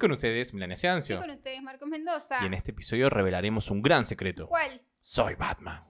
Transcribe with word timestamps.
con 0.00 0.10
ustedes, 0.12 0.52
Milania 0.52 0.74
Y 0.74 0.78
Ciancio. 0.78 1.18
con 1.20 1.30
ustedes, 1.30 1.62
Marcos 1.62 1.88
Mendoza. 1.88 2.38
Y 2.42 2.46
en 2.46 2.54
este 2.54 2.72
episodio 2.72 3.08
revelaremos 3.10 3.70
un 3.70 3.82
gran 3.82 4.04
secreto. 4.06 4.48
¿Cuál? 4.48 4.82
Soy 5.00 5.34
Batman. 5.36 5.84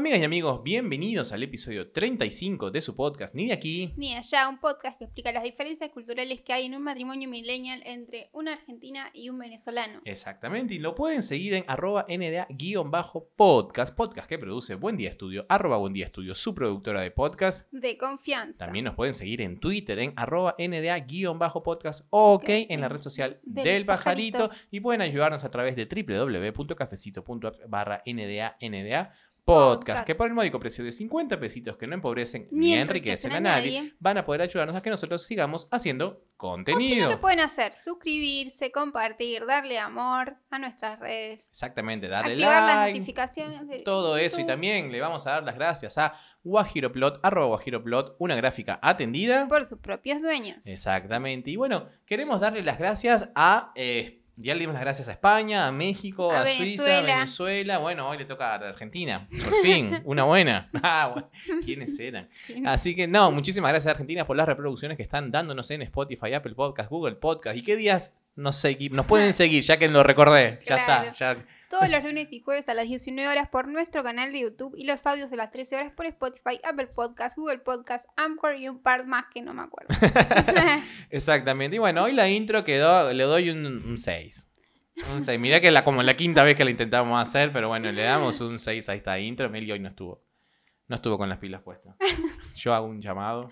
Amigas 0.00 0.20
y 0.20 0.24
amigos, 0.24 0.62
bienvenidos 0.62 1.30
al 1.30 1.42
episodio 1.42 1.90
35 1.90 2.70
de 2.70 2.80
su 2.80 2.96
podcast 2.96 3.34
Ni 3.34 3.48
de 3.48 3.52
aquí. 3.52 3.92
Ni 3.98 4.14
allá, 4.14 4.48
un 4.48 4.58
podcast 4.58 4.96
que 4.96 5.04
explica 5.04 5.30
las 5.30 5.42
diferencias 5.42 5.90
culturales 5.90 6.40
que 6.40 6.54
hay 6.54 6.64
en 6.64 6.74
un 6.74 6.82
matrimonio 6.82 7.28
millennial 7.28 7.82
entre 7.84 8.30
una 8.32 8.54
argentina 8.54 9.10
y 9.12 9.28
un 9.28 9.38
venezolano. 9.38 10.00
Exactamente, 10.06 10.72
y 10.72 10.78
lo 10.78 10.94
pueden 10.94 11.22
seguir 11.22 11.52
en 11.52 11.66
arroba 11.68 12.06
nda-podcast, 12.08 13.94
podcast 13.94 14.26
que 14.26 14.38
produce 14.38 14.74
Buen 14.74 14.96
Día 14.96 15.10
Estudio, 15.10 15.44
arroba 15.50 15.76
Buen 15.76 15.92
Día 15.92 16.06
Estudio, 16.06 16.34
su 16.34 16.54
productora 16.54 17.02
de 17.02 17.10
podcast. 17.10 17.70
De 17.70 17.98
confianza. 17.98 18.64
También 18.64 18.86
nos 18.86 18.94
pueden 18.94 19.12
seguir 19.12 19.42
en 19.42 19.60
Twitter 19.60 19.98
en 19.98 20.14
arroba 20.16 20.54
nda-podcast, 20.58 22.06
ok, 22.08 22.48
en 22.48 22.80
la 22.80 22.88
red 22.88 23.02
social 23.02 23.38
del, 23.42 23.64
Del 23.64 23.84
pajarito, 23.84 24.38
pajarito. 24.48 24.66
y 24.70 24.80
pueden 24.80 25.02
ayudarnos 25.02 25.44
a 25.44 25.50
través 25.50 25.76
de 25.76 25.84
www.cafecito.app 25.84 27.56
barra 27.68 28.02
nda, 28.06 28.56
nda 28.62 29.12
podcast, 29.54 29.78
Podcast. 29.80 30.06
que 30.06 30.14
por 30.14 30.26
el 30.28 30.34
módico 30.34 30.58
precio 30.60 30.84
de 30.84 30.92
50 30.92 31.38
pesitos 31.40 31.76
que 31.76 31.86
no 31.86 31.94
empobrecen 31.94 32.48
ni, 32.50 32.68
Ni 32.68 32.72
enriquecen 32.74 33.32
enriquecen 33.32 33.32
a 33.32 33.40
nadie, 33.40 33.78
nadie. 33.80 33.94
van 33.98 34.18
a 34.18 34.24
poder 34.24 34.42
ayudarnos 34.42 34.76
a 34.76 34.82
que 34.82 34.90
nosotros 34.90 35.22
sigamos 35.24 35.68
haciendo 35.70 36.06
O 36.08 36.36
contenido. 36.36 37.08
¿qué 37.08 37.16
pueden 37.16 37.40
hacer? 37.40 37.74
Suscribirse, 37.76 38.70
compartir, 38.72 39.44
darle 39.46 39.78
amor 39.78 40.36
a 40.50 40.58
nuestras 40.58 40.98
redes. 40.98 41.50
Exactamente, 41.50 42.08
darle 42.08 42.32
activar 42.34 42.62
las 42.62 42.74
like, 42.76 42.98
notificaciones. 42.98 43.68
De 43.68 43.78
todo 43.80 44.16
eso 44.16 44.40
y 44.40 44.46
también 44.46 44.90
le 44.90 45.00
vamos 45.00 45.26
a 45.26 45.32
dar 45.32 45.42
las 45.44 45.54
gracias 45.54 45.98
a 45.98 46.14
Guajiroplot, 46.42 47.20
arroba 47.22 47.48
Guajiroplot, 47.48 48.16
una 48.18 48.34
gráfica 48.36 48.78
atendida. 48.82 49.46
Por 49.48 49.66
sus 49.66 49.78
propios 49.78 50.22
dueños. 50.22 50.66
Exactamente. 50.66 51.50
Y 51.50 51.56
bueno, 51.56 51.88
queremos 52.06 52.40
darle 52.40 52.62
las 52.62 52.78
gracias 52.78 53.28
a. 53.34 53.72
eh, 53.74 54.19
ya 54.42 54.54
le 54.54 54.60
dimos 54.60 54.74
las 54.74 54.82
gracias 54.82 55.08
a 55.08 55.12
España, 55.12 55.66
a 55.66 55.72
México, 55.72 56.30
a, 56.32 56.42
A 56.42 56.46
Suiza, 56.46 56.98
a 56.98 57.02
Venezuela. 57.02 57.78
Bueno, 57.78 58.08
hoy 58.08 58.18
le 58.18 58.24
toca 58.24 58.52
a 58.52 58.68
Argentina. 58.68 59.28
Por 59.30 59.54
fin, 59.62 60.00
una 60.04 60.24
buena. 60.24 60.68
Ah, 60.82 61.10
bueno, 61.12 61.30
¿Quiénes 61.64 61.98
eran? 62.00 62.28
Así 62.66 62.94
que 62.96 63.06
no, 63.06 63.30
muchísimas 63.32 63.70
gracias 63.70 63.88
a 63.88 63.90
Argentina 63.92 64.26
por 64.26 64.36
las 64.36 64.46
reproducciones 64.46 64.96
que 64.96 65.02
están 65.02 65.30
dándonos 65.30 65.70
en 65.70 65.82
Spotify, 65.82 66.34
Apple 66.34 66.54
Podcast, 66.54 66.90
Google 66.90 67.16
Podcast. 67.16 67.56
¿Y 67.56 67.62
qué 67.62 67.76
días 67.76 68.12
nos, 68.36 68.62
nos 68.90 69.06
pueden 69.06 69.32
seguir? 69.34 69.62
Ya 69.62 69.78
que 69.78 69.88
lo 69.88 70.02
recordé. 70.02 70.60
Ya 70.66 70.84
Claro. 70.84 71.10
está. 71.10 71.34
Ya. 71.34 71.44
Todos 71.70 71.88
los 71.88 72.02
lunes 72.02 72.32
y 72.32 72.40
jueves 72.40 72.68
a 72.68 72.74
las 72.74 72.88
19 72.88 73.30
horas 73.30 73.48
por 73.48 73.68
nuestro 73.68 74.02
canal 74.02 74.32
de 74.32 74.40
YouTube 74.40 74.74
y 74.76 74.82
los 74.82 75.06
audios 75.06 75.32
a 75.32 75.36
las 75.36 75.52
13 75.52 75.76
horas 75.76 75.92
por 75.92 76.04
Spotify, 76.04 76.60
Apple 76.64 76.88
Podcast, 76.88 77.36
Google 77.36 77.58
Podcast, 77.58 78.08
Anchor 78.16 78.56
y 78.56 78.68
un 78.68 78.82
par 78.82 79.06
más 79.06 79.26
que 79.32 79.40
no 79.40 79.54
me 79.54 79.62
acuerdo. 79.62 79.94
Exactamente. 81.10 81.76
Y 81.76 81.78
bueno, 81.78 82.02
hoy 82.02 82.12
la 82.12 82.28
intro 82.28 82.64
quedó, 82.64 83.12
le 83.12 83.22
doy 83.22 83.50
un 83.50 83.96
6. 83.96 84.48
Un 85.14 85.22
6. 85.22 85.38
Mirá 85.38 85.60
que 85.60 85.68
es 85.68 85.82
como 85.82 86.02
la 86.02 86.16
quinta 86.16 86.42
vez 86.42 86.56
que 86.56 86.64
la 86.64 86.72
intentamos 86.72 87.22
hacer, 87.22 87.52
pero 87.52 87.68
bueno, 87.68 87.88
le 87.92 88.02
damos 88.02 88.40
un 88.40 88.58
6 88.58 88.88
a 88.88 88.94
esta 88.94 89.20
intro. 89.20 89.48
Meli 89.48 89.70
hoy 89.70 89.78
no 89.78 89.90
estuvo. 89.90 90.24
No 90.88 90.96
estuvo 90.96 91.18
con 91.18 91.28
las 91.28 91.38
pilas 91.38 91.62
puestas. 91.62 91.94
Yo 92.60 92.74
hago 92.74 92.86
un 92.86 93.00
llamado 93.00 93.48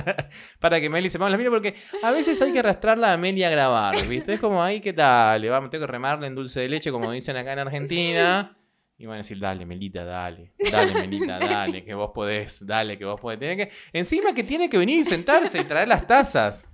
para 0.60 0.80
que 0.80 0.88
Meli 0.88 1.10
se 1.10 1.18
ponga 1.18 1.36
las 1.36 1.48
porque 1.50 1.74
a 2.02 2.10
veces 2.10 2.40
hay 2.40 2.52
que 2.52 2.60
arrastrarla 2.60 3.12
a 3.12 3.16
Meli 3.18 3.44
a 3.44 3.50
grabar, 3.50 3.94
¿viste? 4.08 4.32
Es 4.32 4.40
como 4.40 4.62
ahí, 4.62 4.80
¿qué 4.80 4.94
tal? 4.94 5.46
Vamos, 5.48 5.68
tengo 5.68 5.86
que 5.86 5.92
remarle 5.92 6.26
en 6.26 6.34
dulce 6.34 6.60
de 6.60 6.68
leche, 6.70 6.90
como 6.90 7.12
dicen 7.12 7.36
acá 7.36 7.52
en 7.52 7.58
Argentina. 7.58 8.56
Y 8.98 9.04
van 9.04 9.16
a 9.16 9.18
decir, 9.18 9.38
dale, 9.38 9.66
Melita, 9.66 10.04
dale, 10.04 10.54
dale, 10.72 10.94
Melita, 10.94 11.38
dale, 11.38 11.84
que 11.84 11.92
vos 11.92 12.12
podés, 12.14 12.66
dale, 12.66 12.96
que 12.96 13.04
vos 13.04 13.20
podés. 13.20 13.38
Tiene 13.38 13.56
que... 13.58 13.70
Encima 13.92 14.32
que 14.32 14.42
tiene 14.42 14.70
que 14.70 14.78
venir 14.78 15.00
y 15.00 15.04
sentarse 15.04 15.60
y 15.60 15.64
traer 15.64 15.88
las 15.88 16.06
tazas. 16.06 16.66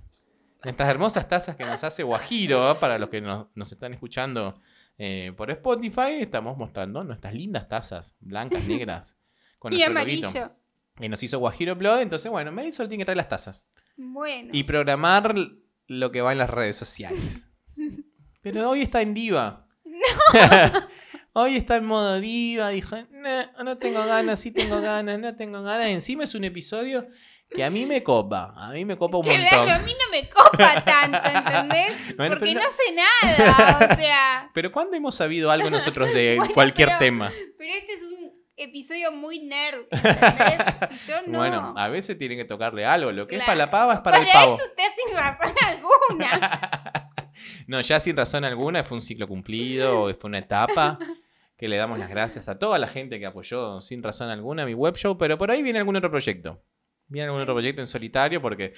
Nuestras 0.63 0.89
hermosas 0.89 1.27
tazas 1.27 1.57
que 1.57 1.65
nos 1.65 1.83
hace 1.83 2.01
Guajiro, 2.01 2.71
¿eh? 2.71 2.75
para 2.79 2.97
los 2.97 3.09
que 3.09 3.19
nos, 3.19 3.47
nos 3.55 3.69
están 3.69 3.93
escuchando 3.93 4.61
eh, 4.97 5.33
por 5.35 5.51
Spotify, 5.51 6.21
estamos 6.21 6.57
mostrando 6.57 7.03
nuestras 7.03 7.33
lindas 7.33 7.67
tazas, 7.67 8.15
blancas, 8.21 8.65
negras, 8.69 9.17
con 9.59 9.73
y 9.73 9.85
loguito. 9.85 10.31
Y 10.99 11.09
nos 11.09 11.23
hizo 11.23 11.39
Guajiro 11.39 11.73
Upload, 11.73 12.01
entonces 12.01 12.29
bueno, 12.31 12.51
Meli 12.51 12.71
solo 12.71 12.87
tiene 12.89 13.01
que 13.01 13.05
traer 13.05 13.17
las 13.17 13.29
tazas. 13.29 13.67
Bueno. 13.97 14.49
Y 14.53 14.63
programar 14.63 15.35
lo 15.87 16.11
que 16.11 16.21
va 16.21 16.31
en 16.31 16.37
las 16.37 16.49
redes 16.49 16.75
sociales. 16.75 17.45
Pero 18.41 18.69
hoy 18.69 18.81
está 18.81 19.01
en 19.01 19.13
diva. 19.13 19.67
hoy 21.33 21.55
está 21.57 21.77
en 21.77 21.85
modo 21.85 22.19
diva. 22.19 22.69
Dijo, 22.69 22.95
no, 23.11 23.63
no 23.63 23.77
tengo 23.77 24.05
ganas, 24.05 24.39
sí 24.39 24.51
tengo 24.51 24.81
ganas, 24.81 25.19
no 25.19 25.35
tengo 25.35 25.61
ganas. 25.63 25.87
Encima 25.87 26.23
es 26.25 26.35
un 26.35 26.43
episodio 26.43 27.07
que 27.49 27.63
a 27.63 27.69
mí 27.69 27.85
me 27.85 28.03
copa. 28.03 28.53
A 28.57 28.71
mí 28.71 28.85
me 28.85 28.97
copa 28.97 29.17
un 29.17 29.23
Que 29.23 29.31
montón. 29.37 29.47
claro, 29.65 29.71
a 29.71 29.79
mí 29.85 29.91
no 29.93 30.11
me 30.11 30.29
copa 30.29 30.83
tanto, 30.83 31.19
¿entendés? 31.27 32.15
Bueno, 32.17 32.35
Porque 32.37 32.53
no... 32.53 32.61
no- 32.61 32.71
sé 32.71 32.83
nada, 32.93 33.87
o 33.91 33.95
sea. 33.95 34.51
Pero 34.53 34.71
¿cuándo 34.71 34.95
hemos 34.97 35.15
sabido 35.15 35.51
algo 35.51 35.69
nosotros 35.69 36.13
de 36.13 36.35
Bueno, 36.37 36.53
cualquier 36.53 36.89
pero- 36.89 36.99
tema? 36.99 37.31
Pero 37.57 37.73
este 37.73 37.93
es 37.93 38.03
un 38.03 38.12
episodio 38.57 39.11
muy 39.11 39.39
nerd, 39.39 39.85
¿entendés? 39.91 41.07
Yo 41.07 41.21
no. 41.27 41.39
Bueno, 41.39 41.73
a 41.77 41.87
veces 41.89 42.17
tiene 42.17 42.35
que 42.35 42.45
tocarle 42.45 42.85
algo. 42.85 43.11
Lo 43.11 43.27
que 43.27 43.37
es 43.37 43.43
para 43.43 43.55
la 43.55 43.71
pava 43.71 43.95
es 43.95 43.99
para, 44.01 44.17
el 44.17 44.27
pavo. 44.31 44.55
eso 44.55 44.65
usted 44.65 44.83
sin 45.05 45.15
razón 45.15 45.53
alguna. 45.65 47.11
no, 47.67 47.81
ya 47.81 47.99
sin 47.99 48.15
razón 48.15 48.45
alguna, 48.45 48.83
fue 48.83 48.97
un 48.97 49.01
ciclo 49.01 49.27
cumplido, 49.27 50.13
fue 50.15 50.27
una 50.27 50.39
etapa 50.39 50.99
que 51.57 51.67
le 51.67 51.77
damos 51.77 51.97
las 51.97 52.09
gracias 52.09 52.49
a 52.49 52.59
toda 52.59 52.77
la 52.79 52.87
gente 52.87 53.19
que 53.19 53.25
apoyó 53.25 53.79
sin 53.79 54.03
razón 54.03 54.29
alguna 54.29 54.65
mi 54.65 54.73
web 54.73 54.95
show, 54.95 55.17
pero 55.17 55.37
por 55.37 55.51
ahí 55.51 55.61
viene 55.61 55.79
algún 55.79 55.95
otro 55.95 56.09
proyecto. 56.09 56.61
Viene 57.07 57.27
algún 57.27 57.41
otro 57.41 57.53
proyecto 57.53 57.81
en 57.81 57.87
solitario 57.87 58.41
porque, 58.41 58.73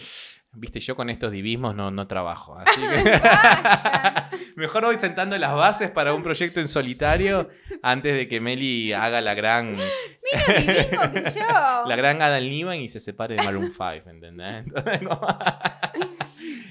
viste, 0.55 0.79
yo 0.79 0.95
con 0.95 1.09
estos 1.09 1.31
divismos 1.31 1.75
no, 1.75 1.91
no 1.91 2.07
trabajo. 2.07 2.57
Así 2.65 2.81
que 2.81 4.39
mejor 4.55 4.85
voy 4.85 4.97
sentando 4.97 5.37
las 5.37 5.53
bases 5.53 5.89
para 5.91 6.13
un 6.13 6.23
proyecto 6.23 6.59
en 6.59 6.67
solitario 6.67 7.49
antes 7.81 8.13
de 8.13 8.27
que 8.27 8.39
Meli 8.39 8.93
haga 8.93 9.21
la 9.21 9.33
gran, 9.33 9.73
Menos 9.73 10.65
divismo 10.65 11.11
que 11.13 11.39
yo. 11.39 11.45
la 11.87 11.95
gran 11.95 12.21
Adam 12.21 12.41
Levine 12.41 12.81
y 12.81 12.89
se 12.89 12.99
separe 12.99 13.35
de 13.35 13.43
Maroon 13.43 13.71
5, 13.71 14.09
¿entendés? 14.09 14.65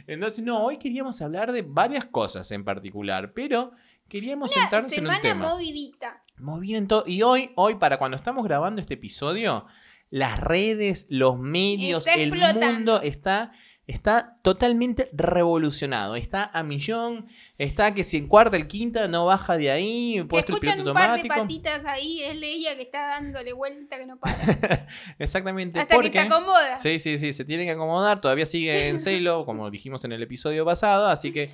Entonces, 0.07 0.45
no, 0.45 0.65
hoy 0.65 0.79
queríamos 0.79 1.21
hablar 1.23 1.53
de 1.53 1.63
varias 1.63 2.05
cosas 2.07 2.51
en 2.51 2.65
particular, 2.65 3.33
pero 3.33 3.73
queríamos 4.09 4.51
sentarnos 4.51 4.93
en 4.93 5.07
un 5.07 5.13
Semana 5.13 5.23
tema. 5.23 5.49
movidita. 5.49 6.23
Movido 6.37 6.79
en 6.79 6.89
todo. 6.89 7.05
Y 7.07 7.23
hoy, 7.23 7.53
hoy, 7.55 7.77
para 7.77 7.99
cuando 7.99 8.17
estamos 8.17 8.45
grabando 8.45 8.81
este 8.81 8.95
episodio, 8.95 9.67
las 10.11 10.41
redes, 10.41 11.07
los 11.09 11.39
medios, 11.39 12.07
el 12.07 12.33
mundo 12.33 13.01
está, 13.03 13.53
está 13.87 14.39
totalmente 14.43 15.11
revolucionado. 15.13 16.17
Está 16.17 16.51
a 16.53 16.63
millón. 16.63 17.27
Está 17.59 17.95
que 17.95 18.05
si 18.05 18.17
en 18.17 18.29
cuarta, 18.29 18.57
el 18.57 18.67
quinta 18.67 19.09
no 19.09 19.27
baja 19.27 19.57
de 19.57 19.71
ahí, 19.71 20.17
el 20.17 20.29
escuchan 20.33 20.87
un 20.87 20.95
par 20.95 21.21
de 21.21 21.29
patitas 21.29 21.85
ahí, 21.85 22.23
es 22.23 22.37
ella 22.43 22.77
que 22.77 22.83
está 22.83 23.07
dándole 23.09 23.53
vuelta 23.53 23.99
que 23.99 24.07
no 24.07 24.19
para. 24.19 24.35
Exactamente. 25.19 25.79
Hasta 25.79 25.95
porque... 25.95 26.11
que 26.11 26.21
se 26.21 26.27
acomoda. 26.27 26.79
Sí, 26.79 26.99
sí, 26.99 27.19
sí, 27.19 27.33
se 27.33 27.45
tiene 27.45 27.65
que 27.65 27.73
acomodar. 27.73 28.21
Todavía 28.21 28.47
sigue 28.47 28.89
en 28.89 28.99
celo, 28.99 29.45
como 29.47 29.71
dijimos 29.71 30.05
en 30.05 30.13
el 30.13 30.23
episodio 30.23 30.65
pasado, 30.65 31.09
así 31.09 31.33
que 31.33 31.49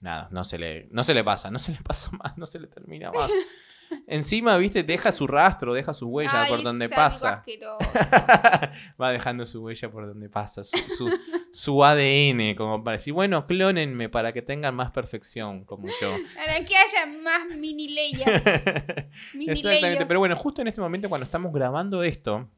nada, 0.00 0.28
no 0.30 0.44
se 0.44 0.58
le, 0.58 0.88
no 0.90 1.04
se 1.04 1.14
le 1.14 1.24
pasa, 1.24 1.50
no 1.50 1.58
se 1.58 1.72
le 1.72 1.78
pasa 1.82 2.10
más, 2.12 2.36
no 2.36 2.46
se 2.46 2.58
le 2.58 2.66
termina 2.66 3.12
más. 3.12 3.30
Encima, 4.06 4.56
viste, 4.56 4.82
deja 4.82 5.12
su 5.12 5.26
rastro, 5.26 5.74
deja 5.74 5.92
su 5.94 6.06
huella 6.06 6.42
Ay, 6.42 6.50
por 6.50 6.62
donde 6.62 6.88
pasa. 6.88 7.44
Va 9.00 9.12
dejando 9.12 9.46
su 9.46 9.62
huella 9.62 9.90
por 9.90 10.06
donde 10.06 10.28
pasa, 10.28 10.62
su, 10.64 10.76
su, 10.96 11.10
su 11.52 11.84
ADN, 11.84 12.54
como 12.56 12.84
para 12.84 12.98
decir, 12.98 13.12
bueno, 13.12 13.46
clónenme 13.46 14.08
para 14.08 14.32
que 14.32 14.42
tengan 14.42 14.74
más 14.74 14.92
perfección 14.92 15.64
como 15.64 15.88
yo. 16.00 16.16
Para 16.34 16.64
que 16.64 16.74
haya 16.76 17.06
más 17.22 17.56
mini 17.56 17.88
leyes. 17.88 18.26
Exactamente, 19.46 20.06
pero 20.06 20.20
bueno, 20.20 20.36
justo 20.36 20.62
en 20.62 20.68
este 20.68 20.80
momento 20.80 21.08
cuando 21.08 21.24
estamos 21.24 21.52
grabando 21.52 22.02
esto, 22.02 22.48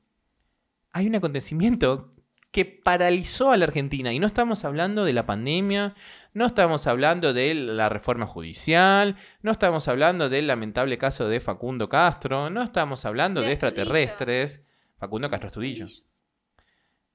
hay 0.92 1.06
un 1.06 1.14
acontecimiento 1.14 2.14
que 2.50 2.64
paralizó 2.64 3.52
a 3.52 3.56
la 3.56 3.66
Argentina. 3.66 4.12
Y 4.12 4.19
no 4.19 4.26
estamos 4.26 4.64
hablando 4.64 5.04
de 5.04 5.12
la 5.12 5.26
pandemia, 5.26 5.94
no 6.38 6.46
estamos 6.46 6.87
hablando 6.87 7.35
de 7.35 7.52
la 7.52 7.88
reforma 7.88 8.25
judicial, 8.25 9.17
no 9.43 9.50
estamos 9.50 9.88
hablando 9.88 10.29
del 10.29 10.46
lamentable 10.46 10.96
caso 10.96 11.29
de 11.29 11.40
Facundo 11.40 11.88
Castro, 11.88 12.49
no 12.49 12.62
estamos 12.62 13.05
hablando 13.05 13.40
de, 13.40 13.49
De 13.49 13.52
extraterrestres. 13.55 14.64
Facundo 14.99 15.29
Castro 15.29 15.49
Astudillo. 15.49 15.87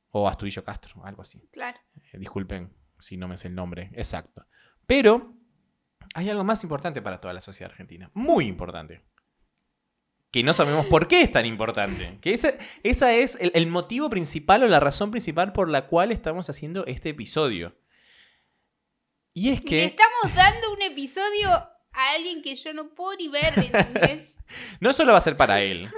O 0.09 0.27
Astudillo 0.27 0.65
Castro, 0.65 1.05
algo 1.05 1.21
así. 1.21 1.41
Claro. 1.53 1.79
Eh, 2.11 2.17
disculpen 2.19 2.73
si 2.99 3.15
no 3.15 3.29
me 3.29 3.37
sé 3.37 3.47
el 3.47 3.55
nombre 3.55 3.91
exacto. 3.93 4.45
Pero 4.85 5.33
hay 6.15 6.29
algo 6.29 6.43
más 6.43 6.61
importante 6.63 7.01
para 7.01 7.21
toda 7.21 7.33
la 7.33 7.41
sociedad 7.41 7.71
argentina. 7.71 8.11
Muy 8.13 8.45
importante. 8.45 9.05
que 10.31 10.43
no 10.43 10.51
sabemos 10.51 10.87
por 10.87 11.07
qué 11.07 11.21
es 11.21 11.31
tan 11.31 11.45
importante. 11.45 12.17
Que 12.19 12.33
ese, 12.33 12.57
esa 12.83 13.13
es 13.13 13.37
el, 13.39 13.51
el 13.55 13.67
motivo 13.67 14.09
principal 14.09 14.63
o 14.63 14.67
la 14.67 14.81
razón 14.81 15.11
principal 15.11 15.53
por 15.53 15.69
la 15.69 15.87
cual 15.87 16.11
estamos 16.11 16.49
haciendo 16.49 16.85
este 16.87 17.09
episodio. 17.09 17.73
Y 19.33 19.49
es 19.49 19.63
Le 19.63 19.69
que 19.69 19.83
estamos 19.85 20.35
dando 20.35 20.73
un 20.73 20.81
episodio 20.81 21.49
a 21.49 22.11
alguien 22.15 22.41
que 22.41 22.55
yo 22.55 22.73
no 22.73 22.93
puedo 22.93 23.17
ni 23.17 23.27
ver, 23.29 23.53
¿entendés? 23.57 24.37
no 24.79 24.93
solo 24.93 25.13
va 25.13 25.17
a 25.17 25.21
ser 25.21 25.37
para 25.37 25.61
él, 25.61 25.89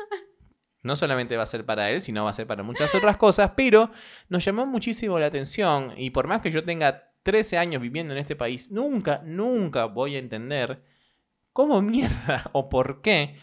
no 0.83 0.95
solamente 0.95 1.35
va 1.35 1.43
a 1.43 1.47
ser 1.47 1.65
para 1.65 1.89
él, 1.89 2.01
sino 2.01 2.23
va 2.23 2.29
a 2.29 2.33
ser 2.33 2.47
para 2.47 2.63
muchas 2.63 2.93
otras 2.95 3.17
cosas, 3.17 3.51
pero 3.55 3.91
nos 4.29 4.45
llamó 4.45 4.65
muchísimo 4.65 5.19
la 5.19 5.25
atención 5.25 5.93
y 5.97 6.11
por 6.11 6.27
más 6.27 6.41
que 6.41 6.51
yo 6.51 6.63
tenga 6.63 7.11
13 7.23 7.57
años 7.57 7.81
viviendo 7.81 8.13
en 8.13 8.19
este 8.19 8.35
país, 8.35 8.71
nunca, 8.71 9.21
nunca 9.25 9.85
voy 9.85 10.15
a 10.15 10.19
entender 10.19 10.83
cómo 11.51 11.81
mierda 11.81 12.49
o 12.53 12.69
por 12.69 13.01
qué 13.01 13.37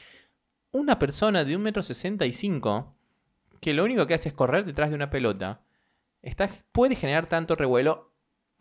una 0.70 0.98
persona 0.98 1.44
de 1.44 1.58
1,65m, 1.58 2.94
que 3.60 3.74
lo 3.74 3.84
único 3.84 4.06
que 4.06 4.14
hace 4.14 4.30
es 4.30 4.34
correr 4.34 4.64
detrás 4.64 4.88
de 4.88 4.96
una 4.96 5.10
pelota, 5.10 5.62
está, 6.22 6.48
puede 6.72 6.96
generar 6.96 7.26
tanto 7.26 7.56
revuelo 7.56 8.11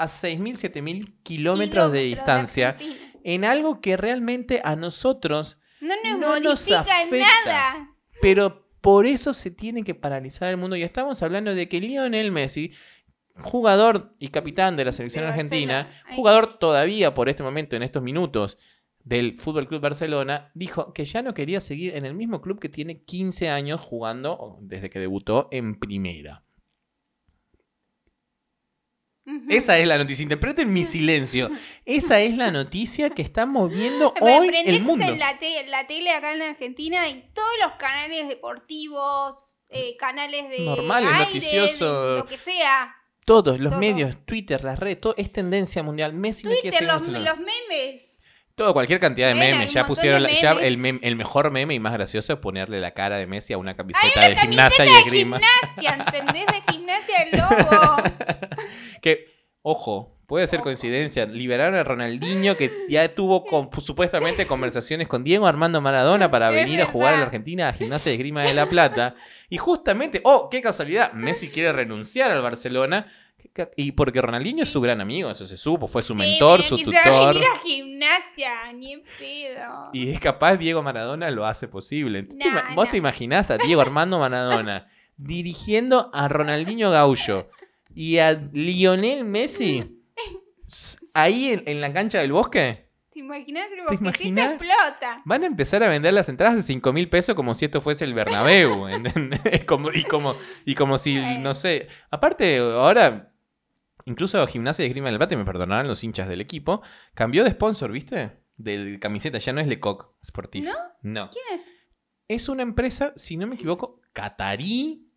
a 0.02 0.06
6.000, 0.08 0.72
7.000 0.72 1.14
kilómetros 1.24 1.92
de 1.92 2.02
distancia 2.04 2.78
en 3.24 3.46
algo 3.46 3.82
que 3.82 3.98
realmente 3.98 4.62
a 4.64 4.76
nosotros 4.76 5.58
No 5.80 5.94
nos 6.04 6.20
no 6.20 6.40
nos 6.40 6.72
afecta. 6.72 7.18
nada. 7.46 7.90
pero 8.22 8.68
por 8.82 9.06
eso 9.06 9.34
se 9.34 9.52
tiene 9.52 9.84
que 9.84 9.94
paralizar 9.94 10.50
el 10.50 10.58
mundo. 10.58 10.76
Y 10.76 10.82
estamos 10.84 11.22
hablando 11.22 11.54
de 11.54 11.70
que 11.70 11.80
Lionel 11.80 12.32
Messi, 12.32 12.72
jugador 13.40 14.16
y 14.20 14.30
capitán 14.30 14.76
de 14.76 14.86
la 14.86 14.92
selección 14.92 15.26
De 15.26 15.30
argentina, 15.30 15.90
jugador 16.16 16.58
todavía 16.58 17.14
por 17.14 17.30
este 17.30 17.44
momento, 17.44 17.76
en 17.76 17.84
estos 17.84 18.02
minutos, 18.02 18.58
del 19.04 19.40
Fútbol 19.40 19.68
Club 19.68 19.82
Barcelona, 19.82 20.52
dijo 20.54 20.94
que 20.94 21.06
ya 21.06 21.22
no 21.22 21.34
quería 21.34 21.60
seguir 21.60 21.96
en 21.96 22.06
el 22.06 22.14
mismo 22.14 22.42
club 22.42 22.60
que 22.60 22.70
tiene 22.70 23.02
15 23.04 23.50
años 23.50 23.82
jugando 23.82 24.58
desde 24.62 24.90
que 24.90 25.00
debutó 25.00 25.48
en 25.52 25.80
primera. 25.80 26.44
Esa 29.50 29.78
es 29.78 29.88
la 29.88 29.98
noticia. 29.98 30.24
Interpreten 30.24 30.72
mi 30.74 30.84
silencio. 30.86 31.50
Esa 31.86 32.20
es 32.22 32.36
la 32.36 32.50
noticia 32.52 33.10
que 33.12 33.22
está 33.22 33.46
moviendo 33.46 34.14
Pero 34.20 34.26
hoy 34.26 34.50
el 34.66 34.82
mundo. 34.82 35.06
La, 35.16 35.38
te- 35.40 35.66
la 35.68 35.86
tele 35.88 36.12
acá 36.12 36.34
en 36.34 36.42
Argentina 36.42 37.08
y 37.08 37.30
todos 37.34 37.50
los 37.64 37.74
canales 37.74 38.28
deportivos, 38.28 39.56
eh, 39.70 39.96
canales 39.98 40.50
de 40.50 40.60
Normales, 40.66 41.10
aire, 41.14 41.26
noticiosos. 41.26 42.18
lo 42.20 42.26
que 42.26 42.38
sea. 42.38 42.96
Todos 43.26 43.60
los 43.60 43.72
Todo. 43.72 43.80
medios, 43.80 44.26
Twitter, 44.26 44.64
las 44.64 44.80
redes, 44.80 45.00
todo 45.00 45.14
es 45.16 45.32
tendencia 45.32 45.84
mundial. 45.84 46.14
Messi 46.14 46.44
Twitter, 46.44 46.74
en 46.82 46.88
los 46.88 47.38
memes. 47.38 48.11
Todo, 48.56 48.74
cualquier 48.74 49.00
cantidad 49.00 49.30
de 49.30 49.36
memes. 49.36 49.74
Ya 49.74 49.88
pusieron 49.88 50.24
la- 50.24 50.32
ya 50.32 50.52
el, 50.54 50.78
mem- 50.78 51.00
el 51.02 51.16
mejor 51.16 51.52
meme 51.52 51.74
y 51.74 51.80
más 51.80 51.94
gracioso 51.94 52.34
es 52.34 52.40
ponerle 52.40 52.80
la 52.80 52.92
cara 52.92 53.18
de 53.18 53.26
Messi 53.28 53.54
a 53.54 53.58
una 53.58 53.76
camiseta 53.76 54.20
una 54.20 54.30
de 54.30 54.36
gimnasia 54.38 54.86
y 54.86 54.90
de 54.90 54.98
esgrima. 55.00 55.40
gimnasia, 55.40 56.06
¿entendés? 56.06 56.46
De 56.48 56.72
gimnasia 56.74 57.26
del 57.26 57.40
lobo. 57.40 58.04
Que, 59.02 59.26
ojo, 59.62 60.18
puede 60.28 60.48
ser 60.48 60.60
Ojo. 60.60 60.66
coincidencia. 60.66 61.26
Liberaron 61.26 61.76
a 61.76 61.84
Ronaldinho 61.84 62.56
que 62.58 62.72
ya 62.90 63.08
tuvo 63.16 63.46
con- 63.46 63.70
supuestamente 63.82 64.46
conversaciones 64.46 65.08
con 65.08 65.24
Diego 65.24 65.48
Armando 65.48 65.82
Maradona 65.82 66.30
para 66.30 66.50
Es 66.50 66.56
venir 66.56 66.82
a 66.82 66.86
jugar 66.86 67.14
a 67.16 67.18
la. 67.18 67.24
Argentina 67.24 67.70
a 67.70 67.74
Gimnasia 67.74 68.10
de 68.12 68.16
Esgrima 68.16 68.44
de 68.44 68.54
La 68.54 68.68
Plata. 68.70 69.16
Y 69.50 69.58
justamente, 69.58 70.22
oh, 70.24 70.50
qué 70.50 70.62
casualidad, 70.62 71.14
Messi 71.14 71.50
quiere 71.50 71.72
renunciar 71.72 72.32
al 72.32 72.42
Barcelona. 72.42 73.08
Y 73.76 73.92
porque 73.94 74.22
Ronaldinho 74.22 74.64
es 74.64 74.70
su 74.70 74.80
gran 74.82 75.02
amigo, 75.02 75.30
eso 75.30 75.46
se 75.46 75.58
supo, 75.58 75.88
fue 75.88 76.02
su 76.02 76.14
Sí, 76.14 76.20
mentor, 76.20 76.60
mira, 76.60 76.70
su 76.70 76.78
tutor. 76.78 77.34
venir 77.34 77.48
a 77.48 77.60
gimnasia, 77.60 78.74
ni 78.74 78.94
en 78.94 79.04
pedo. 79.20 79.90
Y 79.94 80.10
es 80.10 80.20
capaz 80.20 80.56
Diego 80.58 80.82
Maradona 80.82 81.30
lo 81.32 81.46
hace 81.46 81.68
posible. 81.68 82.24
¿Tú 82.24 82.38
te 82.38 82.46
Nah, 82.50 82.52
ima- 82.70 82.76
¿Vos 82.76 82.86
nah. 82.86 82.92
te 82.92 82.98
imaginás 82.98 83.52
a 83.52 83.58
Diego 83.58 83.82
Armando 83.82 84.20
Maradona 84.20 84.88
dirigiendo 85.18 86.10
a 86.14 86.28
Ronaldinho 86.28 86.92
Gaullo 86.92 87.50
y 87.94 88.18
a 88.20 88.32
Lionel 88.54 89.26
Messi 89.26 89.98
ahí 91.14 91.52
en, 91.52 91.64
en 91.66 91.82
la 91.82 91.94
cancha 91.94 92.20
del 92.20 92.32
bosque? 92.32 92.90
¿Te 93.12 93.20
imaginas 93.20 93.68
el 93.72 93.86
¿Te 93.86 93.98
bosquecito 94.06 94.42
explota? 94.42 95.22
Van 95.26 95.44
a 95.44 95.48
empezar 95.48 95.84
a 95.84 95.90
vender 95.90 96.14
las 96.14 96.30
entradas 96.30 96.56
de 96.56 96.62
5 96.62 96.94
mil 96.94 97.10
pesos 97.10 97.36
como 97.36 97.54
si 97.54 97.66
esto 97.66 97.82
fuese 97.82 98.06
el 98.06 98.14
Bernabéu. 98.14 98.88
Como- 99.68 99.92
y, 99.92 100.04
como, 100.06 100.34
y 100.66 100.76
como 100.76 100.98
si, 100.98 101.18
no 101.40 101.54
sé. 101.54 101.88
Aparte, 102.10 102.58
ahora, 102.60 103.31
incluso 104.06 104.46
Gimnasia 104.48 104.84
de 104.84 104.88
Esgrima 104.88 105.10
del 105.10 105.18
Bate, 105.18 105.38
me 105.38 105.46
perdonarán 105.46 105.88
los 105.88 106.04
hinchas 106.04 106.28
del 106.28 106.42
equipo, 106.42 106.82
cambió 107.14 107.44
de 107.44 107.52
sponsor, 107.52 107.92
¿viste? 107.92 108.40
De 108.58 109.00
camiseta, 109.00 109.38
ya 109.38 109.54
no 109.54 109.62
es 109.62 109.68
Lecoq 109.68 110.16
Sportif. 110.24 110.66
¿No? 110.66 110.74
No. 111.02 111.30
¿Quién 111.30 111.44
es? 111.54 111.72
Es 112.28 112.50
una 112.50 112.64
empresa, 112.64 113.14
si 113.16 113.38
no 113.38 113.48
me 113.48 113.56
equivoco, 113.56 114.02
catarí 114.14 115.12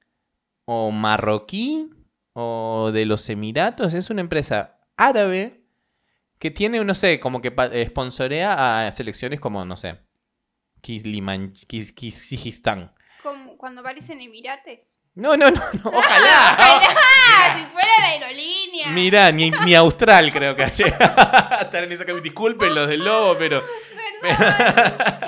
o 0.65 0.91
marroquí 0.91 1.91
o 2.33 2.91
de 2.93 3.07
los 3.07 3.29
Emiratos. 3.29 3.95
Es 3.95 4.11
una 4.11 4.21
empresa 4.21 4.81
árabe 4.97 5.65
que 6.39 6.51
tiene, 6.51 6.83
no 6.85 6.95
sé, 6.95 7.21
como 7.21 7.41
que 7.41 7.55
eh, 7.73 7.87
sponsorea 7.89 8.87
a 8.87 8.93
selecciones 8.93 9.41
como, 9.41 9.65
no 9.65 9.77
sé. 9.77 10.01
Como 13.23 13.57
cuando 13.57 13.81
aparecen 13.81 14.21
Emirates. 14.21 14.94
No, 15.17 15.37
no, 15.37 15.51
no, 15.51 15.61
no, 15.73 15.91
ojalá. 15.91 16.57
¡Ah! 16.59 17.57
Si 17.57 17.65
fuera 17.67 17.89
la 18.01 18.07
aerolínea. 18.09 18.89
Mira, 18.91 19.31
ni, 19.33 19.51
ni 19.51 19.75
Austral 19.75 20.33
creo 20.33 20.57
que 20.57 20.65
haya. 20.65 20.87
Estar 21.63 21.85
en 21.85 21.93
esa 21.93 22.05
cam- 22.05 22.21
Disculpen 22.21 22.75
los 22.75 22.89
del 22.89 23.05
lobo, 23.05 23.37
pero. 23.39 23.63
Perdón. 24.21 24.45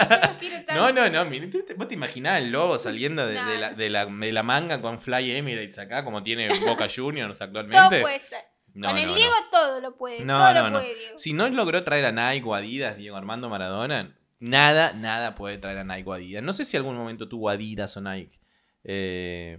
No, 0.75 0.93
no, 0.93 1.09
no. 1.09 1.25
mira, 1.25 1.49
¿tú 1.51 1.63
te- 1.67 1.73
¿Vos 1.73 1.89
te 1.89 1.95
imaginás 1.95 2.43
el 2.43 2.51
lobo 2.51 2.77
saliendo 2.77 3.27
de, 3.27 3.35
la, 3.59 3.71
de, 3.73 3.89
la, 3.89 4.05
de 4.05 4.33
la 4.33 4.43
manga 4.43 4.83
con 4.83 5.01
Fly 5.01 5.33
Emirates 5.37 5.79
acá, 5.79 6.05
como 6.05 6.23
tiene 6.23 6.49
Boca 6.67 6.87
Juniors 6.95 7.39
Todo 7.39 7.47
actualmente? 7.47 8.01
puede 8.03 8.21
ser. 8.21 8.45
No, 8.75 8.89
Con 8.89 8.99
el 8.99 9.05
no, 9.07 9.11
no. 9.13 9.17
Diego 9.17 9.33
todo 9.51 9.81
lo 9.81 9.97
puede. 9.97 10.23
No, 10.25 10.37
todo 10.37 10.53
no, 10.55 10.61
lo 10.65 10.71
no. 10.71 10.79
puede, 10.81 10.95
Diego. 10.95 11.19
Si 11.19 11.33
no 11.33 11.49
logró 11.49 11.83
traer 11.83 12.05
a 12.05 12.13
Nike 12.13 12.47
o 12.47 12.55
Adidas, 12.55 12.99
Diego 12.99 13.17
Armando 13.17 13.49
Maradona, 13.49 14.19
nada, 14.39 14.93
nada 14.93 15.35
puede 15.35 15.57
traer 15.57 15.79
a 15.79 15.85
Nike 15.85 16.09
o 16.09 16.13
Adidas. 16.13 16.43
No 16.43 16.53
sé 16.53 16.67
si 16.67 16.77
algún 16.77 16.95
momento 16.97 17.27
tuvo 17.27 17.49
Adidas 17.49 17.97
o 17.97 18.03
Nike. 18.03 18.39
Eh, 18.85 19.57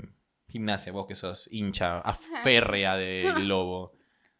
gimnasia, 0.47 0.91
vos 0.91 1.05
que 1.07 1.15
sos 1.15 1.47
hincha 1.51 1.99
aférrea 2.05 2.95
del 2.95 3.47
lobo. 3.47 3.93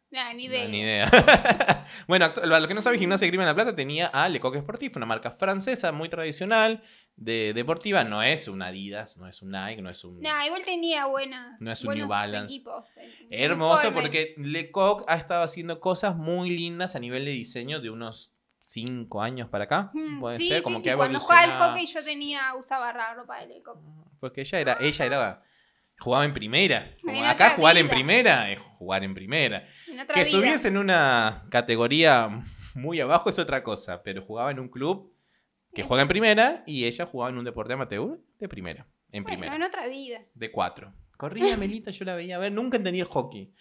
Nah, 0.10 0.32
ni 0.34 0.48
No, 0.48 0.54
idea. 0.54 0.68
ni 0.70 0.82
idea. 0.82 1.86
bueno, 2.08 2.34
para 2.34 2.48
los 2.60 2.68
que 2.70 2.74
no 2.74 2.82
saben, 2.82 2.98
Gimnasia 2.98 3.26
de 3.26 3.30
Grima 3.30 3.44
en 3.44 3.48
la 3.50 3.56
Plata 3.56 3.76
tenía 3.76 4.08
a 4.08 4.30
Lecoq 4.30 4.56
Sportif, 4.58 4.96
una 4.96 5.06
marca 5.06 5.32
francesa 5.32 5.92
muy 5.92 6.08
tradicional, 6.08 6.82
de 7.18 7.52
deportiva. 7.54 8.06
No 8.06 8.24
es 8.24 8.48
un 8.48 8.62
Adidas, 8.62 9.18
no 9.18 9.28
es 9.28 9.42
un 9.42 9.52
Nike, 9.52 9.82
no 9.82 9.90
es 9.90 10.06
un... 10.06 10.22
Nah, 10.22 10.46
igual 10.46 10.62
tenía 10.64 11.08
buenas. 11.08 11.60
No 11.60 11.74
es 11.74 11.84
un 11.84 11.94
New 11.94 12.08
Balance. 12.08 12.54
equipos, 12.56 12.96
eh, 12.96 13.28
Hermoso 13.32 13.94
porque 13.94 14.34
Lecoq 14.38 15.04
ha 15.10 15.16
estado 15.18 15.44
haciendo 15.44 15.82
cosas 15.82 16.16
muy 16.16 16.52
lindas 16.52 16.96
a 16.96 17.00
nivel 17.00 17.26
de 17.26 17.32
diseño 17.32 17.82
de 17.82 17.90
unos 17.90 18.32
5 18.64 19.22
años 19.22 19.50
para 19.50 19.66
acá. 19.66 19.92
Mm, 19.94 20.22
Puede 20.22 20.38
sí, 20.38 20.48
ser, 20.48 20.58
sí, 20.60 20.64
como 20.64 20.78
sí, 20.78 20.86
que 20.86 20.96
Cuando 20.96 21.20
jugaba 21.20 21.42
al 21.42 21.52
hockey 21.72 21.86
yo 21.86 22.02
tenía, 22.06 22.56
usaba 22.56 22.94
la 22.94 23.14
ropa 23.14 23.42
de 23.42 23.48
Leco. 23.48 23.78
Porque 24.22 24.40
ella 24.42 24.60
era, 24.62 24.78
ella 24.80 25.06
era, 25.06 25.44
jugaba 26.00 26.26
en 26.26 26.34
primera. 26.34 26.96
En 27.08 27.24
acá 27.26 27.52
jugar 27.52 27.78
en 27.78 27.90
primera 27.90 28.52
es 28.52 28.60
jugar 28.78 29.04
en 29.04 29.14
primera. 29.14 29.68
En 29.88 29.98
Que 30.08 30.14
vida. 30.14 30.22
estuviese 30.24 30.68
en 30.68 30.78
una 30.78 31.46
categoría 31.50 32.44
muy 32.76 33.00
abajo 33.00 33.30
es 33.30 33.40
otra 33.40 33.64
cosa, 33.64 34.04
pero 34.04 34.22
jugaba 34.22 34.52
en 34.52 34.60
un 34.60 34.70
club 34.70 35.12
que 35.74 35.84
juega 35.84 36.02
en 36.04 36.08
primera 36.08 36.64
y 36.66 36.86
ella 36.86 37.06
jugaba 37.06 37.30
en 37.32 37.38
un 37.38 37.46
deporte 37.46 37.74
amateur 37.74 38.20
de 38.40 38.48
primera, 38.48 38.88
en 39.12 39.24
Bueno, 39.24 39.38
primera, 39.40 39.56
en 39.56 39.64
otra 39.64 39.88
vida. 39.88 40.22
de 40.34 40.52
cuatro. 40.52 40.94
Corría 41.18 41.58
Melita, 41.58 41.92
yo 41.92 42.06
la 42.06 42.16
veía 42.16 42.36
a 42.36 42.40
ver, 42.40 42.52
nunca 42.52 42.78
entendí 42.78 43.00
el 43.00 43.08
hockey. 43.08 43.52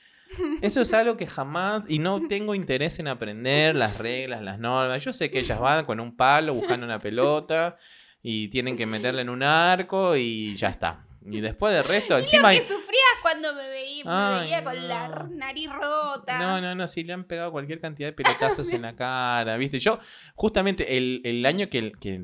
Eso 0.60 0.80
es 0.80 0.92
algo 0.92 1.16
que 1.16 1.26
jamás, 1.26 1.86
y 1.88 2.00
no 2.00 2.26
tengo 2.26 2.54
interés 2.56 2.98
en 2.98 3.06
aprender 3.06 3.76
las 3.76 3.98
reglas, 3.98 4.42
las 4.42 4.58
normas. 4.58 5.02
Yo 5.04 5.12
sé 5.12 5.30
que 5.30 5.38
ellas 5.38 5.60
van 5.60 5.84
con 5.84 6.00
un 6.00 6.16
palo 6.16 6.52
buscando 6.52 6.84
una 6.84 6.98
pelota 6.98 7.76
y 8.22 8.48
tienen 8.48 8.76
que 8.76 8.86
meterla 8.86 9.22
en 9.22 9.28
un 9.30 9.44
arco 9.44 10.16
y 10.16 10.56
ya 10.56 10.68
está. 10.70 11.05
Y 11.28 11.40
después 11.40 11.74
del 11.74 11.84
resto, 11.84 12.16
encima 12.18 12.48
hay... 12.48 12.58
Que 12.58 12.64
sufrías 12.64 13.02
cuando 13.22 13.52
me 13.54 13.68
veía, 13.68 14.04
me 14.04 14.40
veía 14.42 14.62
con 14.64 14.88
la 14.88 15.26
nariz 15.30 15.68
rota. 15.72 16.38
No, 16.38 16.60
no, 16.60 16.74
no, 16.74 16.86
sí 16.86 17.02
le 17.04 17.12
han 17.12 17.24
pegado 17.24 17.50
cualquier 17.52 17.80
cantidad 17.80 18.08
de 18.08 18.12
pelotazos 18.12 18.70
en 18.72 18.82
la 18.82 18.94
cara, 18.96 19.56
¿viste? 19.56 19.78
Yo, 19.80 19.98
justamente 20.34 20.96
el, 20.96 21.22
el 21.24 21.44
año 21.44 21.68
que, 21.68 21.92
que, 22.00 22.22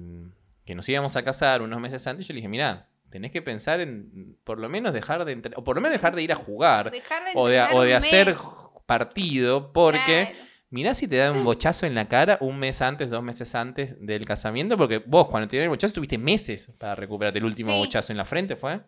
que 0.64 0.74
nos 0.74 0.88
íbamos 0.88 1.16
a 1.16 1.24
casar, 1.24 1.62
unos 1.62 1.80
meses 1.80 2.06
antes, 2.06 2.26
yo 2.28 2.32
le 2.32 2.38
dije, 2.38 2.48
mirá, 2.48 2.88
tenés 3.10 3.30
que 3.32 3.42
pensar 3.42 3.80
en 3.80 4.36
por 4.44 4.58
lo 4.58 4.68
menos 4.68 4.92
dejar 4.92 5.24
de 5.24 5.32
entrar, 5.32 5.58
o 5.58 5.64
por 5.64 5.76
lo 5.76 5.82
menos 5.82 5.92
dejar 5.94 6.14
de 6.14 6.22
ir 6.22 6.32
a 6.32 6.36
jugar, 6.36 6.90
Dejar 6.90 7.24
de 7.24 7.30
o 7.34 7.48
de, 7.48 7.60
o 7.72 7.82
de 7.82 7.94
hacer 7.94 8.36
partido, 8.86 9.72
porque 9.72 10.28
Claro. 10.32 10.46
mirá 10.70 10.94
si 10.94 11.08
te 11.08 11.16
dan 11.16 11.36
un 11.36 11.44
bochazo 11.44 11.86
en 11.86 11.94
la 11.94 12.08
cara 12.08 12.38
un 12.40 12.58
mes 12.58 12.82
antes, 12.82 13.10
dos 13.10 13.22
meses 13.22 13.54
antes 13.54 13.96
del 14.04 14.24
casamiento, 14.24 14.76
porque 14.76 14.98
vos 15.04 15.28
cuando 15.28 15.48
te 15.48 15.56
dieron 15.56 15.64
el 15.64 15.70
bochazo 15.76 15.94
tuviste 15.94 16.18
meses 16.18 16.70
para 16.78 16.94
recuperarte. 16.94 17.38
El 17.38 17.44
último 17.44 17.72
Sí. 17.72 17.78
bochazo 17.78 18.12
en 18.12 18.16
la 18.18 18.24
frente 18.24 18.56
fue. 18.56 18.80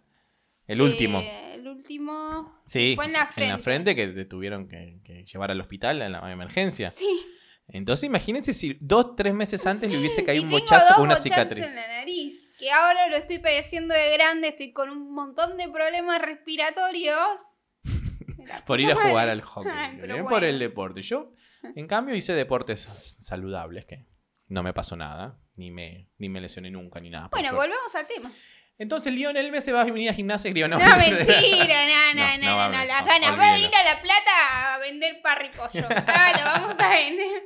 El 0.67 0.83
último. 0.83 1.21
Eh, 1.21 1.55
el 1.55 1.69
último. 1.69 2.61
Sí, 2.67 2.95
fue 2.97 3.07
en 3.07 3.13
la 3.13 3.27
frente. 3.27 3.51
En 3.51 3.57
la 3.59 3.63
frente 3.63 3.95
que 3.95 4.09
te 4.09 4.25
tuvieron 4.25 4.69
que, 4.69 5.01
que 5.05 5.25
llevar 5.25 5.51
al 5.51 5.61
hospital 5.61 6.03
en 6.03 6.13
la 6.13 6.33
emergencia. 6.33 6.91
Sí. 6.91 7.21
Entonces 7.69 8.05
imagínense 8.05 8.53
si 8.53 8.77
dos, 8.81 9.17
tres 9.17 9.35
meses 9.35 9.67
antes 9.67 9.91
le 9.91 9.99
hubiese 9.99 10.21
Y 10.23 10.25
caído 10.25 10.45
un 10.45 10.51
tengo 10.51 10.61
bochazo 10.61 10.85
dos 10.87 10.95
con 10.97 11.05
una 11.05 11.17
cicatriz. 11.17 11.65
en 11.65 11.75
la 11.75 11.87
nariz. 11.89 12.49
que 12.59 12.71
ahora 12.71 13.09
lo 13.09 13.17
estoy 13.17 13.39
padeciendo 13.39 13.95
de 13.95 14.13
grande, 14.13 14.49
estoy 14.49 14.73
con 14.73 14.91
un 14.91 15.13
montón 15.13 15.57
de 15.57 15.69
problemas 15.69 16.21
respiratorios. 16.21 17.43
por 18.67 18.81
ir 18.81 18.91
a 18.93 18.97
jugar 18.97 19.29
al 19.29 19.41
hockey. 19.43 19.73
Ay, 19.75 20.01
¿eh? 20.03 20.25
Por 20.29 20.45
el 20.45 20.59
deporte. 20.59 21.03
Yo, 21.03 21.33
en 21.75 21.87
cambio, 21.87 22.15
hice 22.15 22.35
deportes 22.35 22.83
saludables 23.21 23.87
que 23.87 24.07
no 24.49 24.63
me 24.63 24.73
pasó 24.73 24.97
nada. 24.97 25.39
Ni 25.57 25.71
me, 25.71 26.09
ni 26.19 26.29
me 26.29 26.41
lesioné 26.41 26.71
nunca, 26.71 26.99
ni 26.99 27.11
nada. 27.11 27.29
Bueno, 27.31 27.55
volvemos 27.55 27.95
al 27.95 28.07
tema. 28.09 28.31
Entonces 28.77 29.13
Lionel 29.13 29.53
Messi 29.53 29.71
va 29.71 29.83
a 29.83 29.85
venir 29.85 30.11
a 30.11 30.15
gimnasia 30.15 30.51
y 30.51 30.55
digo, 30.55 30.67
no. 30.67 30.79
No, 30.81 30.97
mentira, 30.97 31.87
no, 31.87 32.15
No, 32.15 32.39
no, 32.39 32.69
no 32.69 32.79
no, 32.79 32.85
las 32.85 33.05
ganas. 33.05 33.39
Va 33.39 33.51
a 33.51 33.53
venir 33.53 33.71
a 33.75 33.95
La 33.95 34.03
Plata 34.03 34.75
a 34.75 34.79
vender 34.79 35.21
parricollo. 35.23 35.89
Ah, 36.07 36.33
lo 36.37 36.45
vamos 36.45 36.81
a 36.81 36.89
vender. 36.91 37.43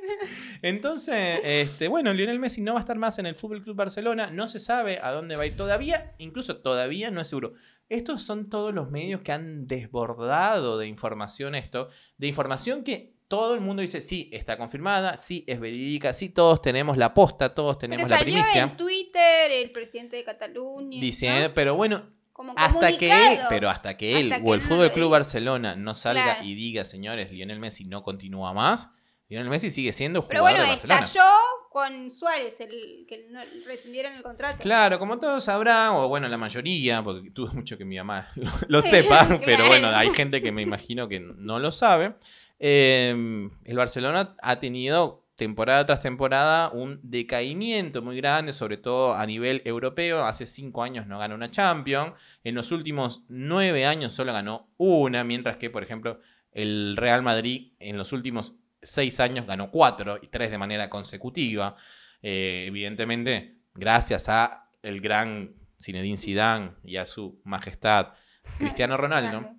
Entonces, 0.61 1.39
este, 1.43 1.87
bueno, 1.87 2.13
Lionel 2.13 2.39
Messi 2.39 2.61
no 2.61 2.73
va 2.73 2.79
a 2.79 2.81
estar 2.81 2.97
más 2.97 3.19
en 3.19 3.25
el 3.25 3.35
Fútbol 3.35 3.63
Club 3.63 3.75
Barcelona. 3.75 4.31
No 4.31 4.47
se 4.47 4.59
sabe 4.59 4.99
a 5.01 5.11
dónde 5.11 5.35
va 5.35 5.43
a 5.43 5.45
ir 5.45 5.55
todavía. 5.55 6.13
Incluso 6.17 6.57
todavía 6.57 7.11
no 7.11 7.21
es 7.21 7.27
seguro. 7.27 7.53
Estos 7.89 8.23
son 8.23 8.49
todos 8.49 8.73
los 8.73 8.89
medios 8.89 9.21
que 9.21 9.31
han 9.31 9.67
desbordado 9.67 10.77
de 10.77 10.87
información 10.87 11.55
esto. 11.55 11.89
De 12.17 12.27
información 12.27 12.83
que 12.83 13.18
todo 13.29 13.53
el 13.53 13.61
mundo 13.61 13.81
dice, 13.81 14.01
sí, 14.01 14.29
está 14.33 14.57
confirmada, 14.57 15.17
sí, 15.17 15.45
es 15.47 15.59
verídica, 15.59 16.13
sí, 16.13 16.27
todos 16.29 16.61
tenemos 16.61 16.97
la 16.97 17.13
posta, 17.13 17.53
todos 17.55 17.77
Pero 17.77 17.91
tenemos 17.91 18.09
la 18.09 18.17
salió 18.17 18.33
primicia. 18.33 18.63
en 18.63 18.75
Twitter 18.75 19.51
el 19.51 19.71
presidente 19.71 20.17
de 20.17 20.25
Cataluña. 20.25 20.99
Diciendo, 20.99 21.47
¿no? 21.49 21.53
pero 21.53 21.75
bueno, 21.75 22.09
Como 22.33 22.53
hasta 22.57 22.97
que 22.97 23.09
él, 23.11 23.39
pero 23.47 23.69
hasta 23.69 23.95
que 23.95 24.19
él 24.19 24.33
Hasta 24.33 24.43
o 24.45 24.53
el 24.53 24.61
Fútbol 24.61 24.91
Club. 24.91 25.11
Barcelona 25.11 25.75
no 25.77 25.95
salga 25.95 26.23
Claro. 26.23 26.43
y 26.43 26.55
diga, 26.55 26.83
señores, 26.85 27.31
Lionel 27.31 27.59
Messi 27.59 27.85
no 27.85 28.01
continúa 28.03 28.51
más, 28.53 28.89
Lionel 29.29 29.49
Messi 29.49 29.69
sigue 29.71 29.93
siendo 29.93 30.27
Pero 30.27 30.39
jugador 30.39 30.57
bueno, 30.59 30.63
de 30.65 30.69
Barcelona. 30.71 31.01
estalló 31.01 31.25
con 31.69 32.09
Suárez, 32.09 32.59
el 32.61 33.05
que 33.07 33.27
no 33.29 33.39
rescindieron 33.67 34.13
el 34.13 34.23
contrato. 34.23 34.57
Claro, 34.59 34.97
como 34.97 35.19
todos 35.19 35.43
sabrán, 35.43 35.91
o 35.91 36.07
bueno, 36.07 36.27
la 36.27 36.37
mayoría, 36.37 37.03
porque 37.03 37.29
dudo 37.33 37.53
mucho 37.53 37.77
que 37.77 37.85
mi 37.85 37.95
mamá 37.97 38.27
lo, 38.67 38.81
sepa, 38.81 39.27
claro. 39.27 39.39
pero 39.45 39.67
bueno, 39.67 39.89
hay 39.89 40.09
gente 40.15 40.41
que 40.41 40.51
me 40.51 40.63
imagino 40.63 41.07
que 41.07 41.19
no 41.19 41.59
lo 41.59 41.71
sabe. 41.71 42.15
Eh, 42.59 43.49
el 43.63 43.77
Barcelona 43.77 44.35
ha 44.41 44.59
tenido 44.59 45.25
temporada 45.39 45.85
tras 45.85 46.01
temporada 46.01 46.69
un 46.69 46.99
decaimiento 47.01 48.01
muy 48.01 48.17
grande, 48.17 48.53
sobre 48.53 48.77
todo 48.77 49.15
a 49.15 49.25
nivel 49.25 49.61
europeo. 49.65 50.25
Hace 50.25 50.45
cinco 50.45 50.83
años 50.83 51.07
no 51.07 51.17
ganó 51.17 51.33
una 51.33 51.49
Champions. 51.49 52.13
En 52.43 52.53
los 52.53 52.71
últimos 52.71 53.23
nueve 53.29 53.85
años 53.85 54.13
solo 54.13 54.33
ganó 54.33 54.69
una, 54.77 55.23
mientras 55.23 55.57
que, 55.57 55.69
por 55.69 55.81
ejemplo, 55.81 56.19
el 56.51 56.97
Real 56.97 57.23
Madrid 57.23 57.71
en 57.79 57.97
los 57.97 58.11
últimos 58.11 58.53
seis 58.81 59.19
años 59.19 59.47
ganó 59.47 59.71
cuatro 59.71 60.19
y 60.21 60.27
tres 60.27 60.51
de 60.51 60.57
manera 60.57 60.89
consecutiva. 60.89 61.75
Eh, 62.21 62.65
evidentemente, 62.67 63.55
gracias 63.73 64.27
a 64.27 64.69
el 64.83 64.99
gran 64.99 65.55
Zinedine 65.81 66.17
Zidane 66.17 66.71
y 66.83 66.97
a 66.97 67.05
su 67.05 67.41
majestad 67.45 68.09
Cristiano 68.57 68.97
Ronaldo. 68.97 69.55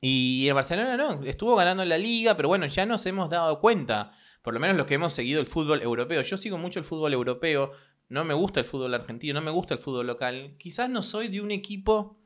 Y 0.00 0.46
el 0.48 0.54
Barcelona 0.54 0.96
no, 0.96 1.24
estuvo 1.24 1.56
ganando 1.56 1.84
la 1.84 1.98
liga, 1.98 2.36
pero 2.36 2.48
bueno, 2.48 2.66
ya 2.66 2.86
nos 2.86 3.06
hemos 3.06 3.30
dado 3.30 3.60
cuenta, 3.60 4.12
por 4.42 4.54
lo 4.54 4.60
menos 4.60 4.76
los 4.76 4.86
que 4.86 4.94
hemos 4.94 5.12
seguido 5.12 5.40
el 5.40 5.46
fútbol 5.46 5.82
europeo. 5.82 6.22
Yo 6.22 6.36
sigo 6.36 6.58
mucho 6.58 6.78
el 6.78 6.84
fútbol 6.84 7.12
europeo, 7.12 7.72
no 8.08 8.24
me 8.24 8.34
gusta 8.34 8.60
el 8.60 8.66
fútbol 8.66 8.94
argentino, 8.94 9.34
no 9.40 9.44
me 9.44 9.50
gusta 9.50 9.74
el 9.74 9.80
fútbol 9.80 10.06
local. 10.06 10.54
Quizás 10.58 10.88
no 10.88 11.02
soy 11.02 11.28
de 11.28 11.40
un 11.40 11.50
equipo. 11.50 12.18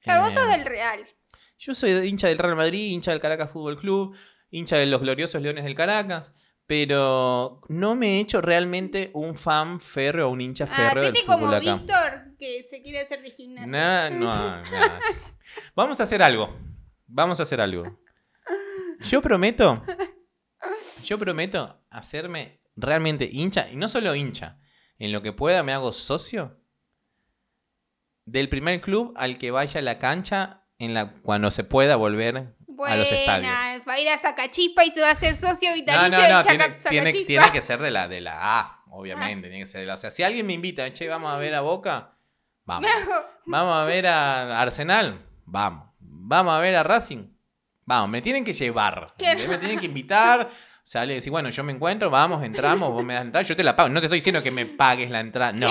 Claro, 0.00 0.22
vos 0.22 0.32
eh, 0.32 0.34
sos 0.34 0.48
del 0.48 0.64
Real. 0.64 1.06
yo 1.58 1.74
soy 1.74 1.90
hincha 2.08 2.28
del 2.28 2.38
Real 2.38 2.56
Madrid, 2.56 2.92
hincha 2.92 3.10
del 3.10 3.20
Caracas 3.20 3.50
Fútbol 3.50 3.78
Club, 3.78 4.16
hincha 4.50 4.76
de 4.76 4.86
los 4.86 5.00
gloriosos 5.00 5.42
Leones 5.42 5.64
del 5.64 5.74
Caracas, 5.74 6.34
pero 6.66 7.60
no 7.68 7.94
me 7.94 8.16
he 8.16 8.20
hecho 8.20 8.40
realmente 8.40 9.10
un 9.14 9.34
fan 9.34 9.80
férreo 9.80 10.28
o 10.28 10.32
un 10.32 10.40
hincha 10.40 10.66
férreo 10.66 11.02
del 11.02 11.12
Hacete 11.12 11.26
fútbol 11.26 11.40
como 11.40 11.48
acá. 11.48 11.74
Víctor, 11.74 12.36
que 12.38 12.62
se 12.62 12.82
quiere 12.82 13.00
hacer 13.00 13.22
de 13.22 13.30
gimnasia. 13.30 13.70
Nah, 13.70 14.10
no, 14.10 14.26
nah. 14.26 15.00
Vamos 15.74 15.98
a 16.00 16.04
hacer 16.04 16.22
algo. 16.22 16.56
Vamos 17.08 17.40
a 17.40 17.42
hacer 17.42 17.60
algo. 17.60 17.98
Yo 19.00 19.20
prometo. 19.22 19.82
Yo 21.04 21.18
prometo 21.18 21.82
hacerme 21.90 22.60
realmente 22.76 23.28
hincha. 23.30 23.68
Y 23.70 23.76
no 23.76 23.88
solo 23.88 24.14
hincha. 24.14 24.58
En 24.98 25.12
lo 25.12 25.22
que 25.22 25.32
pueda 25.32 25.62
me 25.62 25.72
hago 25.72 25.92
socio. 25.92 26.60
Del 28.24 28.48
primer 28.48 28.80
club 28.80 29.14
al 29.16 29.38
que 29.38 29.50
vaya 29.50 29.80
a 29.80 29.82
la 29.82 29.98
cancha 29.98 30.66
en 30.78 30.94
la, 30.94 31.12
cuando 31.22 31.50
se 31.50 31.64
pueda 31.64 31.96
volver 31.96 32.54
a 32.86 32.96
los 32.96 33.10
estadios. 33.10 33.50
Va 33.88 33.94
a 33.94 34.00
ir 34.00 34.08
a 34.08 34.18
Sacachispa 34.18 34.84
y 34.84 34.90
se 34.90 35.00
va 35.00 35.08
a 35.08 35.12
hacer 35.12 35.34
socio 35.34 35.70
No, 35.70 35.74
vitalicio 35.76 36.10
no, 36.10 36.28
no, 36.28 36.42
de 36.42 36.70
tiene, 36.90 37.12
tiene- 37.24 37.50
que 37.52 37.60
ser 37.62 37.80
de 37.80 37.90
la, 37.90 38.06
de 38.06 38.20
la 38.20 38.60
A, 38.60 38.84
obviamente. 38.90 39.48
Tiene 39.48 39.64
que 39.64 39.70
ser 39.70 39.80
de 39.80 39.86
la, 39.86 39.94
o 39.94 39.96
sea, 39.96 40.10
si 40.10 40.22
alguien 40.22 40.46
me 40.46 40.52
invita, 40.52 40.92
che, 40.92 41.08
vamos 41.08 41.32
a 41.32 41.38
ver 41.38 41.54
a 41.54 41.62
Boca, 41.62 42.18
vamos. 42.64 42.90
Vamos 43.46 43.74
a 43.76 43.84
ver 43.84 44.06
a 44.06 44.60
Arsenal, 44.60 45.26
vamos. 45.46 45.87
Vamos 46.28 46.52
a 46.54 46.60
ver 46.60 46.76
a 46.76 46.82
Racing, 46.82 47.26
vamos. 47.86 48.10
Me 48.10 48.20
tienen 48.20 48.44
que 48.44 48.52
llevar. 48.52 49.14
¿entendés? 49.18 49.48
me 49.48 49.56
tienen 49.58 49.78
que 49.78 49.86
invitar. 49.86 50.50
Sale 50.82 51.12
y 51.12 51.16
decir, 51.16 51.30
bueno, 51.30 51.48
yo 51.50 51.64
me 51.64 51.72
encuentro, 51.72 52.08
vamos, 52.10 52.42
entramos, 52.44 52.90
vos 52.92 53.04
me 53.04 53.12
das 53.14 53.22
la 53.22 53.26
entrada, 53.26 53.46
yo 53.46 53.54
te 53.56 53.62
la 53.64 53.74
pago. 53.76 53.88
No 53.90 54.00
te 54.00 54.06
estoy 54.06 54.18
diciendo 54.18 54.42
que 54.42 54.50
me 54.50 54.64
pagues 54.66 55.10
la 55.10 55.20
entrada, 55.20 55.52
no. 55.52 55.68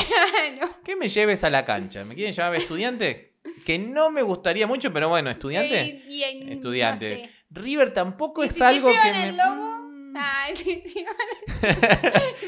Que 0.84 0.96
me 0.96 1.10
lleves 1.10 1.44
a 1.44 1.50
la 1.50 1.66
cancha. 1.66 2.06
¿Me 2.06 2.14
quieren 2.16 2.34
llevar 2.34 2.54
a 2.54 2.58
estudiante? 2.58 3.34
Que 3.66 3.78
no 3.80 4.10
me 4.12 4.22
gustaría 4.24 4.68
mucho, 4.68 4.92
pero 4.94 5.10
bueno, 5.10 5.30
estudiante. 5.32 6.04
Y- 6.08 6.16
y 6.20 6.24
en- 6.24 6.50
Estudiante. 6.54 7.10
no 7.10 7.16
sé. 7.28 7.32
River 7.50 7.94
tampoco 7.94 8.44
¿Y 8.44 8.48
es 8.48 8.54
si 8.54 8.60
te 8.60 8.66
algo 8.66 8.88
que 8.88 8.94
llevan 8.94 9.12
me. 9.14 9.30
el 9.30 9.38
lobo? 9.38 9.78
Mm. 9.80 10.14
Ay, 10.18 10.54
te 10.56 10.64
llevan- 10.90 11.16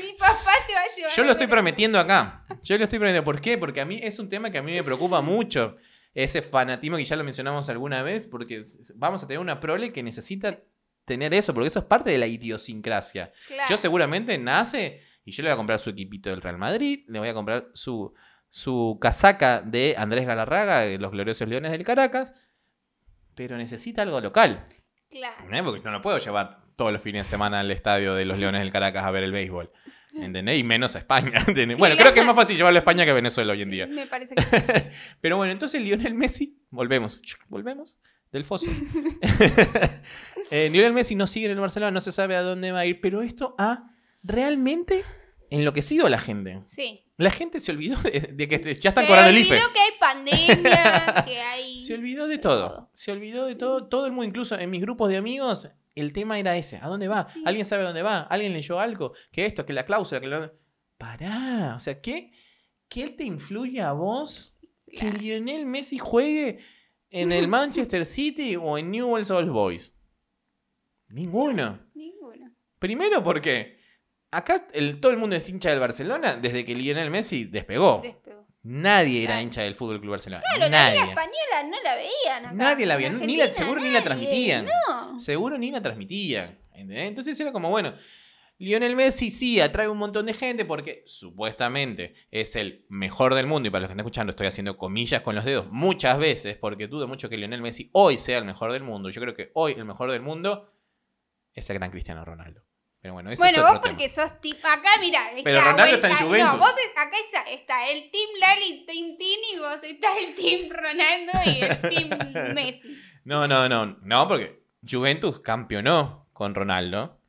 Mi 0.04 0.14
papá 0.18 0.52
te 0.68 0.74
va 0.74 0.82
a 0.82 0.96
llevar. 0.96 1.12
Yo 1.16 1.24
lo 1.24 1.32
estoy 1.32 1.48
prometiendo 1.48 2.00
acá. 2.00 2.46
Yo 2.64 2.78
lo 2.78 2.84
estoy 2.84 3.00
prometiendo. 3.00 3.26
¿Por 3.26 3.42
qué? 3.42 3.58
Porque 3.58 3.82
a 3.82 3.86
mí 3.86 4.00
es 4.02 4.20
un 4.20 4.30
tema 4.30 4.50
que 4.52 4.58
a 4.58 4.62
mí 4.62 4.74
me 4.74 4.84
preocupa 4.84 5.22
mucho. 5.22 5.78
Ese 6.14 6.42
fanatismo 6.42 6.98
que 6.98 7.06
ya 7.06 7.16
lo 7.16 7.24
mencionamos 7.24 7.70
alguna 7.70 8.02
vez, 8.02 8.26
porque 8.26 8.64
vamos 8.96 9.24
a 9.24 9.28
tener 9.28 9.40
una 9.40 9.60
prole 9.60 9.94
que 9.94 10.04
necesita 10.04 10.60
tener 11.06 11.34
eso, 11.34 11.54
porque 11.54 11.68
eso 11.68 11.80
es 11.80 11.86
parte 11.86 12.10
de 12.10 12.18
la 12.18 12.28
idiosincrasia. 12.28 13.32
Claro. 13.48 13.70
Yo 13.70 13.78
seguramente 13.78 14.38
nace 14.38 15.02
y 15.26 15.32
yo 15.32 15.44
le 15.44 15.50
voy 15.50 15.54
a 15.54 15.58
comprar 15.58 15.80
su 15.80 15.90
equipito 15.90 16.30
del 16.30 16.42
Real 16.42 16.58
Madrid, 16.58 17.06
le 17.08 17.20
voy 17.20 17.30
a 17.30 17.34
comprar 17.34 17.70
su, 17.74 18.14
su 18.50 18.98
casaca 19.02 19.62
de 19.62 19.96
Andrés 19.98 20.26
Galarraga, 20.26 20.82
de 20.82 20.98
los 20.98 21.12
gloriosos 21.12 21.48
Leones 21.48 21.72
del 21.72 21.84
Caracas, 21.84 22.34
pero 23.36 23.58
necesita 23.58 24.02
algo 24.02 24.20
local. 24.22 24.68
Claro. 25.10 25.36
¿entendés? 25.38 25.64
Porque 25.64 25.82
no 25.84 25.92
lo 25.92 26.02
puedo 26.02 26.18
llevar 26.18 26.64
todos 26.76 26.92
los 26.92 27.02
fines 27.02 27.26
de 27.26 27.30
semana 27.30 27.60
al 27.60 27.72
estadio 27.72 28.16
de 28.16 28.26
los 28.26 28.38
Leones 28.38 28.62
del 28.62 28.72
Caracas 28.72 29.04
a 29.04 29.12
ver 29.12 29.24
el 29.24 29.32
béisbol. 29.32 29.72
¿Entendés? 30.22 30.60
Y 30.60 30.64
menos 30.64 30.96
a 30.96 31.00
España. 31.00 31.44
¿entendés? 31.48 31.78
Bueno, 31.78 31.96
creo 31.98 32.14
que 32.14 32.20
es 32.20 32.26
más 32.26 32.36
fácil 32.36 32.58
llevarlo 32.58 32.78
a 32.78 32.82
España 32.82 33.06
que 33.06 33.12
a 33.12 33.14
Venezuela 33.14 33.54
hoy 33.54 33.62
en 33.62 33.70
día. 33.72 33.88
Me 33.88 34.06
parece 34.08 34.36
que 34.36 34.42
sí. 34.42 34.50
Pero 35.22 35.38
bueno, 35.38 35.52
entonces 35.52 35.82
Lionel 35.82 36.14
Messi, 36.14 36.60
volvemos, 36.70 37.22
volvemos 37.48 37.98
del 38.32 38.46
foso. 38.46 38.68
Eh, 40.52 40.68
Lionel 40.72 40.94
Messi 40.94 41.14
no 41.14 41.28
sigue 41.28 41.46
en 41.46 41.52
el 41.52 41.60
Barcelona, 41.60 41.92
no 41.92 42.02
se 42.02 42.12
sabe 42.12 42.36
a 42.36 42.42
dónde 42.42 42.72
va 42.72 42.80
a 42.80 42.86
ir, 42.88 43.02
pero 43.02 43.22
esto 43.22 43.54
ha 43.60 43.84
realmente 44.24 45.04
enloquecido 45.52 46.08
a 46.08 46.10
la 46.10 46.20
gente. 46.20 46.60
Sí. 46.64 47.06
La 47.18 47.30
gente 47.30 47.60
se 47.60 47.72
olvidó 47.72 47.98
de, 48.02 48.32
de 48.34 48.48
que 48.48 48.58
ya 48.74 48.90
están 48.90 49.04
Se 49.04 49.08
cobrando 49.08 49.30
el 49.30 49.38
IFE. 49.38 49.54
olvidó 49.54 49.74
que 49.74 49.80
hay 49.80 49.92
pandemia, 50.00 51.24
que 51.24 51.40
hay. 51.40 51.82
Se 51.84 51.94
olvidó 51.94 52.28
de 52.28 52.40
todo. 52.40 52.68
todo. 52.70 52.92
Se 52.96 53.12
olvidó 53.12 53.46
de 53.46 53.56
todo. 53.56 53.88
Todo 53.88 54.08
el 54.08 54.12
mundo, 54.12 54.26
incluso 54.26 54.58
en 54.58 54.72
mis 54.72 54.82
grupos 54.82 55.10
de 55.10 55.18
amigos, 55.18 55.70
el 56.00 56.14
tema 56.14 56.40
era 56.40 56.56
ese. 56.58 56.78
¿A 56.78 56.88
dónde 56.88 57.08
va? 57.08 57.26
Sí. 57.26 57.42
¿Alguien 57.46 57.66
sabe 57.66 57.84
a 57.84 57.88
dónde 57.88 58.02
va? 58.04 58.22
¿Alguien 58.22 58.54
leyó 58.54 58.80
algo? 58.80 59.14
Que 59.32 59.46
esto, 59.46 59.66
que 59.66 59.74
la 59.74 59.86
cláusula, 59.86 60.20
que 60.22 60.28
lo... 60.28 60.52
Pará. 60.98 61.74
O 61.76 61.80
sea, 61.80 62.02
¿qué, 62.02 62.32
¿qué 62.88 63.10
te 63.10 63.24
influye 63.24 63.82
a 63.82 63.92
vos 63.94 64.58
que. 64.88 65.12
Lionel 65.14 65.66
Messi 65.66 65.98
juegue 65.98 66.60
en 67.10 67.32
el 67.32 67.48
Manchester 67.50 68.06
City 68.06 68.56
o 68.56 68.78
en 68.78 68.92
Newell's 68.92 69.32
Old 69.32 69.50
Boys? 69.50 69.94
Ninguno. 71.08 71.80
Ninguno. 71.94 72.52
Primero 72.80 73.24
porque 73.24 73.80
acá 74.32 74.68
el- 74.74 75.00
todo 75.00 75.12
el 75.12 75.18
mundo 75.18 75.36
es 75.36 75.48
hincha 75.50 75.70
del 75.72 75.80
Barcelona 75.80 76.36
desde 76.36 76.64
que 76.66 76.76
Lionel 76.76 77.10
Messi 77.10 77.46
despegó. 77.46 78.02
Despegó. 78.04 78.48
Nadie 78.72 79.24
era 79.24 79.42
hincha 79.42 79.62
del 79.64 79.74
Fútbol 79.76 80.00
Club 80.00 80.12
Barcelona. 80.12 80.44
Claro, 80.46 80.60
la 80.60 80.70
Nadie. 80.70 80.94
Liga 81.00 81.06
Española 81.10 81.64
no 81.70 81.78
la 81.84 81.96
veían. 81.96 82.46
acá. 82.46 82.54
Nadie 82.54 82.86
la 82.86 82.96
veía, 82.98 83.10
ni 83.10 83.36
la- 83.38 83.52
seguro 83.52 83.82
ni 83.82 83.90
la 83.90 84.04
transmitían. 84.04 84.66
No. 84.88 85.20
Seguro 85.20 85.58
ni 85.58 85.72
la 85.72 85.82
transmitían. 85.82 86.60
¿entendés? 86.74 87.08
Entonces 87.10 87.40
era 87.40 87.52
como, 87.52 87.70
bueno, 87.72 87.94
Lionel 88.60 88.96
Messi 88.96 89.32
sí 89.32 89.60
atrae 89.60 89.88
un 89.88 89.98
montón 89.98 90.26
de 90.26 90.34
gente 90.34 90.66
porque 90.66 91.04
supuestamente 91.08 92.14
es 92.30 92.56
el 92.56 92.86
mejor 92.90 93.34
del 93.34 93.48
mundo. 93.48 93.68
Y 93.68 93.72
para 93.72 93.82
los 93.82 93.88
que 93.88 93.94
están 93.94 94.02
escuchando, 94.02 94.30
estoy 94.32 94.48
haciendo 94.48 94.78
comillas 94.78 95.22
con 95.22 95.34
los 95.36 95.46
dedos 95.46 95.68
muchas 95.72 96.20
veces 96.20 96.58
porque 96.58 96.88
dudo 96.88 97.08
mucho 97.08 97.28
que 97.30 97.38
Lionel 97.38 97.62
Messi 97.62 97.90
hoy 97.94 98.18
sea 98.18 98.38
el 98.38 98.46
mejor 98.46 98.72
del 98.72 98.84
mundo. 98.84 99.10
Yo 99.10 99.20
creo 99.22 99.34
que 99.34 99.50
hoy 99.56 99.74
el 99.74 99.86
mejor 99.86 100.12
del 100.12 100.22
mundo 100.22 100.72
es 101.54 101.70
el 101.70 101.78
gran 101.80 101.90
Cristiano 101.90 102.24
Ronaldo. 102.24 102.62
Pero 103.02 103.14
bueno, 103.14 103.32
ese 103.32 103.42
Bueno, 103.42 103.58
es 103.58 103.64
vos 103.64 103.72
tema. 103.72 103.82
porque 103.82 104.10
sos 104.10 104.42
tipo. 104.42 104.68
Acá, 104.68 104.90
mira. 105.00 105.22
Pero 105.44 105.62
Ronaldo 105.62 105.96
está 105.96 106.10
en 106.10 106.16
Juventus. 106.18 106.52
No, 106.52 106.58
vos 106.58 106.72
es- 106.72 106.92
acá 107.02 107.16
está, 107.26 107.42
está 107.50 107.90
el 107.90 108.12
Team 108.12 108.30
Lali, 108.40 108.86
Team 108.86 109.18
Tini, 109.18 109.54
y 109.56 109.60
vos 109.60 109.78
estás 109.84 110.18
el 110.18 110.36
Team 110.36 110.70
Ronaldo 110.70 111.32
y 111.46 111.62
el 111.62 111.82
Team 111.82 112.10
Messi. 112.56 112.98
No, 113.24 113.48
no, 113.48 113.70
no. 113.70 113.98
No, 114.02 114.28
porque 114.28 114.64
Juventus 114.88 115.40
campeonó 115.40 116.28
con 116.34 116.56
Ronaldo. 116.56 117.22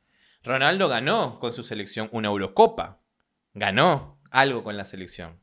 Ronaldo 0.43 0.89
ganó 0.89 1.39
con 1.39 1.53
su 1.53 1.63
selección 1.63 2.09
una 2.11 2.27
Eurocopa. 2.27 2.99
Ganó 3.53 4.19
algo 4.31 4.63
con 4.63 4.75
la 4.75 4.85
selección. 4.85 5.39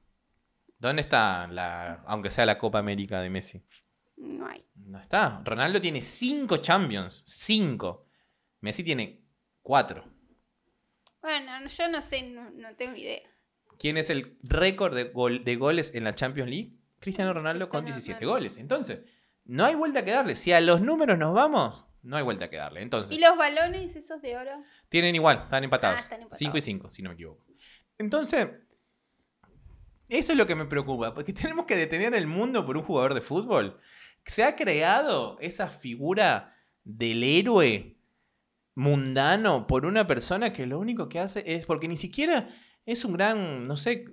¿Dónde 0.78 1.02
está 1.02 1.46
la, 1.48 2.02
aunque 2.06 2.30
sea 2.30 2.44
la 2.46 2.58
Copa 2.58 2.78
América 2.78 3.20
de 3.20 3.30
Messi? 3.30 3.62
No 4.16 4.46
hay. 4.46 4.64
No 4.74 4.98
está. 5.00 5.40
Ronaldo 5.44 5.80
tiene 5.80 6.00
cinco 6.02 6.58
Champions. 6.58 7.22
Cinco. 7.26 8.06
Messi 8.60 8.82
tiene 8.84 9.20
cuatro. 9.62 10.04
Bueno, 11.22 11.52
yo 11.66 11.88
no 11.88 12.00
sé, 12.02 12.22
no, 12.30 12.50
no 12.50 12.74
tengo 12.76 12.96
idea. 12.96 13.20
¿Quién 13.78 13.96
es 13.96 14.10
el 14.10 14.36
récord 14.42 14.94
de, 14.94 15.04
gol- 15.12 15.44
de 15.44 15.56
goles 15.56 15.92
en 15.94 16.04
la 16.04 16.14
Champions 16.14 16.50
League? 16.50 16.72
Cristiano 17.00 17.32
Ronaldo 17.32 17.68
con 17.68 17.84
Cristiano 17.84 17.96
17 18.18 18.24
Ronaldo. 18.24 18.34
goles. 18.40 18.56
Entonces, 18.58 19.00
no 19.44 19.64
hay 19.64 19.74
vuelta 19.74 20.04
que 20.04 20.10
darle. 20.10 20.34
Si 20.34 20.52
a 20.52 20.60
los 20.60 20.80
números 20.80 21.16
nos 21.18 21.34
vamos, 21.34 21.86
no 22.02 22.16
hay 22.16 22.22
vuelta 22.24 22.50
que 22.50 22.56
darle. 22.56 22.82
Entonces, 22.82 23.16
¿Y 23.16 23.20
los 23.20 23.36
balones 23.36 23.94
esos 23.94 24.20
de 24.22 24.36
oro? 24.36 24.50
tienen 24.88 25.14
igual, 25.14 25.42
están 25.44 25.64
empatados. 25.64 25.98
Ah, 25.98 26.02
están 26.02 26.22
empatados. 26.22 26.38
5 26.38 26.56
y 26.58 26.60
5, 26.60 26.90
si 26.90 27.02
no 27.02 27.10
me 27.10 27.14
equivoco. 27.14 27.44
Entonces, 27.98 28.48
eso 30.08 30.32
es 30.32 30.38
lo 30.38 30.46
que 30.46 30.54
me 30.54 30.64
preocupa, 30.66 31.14
porque 31.14 31.32
tenemos 31.32 31.66
que 31.66 31.76
detener 31.76 32.14
el 32.14 32.26
mundo 32.26 32.64
por 32.66 32.76
un 32.76 32.82
jugador 32.84 33.14
de 33.14 33.20
fútbol. 33.20 33.78
Se 34.24 34.44
ha 34.44 34.56
creado 34.56 35.38
esa 35.40 35.68
figura 35.68 36.54
del 36.84 37.22
héroe 37.22 37.97
mundano 38.78 39.66
por 39.66 39.86
una 39.86 40.06
persona 40.06 40.52
que 40.52 40.64
lo 40.64 40.78
único 40.78 41.08
que 41.08 41.18
hace 41.18 41.42
es, 41.44 41.66
porque 41.66 41.88
ni 41.88 41.96
siquiera 41.96 42.48
es 42.86 43.04
un 43.04 43.12
gran, 43.12 43.66
no 43.66 43.76
sé, 43.76 44.04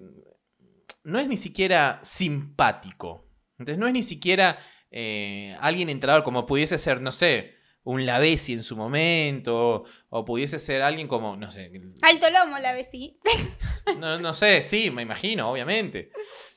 no 1.03 1.19
es 1.19 1.27
ni 1.27 1.37
siquiera 1.37 1.99
simpático. 2.01 3.29
Entonces 3.59 3.77
no 3.77 3.85
es 3.85 3.93
ni 3.93 4.01
siquiera 4.01 4.57
eh, 4.89 5.55
alguien 5.61 5.89
entrador 5.89 6.23
como 6.23 6.47
pudiese 6.47 6.79
ser, 6.79 6.99
no 6.99 7.11
sé, 7.11 7.53
un 7.83 8.07
Lavesi 8.07 8.53
en 8.53 8.63
su 8.63 8.75
momento, 8.75 9.85
o 10.09 10.25
pudiese 10.25 10.57
ser 10.57 10.81
alguien 10.81 11.07
como, 11.07 11.37
no 11.37 11.51
sé, 11.51 11.71
Alto 12.01 12.29
lomo, 12.31 12.57
la 12.57 12.73
vecina. 12.73 13.13
no, 13.99 14.17
no 14.17 14.33
sé, 14.33 14.63
sí, 14.63 14.89
me 14.89 15.03
imagino, 15.03 15.51
obviamente. 15.51 16.09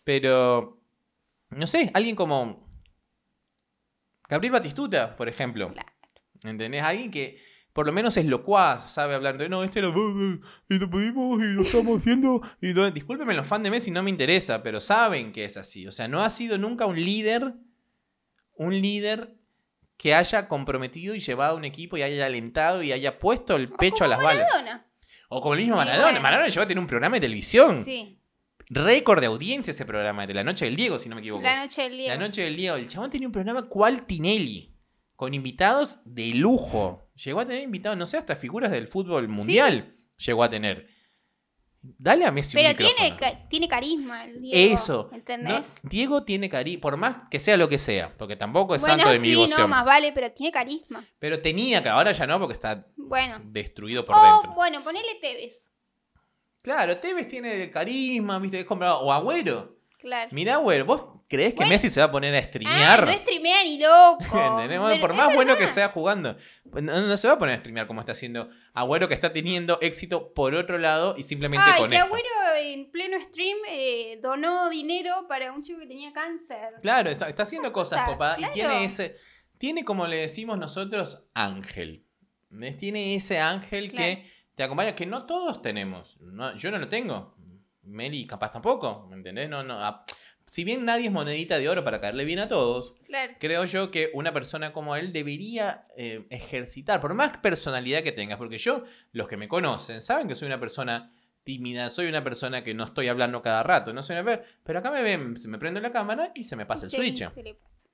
Pero, 0.04 0.80
no 1.50 1.66
sé, 1.66 1.90
alguien 1.92 2.16
como 2.16 2.66
Gabriel 4.30 4.52
Batistuta, 4.52 5.14
por 5.14 5.28
ejemplo. 5.28 5.70
Claro. 5.74 5.92
¿Entendés? 6.42 6.82
Alguien 6.82 7.10
que 7.10 7.47
por 7.78 7.86
lo 7.86 7.92
menos 7.92 8.16
es 8.16 8.26
locuaz, 8.26 8.90
sabe 8.90 9.14
hablar 9.14 9.38
de, 9.38 9.48
no, 9.48 9.62
este 9.62 9.80
lo, 9.80 9.90
y 9.90 10.78
lo 10.80 10.90
pedimos 10.90 11.40
y 11.40 11.44
lo 11.44 11.62
estamos 11.62 12.00
haciendo. 12.00 12.42
Y 12.60 12.72
lo-". 12.72 12.90
Discúlpenme, 12.90 13.34
los 13.34 13.46
fans 13.46 13.62
de 13.62 13.70
Messi 13.70 13.92
no 13.92 14.02
me 14.02 14.10
interesa, 14.10 14.64
pero 14.64 14.80
saben 14.80 15.30
que 15.30 15.44
es 15.44 15.56
así. 15.56 15.86
O 15.86 15.92
sea, 15.92 16.08
no 16.08 16.24
ha 16.24 16.30
sido 16.30 16.58
nunca 16.58 16.86
un 16.86 16.96
líder, 16.96 17.54
un 18.56 18.80
líder 18.80 19.36
que 19.96 20.12
haya 20.12 20.48
comprometido 20.48 21.14
y 21.14 21.20
llevado 21.20 21.54
a 21.54 21.56
un 21.56 21.64
equipo 21.64 21.96
y 21.96 22.02
haya 22.02 22.26
alentado 22.26 22.82
y 22.82 22.90
haya 22.90 23.20
puesto 23.20 23.54
el 23.54 23.68
pecho 23.68 24.02
a 24.02 24.08
las 24.08 24.20
balas. 24.20 24.48
Maradona. 24.52 24.84
O 25.28 25.40
como 25.40 25.54
el 25.54 25.60
mismo 25.60 25.76
Maradona. 25.76 26.02
bueno. 26.02 26.20
Maradona 26.20 26.48
llegó 26.48 26.62
a 26.62 26.66
tener 26.66 26.80
un 26.80 26.88
programa 26.88 27.14
de 27.14 27.20
televisión. 27.20 27.84
Sí. 27.84 28.18
Récord 28.70 29.20
de 29.20 29.26
audiencia 29.26 29.70
ese 29.70 29.84
programa, 29.84 30.26
de 30.26 30.34
La 30.34 30.42
Noche 30.42 30.64
del 30.64 30.74
Diego, 30.74 30.98
si 30.98 31.08
no 31.08 31.14
me 31.14 31.20
equivoco. 31.20 31.44
La 31.44 31.62
noche 31.62 31.82
del 31.82 31.92
Diego. 31.92 32.08
La 32.08 32.18
Noche 32.18 32.42
del 32.42 32.56
Diego. 32.56 32.74
El 32.74 32.88
chabón 32.88 33.08
tenía 33.08 33.28
un 33.28 33.32
programa 33.32 33.68
cual 33.68 34.04
Tinelli, 34.04 34.74
con 35.18 35.34
invitados 35.34 35.98
de 36.04 36.28
lujo. 36.28 37.10
Llegó 37.16 37.40
a 37.40 37.44
tener 37.44 37.64
invitados, 37.64 37.98
no 37.98 38.06
sé, 38.06 38.18
hasta 38.18 38.36
figuras 38.36 38.70
del 38.70 38.86
fútbol 38.86 39.26
mundial 39.26 39.96
llegó 40.16 40.44
a 40.44 40.48
tener. 40.48 40.86
Dale 41.80 42.24
a 42.24 42.30
Messi 42.30 42.56
un 42.56 42.62
Pero 42.62 42.76
tiene, 42.76 43.10
micrófono. 43.10 43.18
ca- 43.40 43.48
tiene 43.48 43.68
carisma 43.68 44.24
el 44.26 44.40
Diego. 44.40 44.74
Eso. 44.76 45.10
¿Entendés? 45.12 45.80
No, 45.82 45.90
Diego 45.90 46.22
tiene 46.22 46.48
cariño, 46.48 46.80
por 46.80 46.96
más 46.96 47.16
que 47.32 47.40
sea 47.40 47.56
lo 47.56 47.68
que 47.68 47.78
sea, 47.78 48.16
porque 48.16 48.36
tampoco 48.36 48.76
es 48.76 48.80
bueno, 48.80 48.94
santo 48.96 49.10
de 49.10 49.18
mi 49.18 49.24
sí, 49.26 49.30
devoción. 49.32 49.60
no, 49.60 49.66
más 49.66 49.84
vale, 49.84 50.12
pero 50.12 50.30
tiene 50.30 50.52
carisma. 50.52 51.04
Pero 51.18 51.42
tenía 51.42 51.82
que 51.82 51.88
ahora 51.88 52.12
ya 52.12 52.24
no, 52.24 52.38
porque 52.38 52.54
está 52.54 52.86
Bueno. 52.96 53.40
destruido 53.44 54.04
por 54.04 54.14
O, 54.16 54.20
dentro. 54.22 54.54
bueno, 54.54 54.82
ponele 54.84 55.16
Tevez. 55.20 55.68
Claro, 56.62 56.96
Tevez 56.98 57.28
tiene 57.28 57.70
carisma, 57.72 58.38
viste, 58.38 58.60
es 58.60 58.66
como, 58.66 58.84
o 58.86 59.12
Agüero. 59.12 59.77
Claro. 59.98 60.28
Mirá, 60.32 60.58
¿vos 60.58 61.02
creés 61.28 61.50
que 61.50 61.56
Bueno. 61.56 61.70
Messi 61.72 61.88
se 61.88 62.00
va 62.00 62.06
a 62.06 62.10
poner 62.10 62.34
a 62.34 62.38
Ah, 62.38 62.42
streamear? 62.42 63.04
no 63.06 63.12
streamea 63.12 63.64
ni 63.64 63.78
loco. 63.78 64.18
Por 65.00 65.14
más 65.14 65.34
bueno 65.34 65.56
que 65.56 65.66
sea 65.68 65.88
jugando, 65.88 66.36
pues 66.70 66.84
no, 66.84 67.00
no 67.00 67.16
se 67.16 67.26
va 67.26 67.34
a 67.34 67.38
poner 67.38 67.56
a 67.56 67.58
streamear 67.58 67.86
como 67.86 68.00
está 68.00 68.12
haciendo 68.12 68.48
Agüero, 68.74 69.08
que 69.08 69.14
está 69.14 69.32
teniendo 69.32 69.78
éxito 69.82 70.32
por 70.34 70.54
otro 70.54 70.78
lado 70.78 71.14
y 71.18 71.24
simplemente 71.24 71.64
Ay, 71.68 71.80
con. 71.80 71.92
Agüero 71.92 72.28
en 72.62 72.90
pleno 72.92 73.18
stream 73.24 73.58
eh, 73.68 74.18
donó 74.22 74.68
dinero 74.70 75.26
para 75.28 75.52
un 75.52 75.62
chico 75.62 75.80
que 75.80 75.86
tenía 75.86 76.12
cáncer. 76.12 76.74
Claro, 76.80 77.10
está, 77.10 77.28
está 77.28 77.42
haciendo 77.42 77.72
cosas 77.72 78.00
cosas, 78.00 78.12
copadas 78.12 78.36
claro. 78.38 78.52
y 78.52 78.54
tiene 78.54 78.84
ese, 78.84 79.16
tiene 79.58 79.84
como 79.84 80.06
le 80.06 80.16
decimos 80.18 80.58
nosotros, 80.58 81.26
ángel. 81.34 82.04
Tiene 82.78 83.14
ese 83.14 83.40
ángel 83.40 83.90
Claro. 83.90 84.04
que 84.06 84.32
te 84.54 84.62
acompaña, 84.62 84.94
que 84.94 85.06
no 85.06 85.26
todos 85.26 85.60
tenemos. 85.60 86.16
No, 86.20 86.56
yo 86.56 86.70
no 86.70 86.78
lo 86.78 86.88
tengo. 86.88 87.36
Meli 87.88 88.26
capaz 88.26 88.52
tampoco, 88.52 89.06
¿me 89.08 89.16
entendés? 89.16 89.48
No, 89.48 89.62
no. 89.62 89.80
a- 89.84 90.04
si 90.46 90.64
bien 90.64 90.86
nadie 90.86 91.06
es 91.06 91.12
monedita 91.12 91.58
de 91.58 91.68
oro 91.68 91.84
para 91.84 92.00
caerle 92.00 92.24
bien 92.24 92.38
a 92.38 92.48
todos, 92.48 92.94
Claro. 93.04 93.34
creo 93.38 93.66
yo 93.66 93.90
que 93.90 94.10
una 94.14 94.32
persona 94.32 94.72
como 94.72 94.96
él 94.96 95.12
debería 95.12 95.86
eh, 95.96 96.26
ejercitar, 96.30 97.02
por 97.02 97.12
más 97.12 97.36
personalidad 97.38 98.02
que 98.02 98.12
tengas, 98.12 98.38
porque 98.38 98.56
yo, 98.56 98.84
los 99.12 99.28
que 99.28 99.36
me 99.36 99.46
conocen, 99.46 100.00
saben 100.00 100.26
que 100.26 100.34
soy 100.34 100.46
una 100.46 100.58
persona 100.58 101.12
tímida, 101.44 101.90
soy 101.90 102.06
una 102.08 102.24
persona 102.24 102.64
que 102.64 102.72
no 102.72 102.84
estoy 102.84 103.08
hablando 103.08 103.42
cada 103.42 103.62
rato, 103.62 103.92
no 103.92 104.02
soy 104.02 104.16
una- 104.16 104.40
pero 104.64 104.78
acá 104.78 104.90
me 104.90 105.02
ven, 105.02 105.36
se 105.36 105.48
me 105.48 105.58
prende 105.58 105.82
la 105.82 105.92
cámara 105.92 106.32
y 106.34 106.44
se 106.44 106.56
me 106.56 106.64
pasa 106.64 106.86
el 106.86 106.90
switch. 106.92 107.28
se 107.30 107.42
le 107.42 107.54
pasa. 107.54 107.88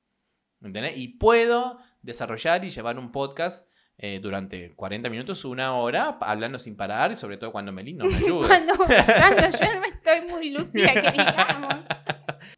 ¿entendés? 0.62 0.96
Y 0.96 1.08
puedo 1.08 1.78
desarrollar 2.02 2.64
y 2.64 2.70
llevar 2.70 2.98
un 2.98 3.10
podcast 3.12 3.68
eh, 3.98 4.18
durante 4.20 4.74
40 4.74 5.08
minutos, 5.10 5.44
una 5.44 5.74
hora, 5.76 6.18
hablando 6.20 6.58
sin 6.58 6.76
parar, 6.76 7.12
y 7.12 7.16
sobre 7.16 7.36
todo 7.36 7.52
cuando 7.52 7.72
Melín 7.72 7.98
no 7.98 8.06
me 8.06 8.14
ayuda. 8.16 8.48
Cuando, 8.48 8.74
cuando 8.76 9.42
yo 9.58 9.74
no 9.80 9.84
estoy 9.84 10.28
muy 10.28 10.50
lúcida, 10.50 10.92
que 10.94 11.10
digamos. 11.12 11.84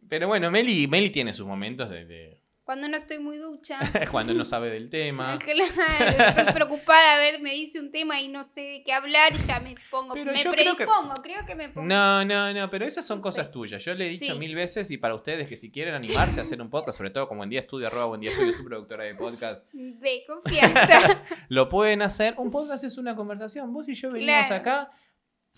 Pero 0.09 0.29
bueno, 0.29 0.51
Meli, 0.51 0.87
Meli 0.89 1.11
tiene 1.11 1.33
sus 1.33 1.47
momentos 1.47 1.91
de, 1.91 2.05
de- 2.07 2.41
Cuando 2.67 2.89
no 2.89 2.97
estoy 2.97 3.21
muy 3.21 3.37
ducha. 3.39 3.79
cuando 4.11 4.35
no 4.35 4.45
sabe 4.45 4.71
del 4.71 4.91
tema. 4.91 5.39
Claro, 5.47 6.25
estoy 6.25 6.53
preocupada, 6.53 7.15
a 7.15 7.19
ver, 7.19 7.41
me 7.41 7.53
dice 7.53 7.79
un 7.79 7.93
tema 7.93 8.21
y 8.21 8.27
no 8.27 8.43
sé 8.43 8.61
de 8.61 8.83
qué 8.85 8.93
hablar 8.93 9.33
y 9.35 9.39
ya 9.39 9.61
me 9.61 9.77
pongo, 9.89 10.15
Pero 10.15 10.33
me 10.33 10.37
yo 10.43 10.51
creo 10.51 10.77
que- 10.77 10.85
predispongo, 10.85 11.15
creo 11.23 11.47
que 11.47 11.55
me 11.55 11.69
pongo. 11.69 11.87
No, 11.87 12.25
no, 12.25 12.53
no, 12.53 12.69
pero 12.69 12.85
esas 12.85 13.07
son 13.07 13.19
No 13.19 13.23
cosas 13.23 13.47
sé. 13.47 13.53
tuyas. 13.53 13.85
Yo 13.85 13.95
le 13.95 14.07
he 14.07 14.09
dicho 14.09 14.33
Sí. 14.33 14.39
mil 14.39 14.55
veces 14.57 14.91
y 14.91 14.99
para 14.99 15.15
ustedes 15.15 15.47
que 15.47 15.55
si 15.55 15.71
quieren 15.71 15.95
animarse 15.95 16.41
a 16.41 16.43
hacer 16.43 16.61
un 16.61 16.69
podcast, 16.69 16.99
sobre 16.99 17.11
todo 17.11 17.29
como 17.29 17.39
Buen 17.39 17.51
Día 17.51 17.61
Estudio, 17.61 17.87
arroba 17.87 18.07
Buen 18.07 18.21
Día 18.21 18.33
Estudio, 18.33 18.53
su 18.53 18.65
productora 18.65 19.05
de 19.05 19.15
podcast, 19.15 19.65
De 19.73 20.25
confianza. 20.27 21.23
lo 21.49 21.69
pueden 21.69 22.03
hacer. 22.03 22.35
Un 22.37 22.51
podcast 22.51 22.83
es 22.83 22.99
una 22.99 23.15
conversación. 23.15 23.73
Vos 23.73 23.89
y 23.89 23.95
yo 23.95 24.11
venimos 24.11 24.47
Claro. 24.49 24.55
acá 24.57 24.91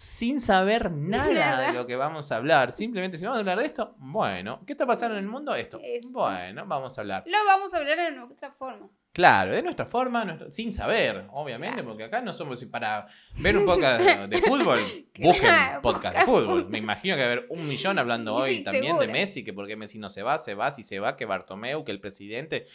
sin 0.00 0.40
saber 0.40 0.92
nada, 0.92 1.32
Nada. 1.34 1.66
de 1.66 1.72
lo 1.72 1.84
que 1.84 1.96
vamos 1.96 2.30
a 2.30 2.36
hablar. 2.36 2.72
Simplemente 2.72 3.18
si 3.18 3.24
vamos 3.24 3.38
a 3.38 3.40
hablar 3.40 3.58
de 3.58 3.66
esto, 3.66 3.96
bueno. 3.98 4.60
¿Qué 4.64 4.74
está 4.74 4.86
pasando 4.86 5.16
en 5.18 5.24
el 5.24 5.28
mundo? 5.28 5.56
Esto. 5.56 5.80
Esto. 5.82 6.20
Bueno, 6.20 6.64
vamos 6.66 6.96
a 6.96 7.00
hablar. 7.00 7.24
Lo 7.26 7.38
vamos 7.44 7.74
a 7.74 7.78
hablar 7.78 7.96
de 7.98 8.12
nuestra 8.12 8.52
forma. 8.52 8.88
Claro, 9.12 9.50
de 9.52 9.60
nuestra 9.62 9.86
forma, 9.86 10.24
nuestro- 10.24 10.52
sin 10.52 10.72
saber, 10.72 11.26
obviamente, 11.32 11.82
porque 11.82 12.04
acá 12.04 12.20
no 12.20 12.32
somos 12.32 12.64
para 12.66 13.08
ver 13.38 13.58
un 13.58 13.66
podcast 13.66 14.00
de, 14.28 14.38
fútbol. 14.42 14.78
Busquen 15.18 15.40
Claro, 15.40 15.82
podcast 15.82 16.16
de 16.18 16.24
fútbol. 16.24 16.68
Me 16.68 16.78
imagino 16.78 17.16
que 17.16 17.22
va 17.22 17.28
a 17.28 17.32
haber 17.32 17.46
un 17.50 17.66
millón 17.66 17.98
hablando 17.98 18.36
Sí, 18.36 18.42
hoy 18.42 18.60
también 18.62 18.96
de. 18.98 19.08
Messi, 19.08 19.42
que 19.42 19.52
porque 19.52 19.74
Messi 19.74 19.98
no 19.98 20.10
se 20.10 20.22
va, 20.22 20.38
se 20.38 20.54
va, 20.54 20.70
si 20.70 20.84
se 20.84 21.00
va, 21.00 21.16
que 21.16 21.24
Bartomeu, 21.24 21.82
que 21.84 21.90
el 21.90 21.98
presidente. 22.00 22.66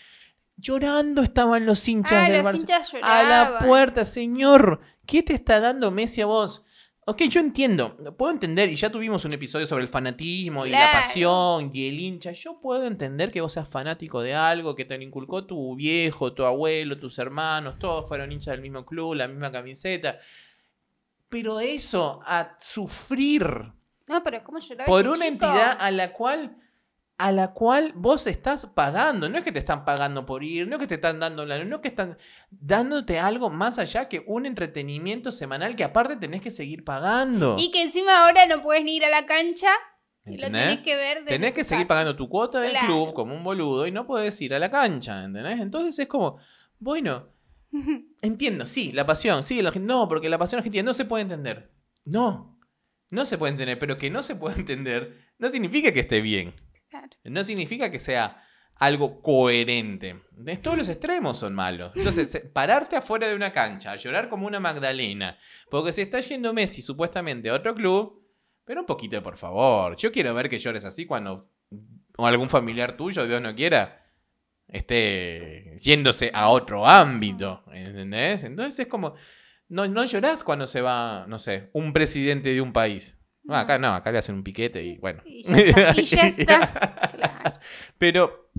Llorando 0.57 1.23
estaban 1.23 1.65
los 1.65 1.87
hinchas 1.87 2.27
Ah, 2.27 2.29
del 2.29 2.43
los 2.43 2.53
Barça. 2.53 2.59
hinchas 2.59 2.93
A 3.01 3.23
la 3.23 3.59
puerta, 3.65 4.03
señor. 4.03 4.81
¿Qué 5.05 5.23
te 5.23 5.33
está 5.35 5.61
dando 5.61 5.89
Messi 5.91 6.19
a 6.21 6.25
vos? 6.25 6.65
Ok, 7.05 7.23
yo 7.23 7.41
entiendo, 7.41 7.97
puedo 8.17 8.31
entender, 8.31 8.69
y 8.69 8.77
ya 8.77 8.89
tuvimos 8.89 9.25
un 9.25 9.33
episodio 9.33 9.67
sobre 9.67 9.83
el 9.83 9.89
fanatismo 9.89 10.65
y 10.65 10.69
la 10.69 10.89
pasión 10.93 11.69
y 11.73 11.87
el 11.89 11.99
hincha. 11.99 12.31
Yo 12.31 12.61
puedo 12.61 12.85
entender 12.85 13.29
que 13.29 13.41
vos 13.41 13.51
seas 13.51 13.67
fanático 13.67 14.21
de 14.21 14.33
algo 14.33 14.73
que 14.73 14.85
te 14.85 14.97
lo 14.97 15.03
inculcó 15.03 15.45
tu 15.45 15.75
viejo, 15.75 16.31
tu 16.33 16.45
abuelo, 16.45 16.97
tus 16.97 17.19
hermanos, 17.19 17.77
todos 17.77 18.07
fueron 18.07 18.31
hinchas 18.31 18.53
del 18.53 18.61
mismo 18.61 18.85
club, 18.85 19.15
la 19.15 19.27
misma 19.27 19.51
camiseta. 19.51 20.17
Pero 21.27 21.59
eso, 21.59 22.21
a 22.25 22.55
sufrir 22.59 23.43
No, 24.07 24.23
pero 24.23 24.41
¿cómo 24.43 24.59
lloraba 24.59 24.85
por 24.85 25.05
una 25.05 25.13
chico? 25.15 25.27
entidad 25.27 25.77
a 25.79 25.91
la 25.91 26.13
cual 26.13 26.55
a 27.23 27.31
la 27.31 27.53
cual 27.53 27.93
vos 27.95 28.27
estás 28.27 28.65
pagando, 28.65 29.29
no 29.29 29.37
es 29.37 29.45
que 29.45 29.51
te 29.53 29.59
están 29.59 29.85
pagando 29.85 30.25
por 30.25 30.43
ir, 30.43 30.67
no 30.67 30.75
es 30.75 30.79
que 30.81 30.87
te 30.87 30.95
están 30.95 31.21
dando 31.21 31.45
la 31.45 31.63
no 31.63 31.75
es 31.77 31.81
que 31.81 31.87
están 31.87 32.17
dándote 32.49 33.17
algo 33.17 33.49
más 33.49 33.79
allá 33.79 34.09
que 34.09 34.25
un 34.27 34.45
entretenimiento 34.45 35.31
semanal 35.31 35.75
que 35.77 35.85
aparte 35.85 36.17
tenés 36.17 36.41
que 36.41 36.51
seguir 36.51 36.83
pagando. 36.83 37.55
Y 37.57 37.71
que 37.71 37.81
encima 37.83 38.25
ahora 38.25 38.45
no 38.45 38.61
puedes 38.61 38.83
ni 38.83 38.97
ir 38.97 39.05
a 39.05 39.09
la 39.09 39.25
cancha 39.25 39.69
y 40.25 40.37
lo 40.37 40.47
tenés 40.47 40.79
que 40.79 40.97
ver 40.97 41.19
desde 41.19 41.29
Tenés 41.31 41.53
que 41.53 41.63
seguir 41.63 41.85
casa. 41.85 41.93
pagando 41.95 42.15
tu 42.17 42.27
cuota 42.27 42.59
del 42.59 42.71
Claro. 42.71 42.87
club 42.87 43.13
como 43.13 43.33
un 43.35 43.43
boludo 43.45 43.87
y 43.87 43.91
no 43.91 44.05
podés 44.05 44.41
ir 44.41 44.53
a 44.53 44.59
la 44.59 44.69
cancha, 44.69 45.23
¿entendés? 45.23 45.61
Entonces 45.61 45.97
es 45.99 46.07
como, 46.07 46.39
bueno, 46.79 47.29
entiendo, 48.21 48.67
sí, 48.67 48.91
la 48.91 49.05
pasión, 49.05 49.43
sí, 49.43 49.61
la, 49.61 49.71
no, 49.71 50.09
porque 50.09 50.27
la 50.27 50.37
pasión 50.37 50.59
argentina 50.59 50.83
no 50.83 50.93
se 50.93 51.05
puede 51.05 51.21
entender. 51.21 51.71
No, 52.03 52.59
no 53.09 53.23
se 53.23 53.37
puede 53.37 53.51
entender, 53.51 53.79
pero 53.79 53.97
que 53.97 54.09
no 54.09 54.21
se 54.21 54.35
puede 54.35 54.55
entender 54.59 55.31
no 55.37 55.49
significa 55.49 55.93
que 55.93 56.01
esté 56.01 56.19
bien. 56.19 56.53
Claro. 56.93 57.09
No 57.23 57.43
significa 57.43 57.89
que 57.89 57.99
sea 57.99 58.43
algo 58.75 59.19
coherente. 59.19 60.21
Todos 60.61 60.77
los 60.77 60.89
extremos 60.89 61.39
son 61.39 61.55
malos. 61.55 61.91
Entonces, 61.95 62.35
eh, 62.35 62.39
pararte 62.41 62.95
afuera 62.95 63.27
de 63.27 63.35
una 63.35 63.51
cancha, 63.51 63.93
a 63.93 63.95
llorar 63.95 64.29
como 64.29 64.45
una 64.45 64.59
Magdalena, 64.59 65.35
porque 65.71 65.91
se 65.91 66.03
está 66.03 66.19
yendo 66.19 66.53
Messi 66.53 66.83
supuestamente 66.83 67.49
a 67.49 67.55
otro 67.55 67.73
club, 67.73 68.21
Pero 68.63 68.81
un 68.81 68.85
poquito, 68.85 69.23
por 69.23 69.37
favor. 69.37 69.95
Yo 69.97 70.11
quiero 70.11 70.35
ver 70.35 70.49
que 70.49 70.59
llores 70.59 70.85
así 70.85 71.07
cuando 71.07 71.49
o 72.15 72.27
algún 72.27 72.47
familiar 72.47 72.95
tuyo, 72.95 73.25
Dios 73.25 73.41
no 73.41 73.55
quiera, 73.55 74.05
esté 74.67 75.75
yéndose 75.79 76.29
a 76.31 76.49
otro 76.49 76.87
ámbito. 76.87 77.63
¿Entendés? 77.73 78.43
Entonces 78.43 78.81
es 78.81 78.87
como. 78.87 79.15
No, 79.67 79.87
no 79.87 80.05
llorás 80.05 80.43
cuando 80.43 80.67
se 80.67 80.81
va, 80.81 81.25
no 81.27 81.39
sé, 81.39 81.71
un 81.73 81.91
presidente 81.91 82.53
de 82.53 82.61
un 82.61 82.71
país. 82.71 83.17
No, 83.43 83.55
acá 83.55 83.77
no, 83.77 83.93
acá 83.93 84.11
le 84.11 84.19
hacen 84.19 84.35
un 84.35 84.43
piquete 84.43 84.83
y 84.83 84.97
bueno. 84.97 85.21
Y 85.25 85.43
ya 85.43 85.57
está. 85.57 86.01
y 86.01 86.03
ya 86.05 86.27
está. 86.27 87.11
Claro. 87.11 87.59
Pero, 87.97 88.49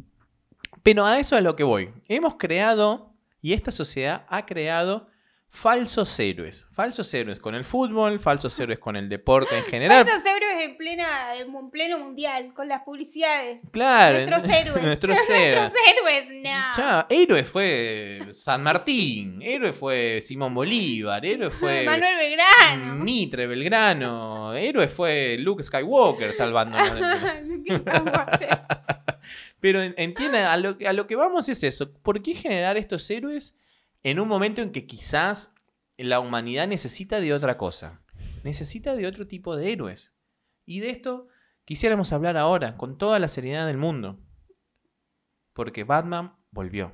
pero 0.83 1.07
a 1.07 1.19
eso 1.19 1.35
es 1.37 1.41
a 1.41 1.43
lo 1.43 1.57
que 1.57 1.65
voy. 1.65 1.91
Hemos 2.09 2.37
creado, 2.37 3.15
y 3.41 3.55
esta 3.55 3.73
sociedad 3.73 4.27
ha 4.29 4.45
creado 4.47 5.09
falsos 5.55 6.19
héroes. 6.19 6.67
Falsos 6.73 7.15
héroes 7.15 7.39
con 7.39 7.55
el 7.55 7.65
fútbol, 7.65 8.19
falsos 8.19 8.59
héroes 8.59 8.81
con 8.81 8.97
el 8.97 9.09
deporte 9.09 9.57
en 9.57 9.65
general. 9.65 10.05
Falsos 10.05 10.25
héroes 10.27 10.65
en, 10.65 10.77
plena, 10.77 11.37
en 11.37 11.71
pleno 11.71 12.01
mundial, 12.01 12.53
con 12.53 12.67
las 12.69 12.83
publicidades. 12.83 13.71
Claro. 13.71 14.19
Nuestros 14.27 14.45
héroes. 14.53 14.83
Nuestros 14.83 15.17
héroes. 15.31 16.29
No. 16.43 16.51
Ya, 16.77 17.07
héroe 17.09 17.45
fue 17.45 18.23
San 18.33 18.65
Martín, 18.65 19.41
héroe 19.43 19.73
fue 19.73 20.21
Simón 20.21 20.53
Bolívar, 20.55 21.25
héroe 21.25 21.51
fue 21.53 21.85
Manuel 21.85 22.17
Belgrano. 22.17 22.95
Mitre 23.05 23.47
Belgrano, 23.47 24.55
héroe 24.55 24.89
fue 24.89 25.37
Luke 25.39 25.63
Skywalker 25.63 26.33
salvándonos. 26.35 27.01
Pero 29.61 29.83
en- 29.83 29.95
entiende, 29.97 30.39
a 30.41 30.57
lo, 30.57 30.77
a 30.87 30.93
lo 30.93 31.07
que 31.07 31.15
vamos 31.17 31.49
es 31.49 31.63
eso. 31.63 31.91
¿Por 32.03 32.21
qué 32.21 32.35
generar 32.35 32.77
estos 32.77 33.09
héroes 33.09 33.55
en 34.05 34.21
un 34.21 34.29
momento 34.29 34.63
en 34.63 34.71
que 34.71 34.87
quizás 34.87 35.55
la 35.97 36.21
humanidad 36.21 36.69
necesita 36.69 37.21
de 37.21 37.33
otra 37.33 37.57
cosa? 37.57 38.03
Necesita 38.45 38.95
de 38.95 39.07
otro 39.07 39.27
tipo 39.27 39.57
de 39.57 39.73
héroes. 39.73 40.15
Y 40.67 40.81
de 40.81 40.91
esto 40.91 41.29
quisiéramos 41.65 42.13
hablar 42.13 42.37
ahora, 42.37 42.77
con 42.77 42.99
toda 42.99 43.19
la 43.19 43.29
seriedad 43.29 43.67
del 43.67 43.79
mundo. 43.79 44.21
Porque 45.55 45.85
Batman 45.85 46.37
volvió. 46.51 46.93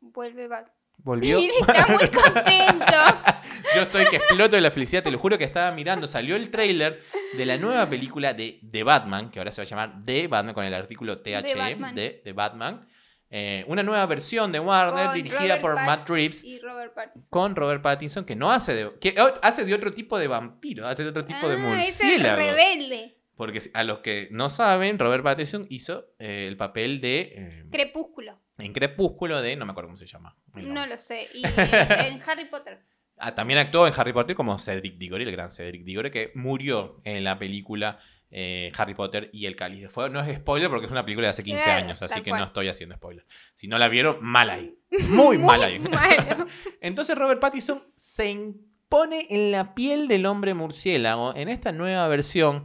Vuelve 0.00 0.48
Bat. 0.48 0.68
Volvió. 0.98 1.38
Y 1.38 1.46
está 1.48 1.86
muy 1.86 2.08
contento. 2.10 2.96
Yo 3.74 3.82
estoy 3.82 4.06
que 4.06 4.16
exploto 4.16 4.56
de 4.56 4.62
la 4.62 4.70
felicidad, 4.70 5.02
te 5.02 5.10
lo 5.10 5.18
juro 5.18 5.38
que 5.38 5.44
estaba 5.44 5.70
mirando. 5.72 6.06
Salió 6.06 6.36
el 6.36 6.50
tráiler 6.50 7.02
de 7.36 7.46
la 7.46 7.56
nueva 7.58 7.88
película 7.88 8.34
de 8.34 8.60
The 8.70 8.82
Batman, 8.82 9.30
que 9.30 9.38
ahora 9.38 9.52
se 9.52 9.60
va 9.60 9.64
a 9.64 9.68
llamar 9.68 10.04
The 10.04 10.26
Batman 10.28 10.54
con 10.54 10.64
el 10.64 10.74
artículo 10.74 11.20
THE 11.20 11.42
The 11.42 11.54
Batman. 11.54 11.94
de 11.94 12.20
The 12.24 12.32
Batman. 12.32 12.88
Eh, 13.32 13.64
una 13.68 13.82
nueva 13.84 14.04
versión 14.06 14.50
de 14.50 14.58
Warner 14.58 15.06
Con 15.06 15.14
dirigida 15.14 15.38
Robert 15.40 15.60
por 15.60 15.74
Pat- 15.76 15.86
Matt 15.86 16.08
Reeves 16.10 16.42
Y 16.42 16.58
Robert 16.58 16.92
Pattinson. 16.94 17.30
con 17.30 17.54
Robert 17.54 17.80
Pattinson, 17.80 18.24
que 18.24 18.34
no 18.34 18.50
hace 18.50 18.74
de. 18.74 18.90
que 19.00 19.14
oh, 19.20 19.32
hace 19.42 19.64
de 19.64 19.72
otro 19.72 19.92
tipo 19.92 20.18
de 20.18 20.26
vampiro, 20.26 20.86
hace 20.86 21.04
de 21.04 21.10
otro 21.10 21.24
tipo 21.24 21.48
de 21.48 21.54
Ah, 21.56 21.80
es 21.80 22.00
murciélago. 22.00 22.36
rebelde. 22.42 23.16
Porque 23.36 23.60
a 23.72 23.84
los 23.84 24.00
que 24.00 24.28
no 24.32 24.50
saben, 24.50 24.98
Robert 24.98 25.22
Pattinson 25.24 25.66
hizo 25.70 26.08
eh, 26.18 26.46
el 26.48 26.56
papel 26.56 27.00
de. 27.00 27.20
eh, 27.36 27.64
Crepúsculo. 27.70 28.38
en 28.58 28.72
Crepúsculo 28.72 29.40
de. 29.40 29.54
No 29.56 29.64
me 29.64 29.70
acuerdo 29.70 29.88
cómo 29.88 29.96
se 29.96 30.06
llama. 30.06 30.36
No 30.54 30.84
lo 30.86 30.98
sé. 30.98 31.28
Y 31.32 31.42
en 32.04 32.20
Harry 32.26 32.46
Potter. 32.46 32.80
Ah, 33.16 33.34
también 33.34 33.58
actuó 33.60 33.86
en 33.86 33.92
Harry 33.96 34.12
Potter 34.12 34.34
como 34.34 34.58
Cedric 34.58 34.96
Diggory, 34.98 35.24
el 35.24 35.32
gran 35.32 35.50
Cedric 35.52 35.84
Diggory, 35.84 36.10
que 36.10 36.32
murió 36.34 37.00
en 37.04 37.22
la 37.22 37.38
película 37.38 37.98
eh, 38.30 38.70
Harry 38.76 38.94
Potter 38.94 39.28
y 39.32 39.46
el 39.46 39.56
Cáliz 39.56 39.82
de 39.82 39.88
Fuego. 39.88 40.08
No 40.10 40.20
es 40.20 40.36
spoiler 40.36 40.68
porque 40.70 40.86
es 40.86 40.92
una 40.92 41.04
película 41.04 41.26
de 41.26 41.30
hace 41.30 41.42
15 41.42 41.62
Claro, 41.64 41.84
años, 41.84 42.02
así 42.02 42.22
que 42.22 42.30
cual. 42.30 42.40
no 42.40 42.46
estoy 42.46 42.68
haciendo 42.68 42.94
spoiler. 42.94 43.26
Si 43.54 43.66
no 43.68 43.78
la 43.78 43.88
vieron, 43.88 44.18
mal 44.22 44.50
ahí. 44.50 44.78
Muy 45.08 45.38
mal 45.38 45.62
ahí. 45.62 45.82
Entonces 46.80 47.16
Robert 47.16 47.40
Pattinson 47.40 47.82
se 47.94 48.30
impone 48.30 49.26
en 49.30 49.50
la 49.50 49.74
piel 49.74 50.08
del 50.08 50.26
hombre 50.26 50.54
murciélago 50.54 51.34
en 51.34 51.48
esta 51.48 51.72
nueva 51.72 52.06
versión 52.08 52.64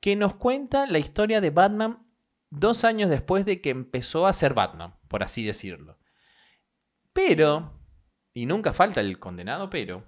que 0.00 0.16
nos 0.16 0.34
cuenta 0.34 0.86
la 0.86 0.98
historia 0.98 1.40
de 1.40 1.50
Batman 1.50 2.06
dos 2.50 2.84
años 2.84 3.10
después 3.10 3.44
de 3.44 3.60
que 3.60 3.70
empezó 3.70 4.26
a 4.26 4.32
ser 4.32 4.54
Batman, 4.54 4.94
por 5.08 5.22
así 5.22 5.44
decirlo. 5.44 5.98
Pero, 7.12 7.80
y 8.34 8.46
nunca 8.46 8.72
falta 8.72 9.00
el 9.00 9.18
condenado 9.18 9.70
pero, 9.70 10.06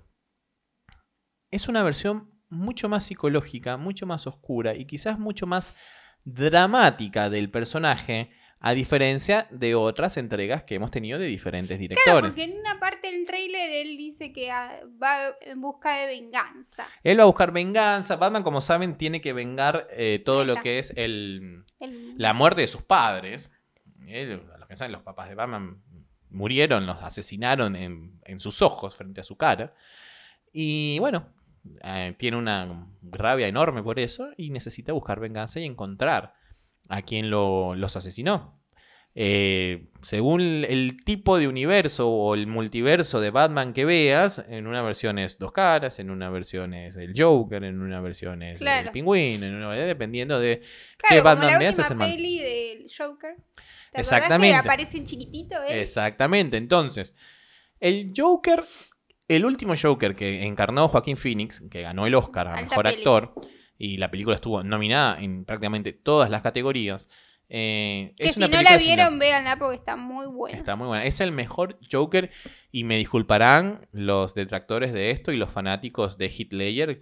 es 1.50 1.68
una 1.68 1.82
versión 1.82 2.31
mucho 2.52 2.88
más 2.88 3.04
psicológica, 3.04 3.76
mucho 3.76 4.06
más 4.06 4.26
oscura 4.26 4.74
y 4.74 4.84
quizás 4.84 5.18
mucho 5.18 5.46
más 5.46 5.76
dramática 6.24 7.30
del 7.30 7.50
personaje, 7.50 8.30
a 8.64 8.74
diferencia 8.74 9.48
de 9.50 9.74
otras 9.74 10.16
entregas 10.16 10.62
que 10.62 10.76
hemos 10.76 10.92
tenido 10.92 11.18
de 11.18 11.26
diferentes 11.26 11.80
directores. 11.80 12.04
Claro, 12.12 12.28
porque 12.28 12.44
en 12.44 12.60
una 12.60 12.78
parte 12.78 13.10
del 13.10 13.26
tráiler 13.26 13.70
él 13.72 13.96
dice 13.96 14.32
que 14.32 14.52
ah, 14.52 14.78
va 15.02 15.34
en 15.40 15.60
busca 15.60 15.96
de 15.96 16.06
venganza. 16.06 16.86
Él 17.02 17.18
va 17.18 17.24
a 17.24 17.26
buscar 17.26 17.50
venganza. 17.52 18.14
Batman, 18.14 18.44
como 18.44 18.60
saben, 18.60 18.96
tiene 18.96 19.20
que 19.20 19.32
vengar 19.32 19.88
eh, 19.90 20.22
todo 20.24 20.44
lo 20.44 20.54
que 20.56 20.78
es 20.78 20.92
el, 20.96 21.64
El- 21.80 22.14
la 22.16 22.34
muerte 22.34 22.60
de 22.60 22.68
sus 22.68 22.82
padres. 22.82 23.50
A 24.06 24.58
los 24.58 24.68
que 24.68 24.76
saben, 24.76 24.92
los 24.92 25.02
papás 25.02 25.28
de 25.28 25.34
Batman 25.34 25.82
murieron, 26.30 26.86
los 26.86 27.02
asesinaron 27.02 27.74
en, 27.74 28.20
en 28.24 28.38
sus 28.38 28.62
ojos, 28.62 28.96
frente 28.96 29.20
a 29.22 29.24
su 29.24 29.36
cara. 29.36 29.74
Y 30.52 30.98
bueno, 31.00 31.26
eh, 31.84 32.14
tiene 32.18 32.36
una 32.36 32.86
rabia 33.02 33.46
enorme 33.46 33.82
por 33.82 33.98
eso 34.00 34.30
y 34.36 34.50
necesita 34.50 34.92
buscar 34.92 35.20
venganza 35.20 35.60
y 35.60 35.64
encontrar 35.64 36.34
a 36.88 37.02
quien 37.02 37.30
lo- 37.30 37.74
los 37.74 37.96
asesinó. 37.96 38.58
Eh, 39.14 39.90
según 40.00 40.40
el 40.40 41.04
tipo 41.04 41.36
de 41.36 41.46
universo 41.46 42.08
o 42.08 42.34
el 42.34 42.46
multiverso 42.46 43.20
de 43.20 43.30
Batman 43.30 43.74
que 43.74 43.84
veas, 43.84 44.42
en 44.48 44.66
una 44.66 44.80
versión 44.80 45.18
es 45.18 45.38
dos 45.38 45.52
caras, 45.52 45.98
en 45.98 46.08
una 46.10 46.30
versión 46.30 46.72
es 46.72 46.96
el 46.96 47.12
Joker, 47.14 47.62
en 47.64 47.82
una 47.82 48.00
versión 48.00 48.42
es 48.42 48.58
Claro. 48.58 48.86
el 48.86 48.92
pingüino, 48.92 49.44
en 49.44 49.54
una 49.54 49.70
dependiendo 49.72 50.40
de 50.40 50.62
Claro, 50.96 51.22
como 51.22 51.34
Batman 51.34 51.52
la 51.52 51.58
veas, 51.58 51.78
es 51.78 51.90
última 51.90 51.92
el 52.06 52.10
mal. 52.10 52.16
peli 52.16 52.38
del 52.38 52.86
Joker. 52.96 53.34
¿Te 53.36 53.42
acordás 54.00 54.12
Exactamente. 54.12 54.48
que 54.54 54.58
aparece 54.58 54.96
en 54.96 55.04
chiquitito 55.04 55.62
él? 55.62 55.78
Exactamente. 55.78 56.56
Entonces, 56.56 57.14
el 57.80 58.12
Joker, 58.16 58.62
el 59.32 59.44
último 59.44 59.74
Joker 59.80 60.14
que 60.16 60.44
encarnó 60.46 60.88
Joaquín 60.88 61.16
Phoenix, 61.16 61.62
que 61.70 61.82
ganó 61.82 62.06
el 62.06 62.14
Oscar 62.14 62.48
a 62.48 62.54
Alta 62.54 62.70
mejor 62.70 62.84
peli. 62.84 62.96
actor, 62.98 63.34
y 63.78 63.96
la 63.96 64.10
película 64.10 64.36
estuvo 64.36 64.62
nominada 64.62 65.20
en 65.20 65.44
prácticamente 65.44 65.92
todas 65.92 66.30
las 66.30 66.42
categorías. 66.42 67.08
eh, 67.48 68.14
Que 68.16 68.28
es 68.28 68.34
si 68.34 68.40
una 68.44 68.48
no 68.48 68.62
la 68.62 68.78
vieron, 68.78 69.18
véanla 69.18 69.58
porque 69.58 69.76
está 69.76 69.96
muy 69.96 70.26
buena. 70.26 70.56
Está 70.56 70.76
muy 70.76 70.86
buena. 70.86 71.04
Es 71.04 71.20
el 71.20 71.32
mejor 71.32 71.78
Joker 71.90 72.30
y 72.70 72.84
me 72.84 72.96
disculparán 72.96 73.88
los 73.92 74.34
detractores 74.34 74.92
de 74.92 75.10
esto 75.10 75.32
y 75.32 75.36
los 75.36 75.50
fanáticos 75.50 76.16
de 76.16 76.28
Ledger, 76.50 77.00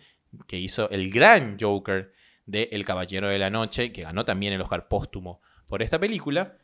que 0.48 0.58
hizo 0.58 0.90
el 0.90 1.10
gran 1.10 1.56
Joker 1.60 2.12
de 2.46 2.68
El 2.72 2.84
Caballero 2.84 3.28
de 3.28 3.38
la 3.38 3.50
Noche, 3.50 3.92
que 3.92 4.02
ganó 4.02 4.24
también 4.24 4.52
el 4.52 4.60
Oscar 4.60 4.88
póstumo 4.88 5.40
por 5.68 5.82
esta 5.82 5.98
película. 6.00 6.56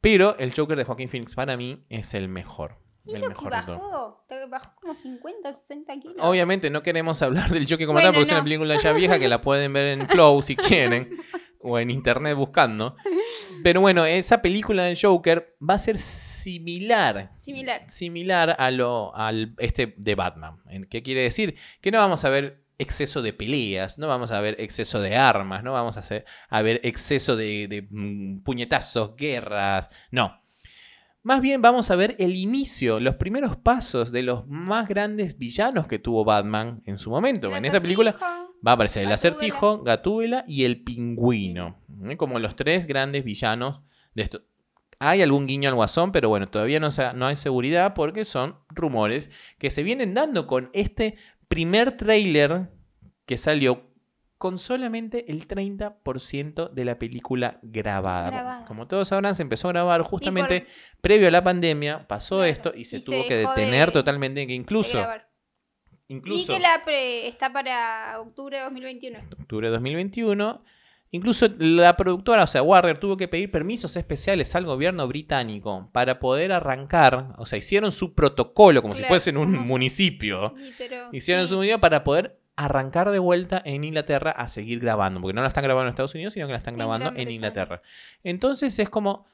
Pero 0.00 0.38
el 0.38 0.54
Joker 0.54 0.78
de 0.78 0.84
Joaquín 0.84 1.08
Phoenix 1.08 1.34
para 1.34 1.56
mí 1.56 1.84
es 1.88 2.14
el 2.14 2.28
mejor. 2.28 2.78
¿Y 3.08 3.14
El 3.14 3.22
que 3.22 3.28
mejor 3.28 3.52
de 3.54 3.62
todos. 3.62 3.80
bajó? 3.80 4.48
Bajó 4.50 4.72
como 4.80 4.94
50, 4.94 5.52
60 5.52 6.00
kilos. 6.00 6.16
Obviamente 6.20 6.68
no 6.70 6.82
queremos 6.82 7.22
hablar 7.22 7.50
del 7.50 7.64
Joker 7.68 7.86
como 7.86 7.94
Bueno, 7.94 8.08
tal, 8.08 8.14
porque 8.14 8.28
es 8.28 8.32
una 8.32 8.44
película 8.44 8.76
ya 8.76 8.92
vieja 8.92 9.18
que 9.18 9.28
la 9.28 9.40
pueden 9.40 9.72
ver 9.72 9.98
en 9.98 10.08
Flow 10.08 10.42
si 10.42 10.56
quieren, 10.56 11.16
o 11.60 11.78
en 11.78 11.90
internet 11.90 12.36
buscando. 12.36 12.96
Pero 13.64 13.80
bueno, 13.80 14.04
esa 14.04 14.42
película 14.42 14.84
del 14.84 14.98
Joker 15.00 15.56
va 15.66 15.74
a 15.74 15.78
ser 15.78 15.98
similar 15.98 17.32
Similar. 17.38 17.90
similar 17.90 18.56
a 18.58 18.70
lo 18.70 19.14
al 19.16 19.54
este 19.58 19.94
de 19.96 20.14
Batman. 20.14 20.60
¿En 20.68 20.84
¿Qué 20.84 21.02
quiere 21.02 21.22
decir? 21.22 21.56
Que 21.80 21.90
no 21.90 21.98
vamos 21.98 22.24
a 22.24 22.30
ver 22.30 22.62
exceso 22.78 23.22
de 23.22 23.32
peleas, 23.32 23.98
no 23.98 24.06
vamos 24.06 24.30
a 24.30 24.40
ver 24.40 24.54
exceso 24.60 25.00
de 25.00 25.16
armas, 25.16 25.64
no 25.64 25.72
vamos 25.72 25.96
a, 25.96 26.00
hacer, 26.00 26.24
a 26.48 26.62
ver 26.62 26.80
exceso 26.84 27.36
de, 27.36 27.66
de, 27.68 27.88
mm, 27.90 28.42
puñetazos, 28.44 29.16
guerras, 29.16 29.90
no. 30.10 30.40
Más 31.28 31.42
bien 31.42 31.60
vamos 31.60 31.90
a 31.90 31.96
ver 31.96 32.16
el 32.18 32.34
inicio, 32.36 33.00
los 33.00 33.16
primeros 33.16 33.54
pasos 33.58 34.12
de 34.12 34.22
los 34.22 34.46
más 34.46 34.88
grandes 34.88 35.36
villanos 35.36 35.86
que 35.86 35.98
tuvo 35.98 36.24
Batman 36.24 36.80
en 36.86 36.98
su 36.98 37.10
momento. 37.10 37.48
En 37.54 37.66
esta 37.66 37.80
película 37.82 38.16
va 38.66 38.70
a 38.70 38.74
aparecer 38.74 39.02
el 39.04 39.12
acertijo, 39.12 39.82
Gatúbela 39.82 40.44
y 40.48 40.64
el 40.64 40.82
pingüino. 40.82 41.82
¿eh? 42.08 42.16
Como 42.16 42.38
los 42.38 42.56
tres 42.56 42.86
grandes 42.86 43.24
villanos 43.24 43.82
de 44.14 44.22
esto. 44.22 44.40
Hay 45.00 45.20
algún 45.20 45.46
guiño 45.46 45.68
al 45.68 45.74
guasón, 45.74 46.12
pero 46.12 46.30
bueno, 46.30 46.46
todavía 46.46 46.80
no, 46.80 46.90
se- 46.90 47.12
no 47.12 47.26
hay 47.26 47.36
seguridad 47.36 47.92
porque 47.92 48.24
son 48.24 48.56
rumores 48.70 49.30
que 49.58 49.68
se 49.68 49.82
vienen 49.82 50.14
dando 50.14 50.46
con 50.46 50.70
este 50.72 51.18
primer 51.48 51.94
tráiler 51.98 52.70
que 53.26 53.36
salió 53.36 53.87
con 54.38 54.58
solamente 54.58 55.30
el 55.32 55.46
30% 55.48 56.70
de 56.70 56.84
la 56.84 56.98
película 56.98 57.58
grabada. 57.62 58.30
Grabada. 58.30 58.64
Como 58.66 58.86
todos 58.86 59.08
sabrán, 59.08 59.34
se 59.34 59.42
empezó 59.42 59.68
a 59.68 59.72
grabar 59.72 60.00
por- 60.02 60.10
justamente 60.10 60.66
previo 61.00 61.28
a 61.28 61.30
la 61.30 61.42
pandemia, 61.44 62.06
pasó 62.06 62.36
Claro, 62.36 62.50
esto 62.50 62.72
y 62.74 62.84
se 62.84 62.98
y 62.98 63.00
se 63.00 63.06
tuvo 63.06 63.26
que 63.26 63.34
de- 63.36 63.46
detener 63.46 63.90
totalmente, 63.90 64.46
que 64.46 64.54
incluso... 64.54 64.96
grabar. 64.98 65.28
incluso 66.08 66.40
Y 66.40 66.46
que 66.46 66.60
la 66.60 66.82
pre- 66.84 67.26
está 67.28 67.52
para 67.52 68.20
octubre 68.20 68.56
de 68.58 68.62
2021. 68.64 69.18
octubre 69.40 69.66
de 69.66 69.72
2021. 69.72 70.62
Incluso 71.10 71.48
la 71.58 71.96
productora, 71.96 72.44
o 72.44 72.46
sea, 72.46 72.62
Warner, 72.62 73.00
tuvo 73.00 73.16
que 73.16 73.28
pedir 73.28 73.50
permisos 73.50 73.96
especiales 73.96 74.54
al 74.54 74.66
gobierno 74.66 75.08
británico 75.08 75.88
para 75.92 76.18
poder 76.20 76.52
arrancar. 76.52 77.32
O 77.38 77.46
sea, 77.46 77.58
hicieron 77.58 77.92
su 77.92 78.14
protocolo 78.14 78.82
como 78.82 78.92
si 78.94 78.98
Claro, 79.00 79.12
fuesen 79.12 79.38
un 79.38 79.52
si- 79.52 79.58
municipio. 79.64 80.54
Sí, 80.58 80.72
pero 80.76 81.08
Hicieron 81.12 81.46
sí. 81.46 81.54
su 81.54 81.58
medida 81.58 81.78
para 81.78 82.04
poder 82.04 82.38
arrancar 82.64 83.10
de 83.10 83.18
vuelta 83.20 83.62
en 83.64 83.84
Inglaterra 83.84 84.30
a 84.32 84.48
seguir 84.48 84.80
grabando, 84.80 85.20
porque 85.20 85.34
no 85.34 85.42
la 85.42 85.48
están 85.48 85.64
grabando 85.64 85.86
en 85.88 85.90
Estados 85.90 86.14
Unidos, 86.14 86.34
sino 86.34 86.46
que 86.46 86.52
la 86.52 86.58
están 86.58 86.76
grabando 86.76 87.12
en. 87.16 87.30
Inglaterra. 87.30 87.82
Entonces 88.24 88.78
es 88.78 88.88
como 88.90 89.26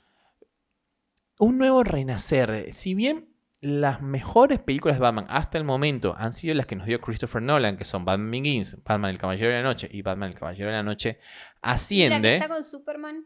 un 1.39 1.57
nuevo 1.59 1.83
renacer. 1.85 2.73
Si 2.73 2.95
bien 2.95 3.29
las 3.61 4.03
mejores 4.03 4.59
películas 4.61 4.99
de 4.99 5.03
Batman 5.03 5.27
hasta 5.31 5.57
el 5.57 5.65
momento 5.65 6.15
han 6.19 6.35
sido 6.35 6.55
las 6.55 6.67
que 6.67 6.77
nos 6.77 6.87
dio 6.87 7.01
Christopher 7.01 7.41
Nolan, 7.41 7.79
que 7.79 7.87
son 7.87 8.05
Batman 8.05 8.31
Begins, 8.31 8.77
Batman 8.85 9.11
el 9.11 9.19
Caballero 9.19 9.49
de 9.51 9.57
la 9.57 9.63
Noche 9.63 9.89
y 9.91 10.03
Batman 10.03 10.29
el 10.31 10.39
Caballero 10.39 10.69
de 10.71 10.77
la 10.77 10.83
Noche, 10.83 11.09
¿Y 11.09 11.13
la 11.15 11.21
que 11.21 11.71
asciende. 11.75 12.35
está 12.37 12.49
con 12.49 12.65
Superman? 12.65 13.25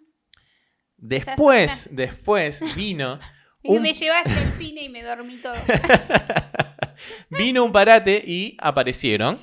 Después, 0.96 1.88
después 1.92 2.62
vino, 2.76 3.18
Y 3.62 3.76
Un- 3.76 3.82
me 3.82 3.92
llevaste 3.92 4.30
al 4.30 4.52
cine 4.52 4.84
y 4.84 4.88
me 4.88 5.02
dormí 5.02 5.38
todo. 5.38 5.54
vino 7.30 7.64
un 7.64 7.72
parate 7.72 8.22
y 8.24 8.56
aparecieron 8.60 9.38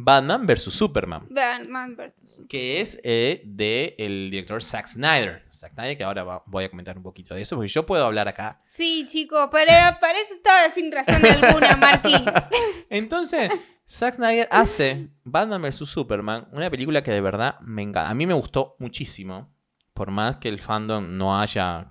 Batman 0.00 0.46
vs 0.46 0.72
Superman. 0.72 1.26
Batman 1.28 1.96
vs. 1.96 2.42
que 2.48 2.80
es 2.80 3.00
eh, 3.02 3.42
de 3.44 3.96
el 3.98 4.30
director 4.30 4.62
Zack 4.62 4.86
Snyder. 4.86 5.44
Zack 5.52 5.72
Snyder, 5.74 5.96
que 5.98 6.04
ahora 6.04 6.22
va- 6.22 6.42
voy 6.46 6.62
a 6.64 6.70
comentar 6.70 6.96
un 6.96 7.02
poquito 7.02 7.34
de 7.34 7.42
eso, 7.42 7.56
porque 7.56 7.66
yo 7.68 7.84
puedo 7.84 8.06
hablar 8.06 8.28
acá. 8.28 8.62
Sí, 8.68 9.06
chicos, 9.08 9.48
para, 9.50 9.98
para 10.00 10.18
eso 10.20 10.34
estaba 10.34 10.68
sin 10.70 10.92
razón 10.92 11.20
alguna, 11.26 11.76
Martín. 11.76 12.24
Entonces, 12.90 13.50
Zack 13.88 14.14
Snyder 14.14 14.48
hace 14.52 15.08
Batman 15.24 15.62
vs. 15.62 15.88
Superman, 15.88 16.46
una 16.52 16.70
película 16.70 17.02
que 17.02 17.10
de 17.10 17.20
verdad 17.20 17.58
me 17.60 17.82
encanta. 17.82 18.08
A 18.08 18.14
mí 18.14 18.24
me 18.24 18.34
gustó 18.34 18.76
muchísimo, 18.78 19.52
por 19.94 20.12
más 20.12 20.36
que 20.36 20.48
el 20.48 20.60
fandom 20.60 21.16
no 21.16 21.40
haya 21.40 21.90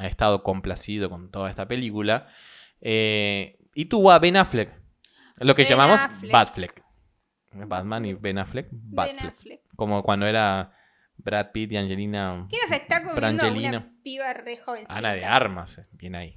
ha 0.00 0.06
estado 0.06 0.44
complacido 0.44 1.10
con 1.10 1.32
toda 1.32 1.50
esta 1.50 1.66
película. 1.66 2.28
Eh, 2.80 3.58
y 3.74 3.86
tuvo 3.86 4.12
a 4.12 4.20
Ben 4.20 4.36
Affleck, 4.36 4.72
lo 5.38 5.56
que 5.56 5.62
Ben 5.62 5.70
llamamos 5.70 5.98
Affleck. 5.98 6.32
Batfleck. 6.32 6.84
Batman 7.52 8.04
y 8.04 8.14
Ben 8.14 8.38
Affleck, 8.38 8.68
Ben 8.70 8.80
Batfleck. 8.94 9.32
Affleck. 9.34 9.60
Como 9.76 10.02
cuando 10.02 10.26
era 10.26 10.72
Brad 11.16 11.50
Pitt 11.52 11.72
y 11.72 11.76
Angelina. 11.76 12.46
¿Qué 12.50 12.58
nos 12.62 12.70
está 12.70 13.02
comiendo 13.02 13.20
Brangelina. 13.44 13.68
una 13.78 13.92
piba 14.02 14.32
re 14.32 14.56
jovencita? 14.58 14.96
Ana 14.96 15.12
de 15.14 15.24
Armas, 15.24 15.78
eh, 15.78 15.86
bien 15.92 16.14
ahí. 16.14 16.34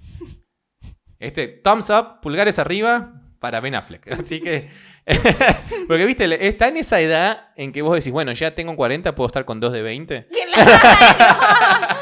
Este, 1.19 1.47
thumbs 1.47 1.89
up, 1.89 2.19
pulgares 2.21 2.57
arriba 2.59 3.13
para 3.39 3.59
Ben 3.59 3.75
Affleck. 3.75 4.11
Así 4.19 4.41
que, 4.41 4.69
porque 5.87 6.05
viste, 6.05 6.47
está 6.47 6.67
en 6.67 6.77
esa 6.77 6.99
edad 6.99 7.49
en 7.55 7.71
que 7.71 7.81
vos 7.81 7.95
decís, 7.95 8.11
bueno, 8.11 8.31
ya 8.31 8.55
tengo 8.55 8.75
40, 8.75 9.13
puedo 9.15 9.27
estar 9.27 9.45
con 9.45 9.59
dos 9.59 9.73
de 9.73 9.81
20. 9.81 10.27
¡Claro! 10.27 11.95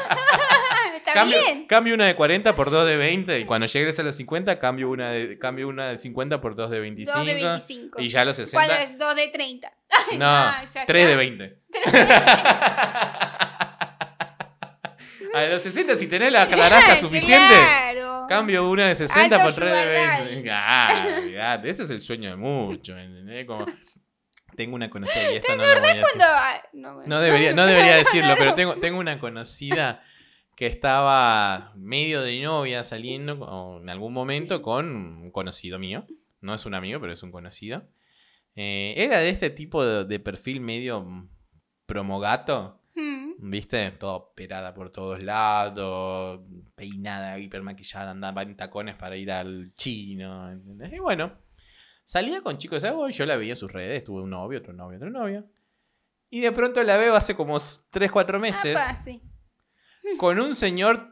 Está 1.10 1.20
Cambio, 1.20 1.38
bien. 1.44 1.66
cambio 1.66 1.94
una 1.94 2.06
de 2.06 2.14
40 2.16 2.56
por 2.56 2.70
dos 2.70 2.86
de 2.86 2.96
20 2.96 3.38
y 3.40 3.44
cuando 3.44 3.66
llegues 3.66 3.98
a 3.98 4.02
los 4.02 4.14
50 4.16 4.58
cambio 4.58 4.88
una 4.90 5.10
de, 5.10 5.38
cambio 5.38 5.68
una 5.68 5.88
de 5.90 5.98
50 5.98 6.40
por 6.40 6.54
dos 6.56 6.70
de 6.70 6.80
25. 6.80 7.18
2 7.18 7.26
de 7.26 7.34
25. 7.34 8.00
Y 8.02 8.08
ya 8.08 8.22
a 8.22 8.24
los 8.24 8.36
¿Cuándo 8.52 8.74
60... 8.74 8.82
es 8.82 8.98
2 8.98 9.14
de 9.16 9.28
30? 9.28 9.72
No, 10.18 10.18
no, 10.18 10.52
ya 10.72 10.86
3 10.86 11.06
de 11.06 11.12
está. 11.12 11.16
20. 11.16 11.58
a 15.34 15.46
los 15.46 15.62
60 15.62 15.96
si 15.96 16.08
tenés 16.08 16.32
la 16.32 16.46
naranja 16.46 17.00
suficiente... 17.00 17.54
Claro. 17.54 18.26
Cambio 18.28 18.68
una 18.70 18.86
de 18.88 18.94
60 18.94 19.36
Alto 19.36 19.44
por 19.44 19.54
3 19.54 19.72
de 19.72 19.78
sugar 19.86 20.22
20. 20.24 20.48
daddy. 20.48 20.48
Ah, 20.52 21.06
olvidate, 21.18 21.68
ese 21.70 21.82
es 21.82 21.90
el 21.90 22.00
sueño 22.00 22.30
de 22.30 22.36
muchos, 22.36 22.96
¿entendés? 22.96 23.44
Como, 23.44 23.66
tengo 24.56 24.76
una 24.76 24.88
conocida 24.88 25.32
y 25.32 25.36
esto 25.38 25.56
no 25.56 25.64
lo 25.66 25.80
voy 25.80 25.88
a 25.90 25.94
decir. 25.94 26.02
Cuando- 26.02 26.24
ah, 26.28 26.62
no, 26.74 26.94
bueno. 26.94 27.08
No 27.08 27.20
debería, 27.20 27.52
no 27.54 27.66
debería 27.66 27.96
decirlo, 27.96 28.34
pero 28.38 28.54
tengo, 28.54 28.76
tengo 28.76 29.00
una 29.00 29.18
conocida 29.18 30.04
que 30.60 30.66
estaba 30.66 31.72
medio 31.74 32.20
de 32.20 32.38
novia 32.42 32.82
saliendo 32.82 33.78
en 33.80 33.88
algún 33.88 34.12
momento 34.12 34.60
con 34.60 34.94
un 34.94 35.30
conocido 35.30 35.78
mío. 35.78 36.06
No 36.42 36.52
es 36.52 36.66
un 36.66 36.74
amigo, 36.74 37.00
pero 37.00 37.14
es 37.14 37.22
un 37.22 37.32
conocido. 37.32 37.88
Eh, 38.56 38.92
era 38.94 39.20
de 39.20 39.30
este 39.30 39.48
tipo 39.48 39.82
de, 39.82 40.04
de 40.04 40.20
perfil 40.20 40.60
medio 40.60 41.30
promogato. 41.86 42.78
Hmm. 42.94 43.36
¿Viste? 43.38 43.90
Toda 43.92 44.16
operada 44.16 44.74
por 44.74 44.90
todos 44.92 45.22
lados, 45.22 46.42
peinada, 46.74 47.38
hipermaquillada, 47.38 48.10
andaba 48.10 48.42
en 48.42 48.54
tacones 48.54 48.96
para 48.96 49.16
ir 49.16 49.32
al 49.32 49.74
chino. 49.76 50.50
¿entendés? 50.50 50.92
Y 50.92 50.98
bueno, 50.98 51.38
salía 52.04 52.42
con 52.42 52.58
chicos 52.58 52.82
de 52.82 52.90
voz, 52.90 53.16
yo 53.16 53.24
la 53.24 53.38
veía 53.38 53.54
en 53.54 53.56
sus 53.56 53.72
redes, 53.72 54.04
tuve 54.04 54.20
un 54.20 54.28
novio, 54.28 54.58
otro 54.58 54.74
novio, 54.74 54.98
otro 54.98 55.08
novio. 55.08 55.46
Y 56.28 56.40
de 56.40 56.52
pronto 56.52 56.82
la 56.82 56.98
veo 56.98 57.14
hace 57.14 57.34
como 57.34 57.56
3, 57.88 58.10
4 58.10 58.38
meses 58.38 58.76
Apa, 58.76 59.00
sí. 59.02 59.22
Con 60.18 60.38
un 60.40 60.54
señor 60.54 61.10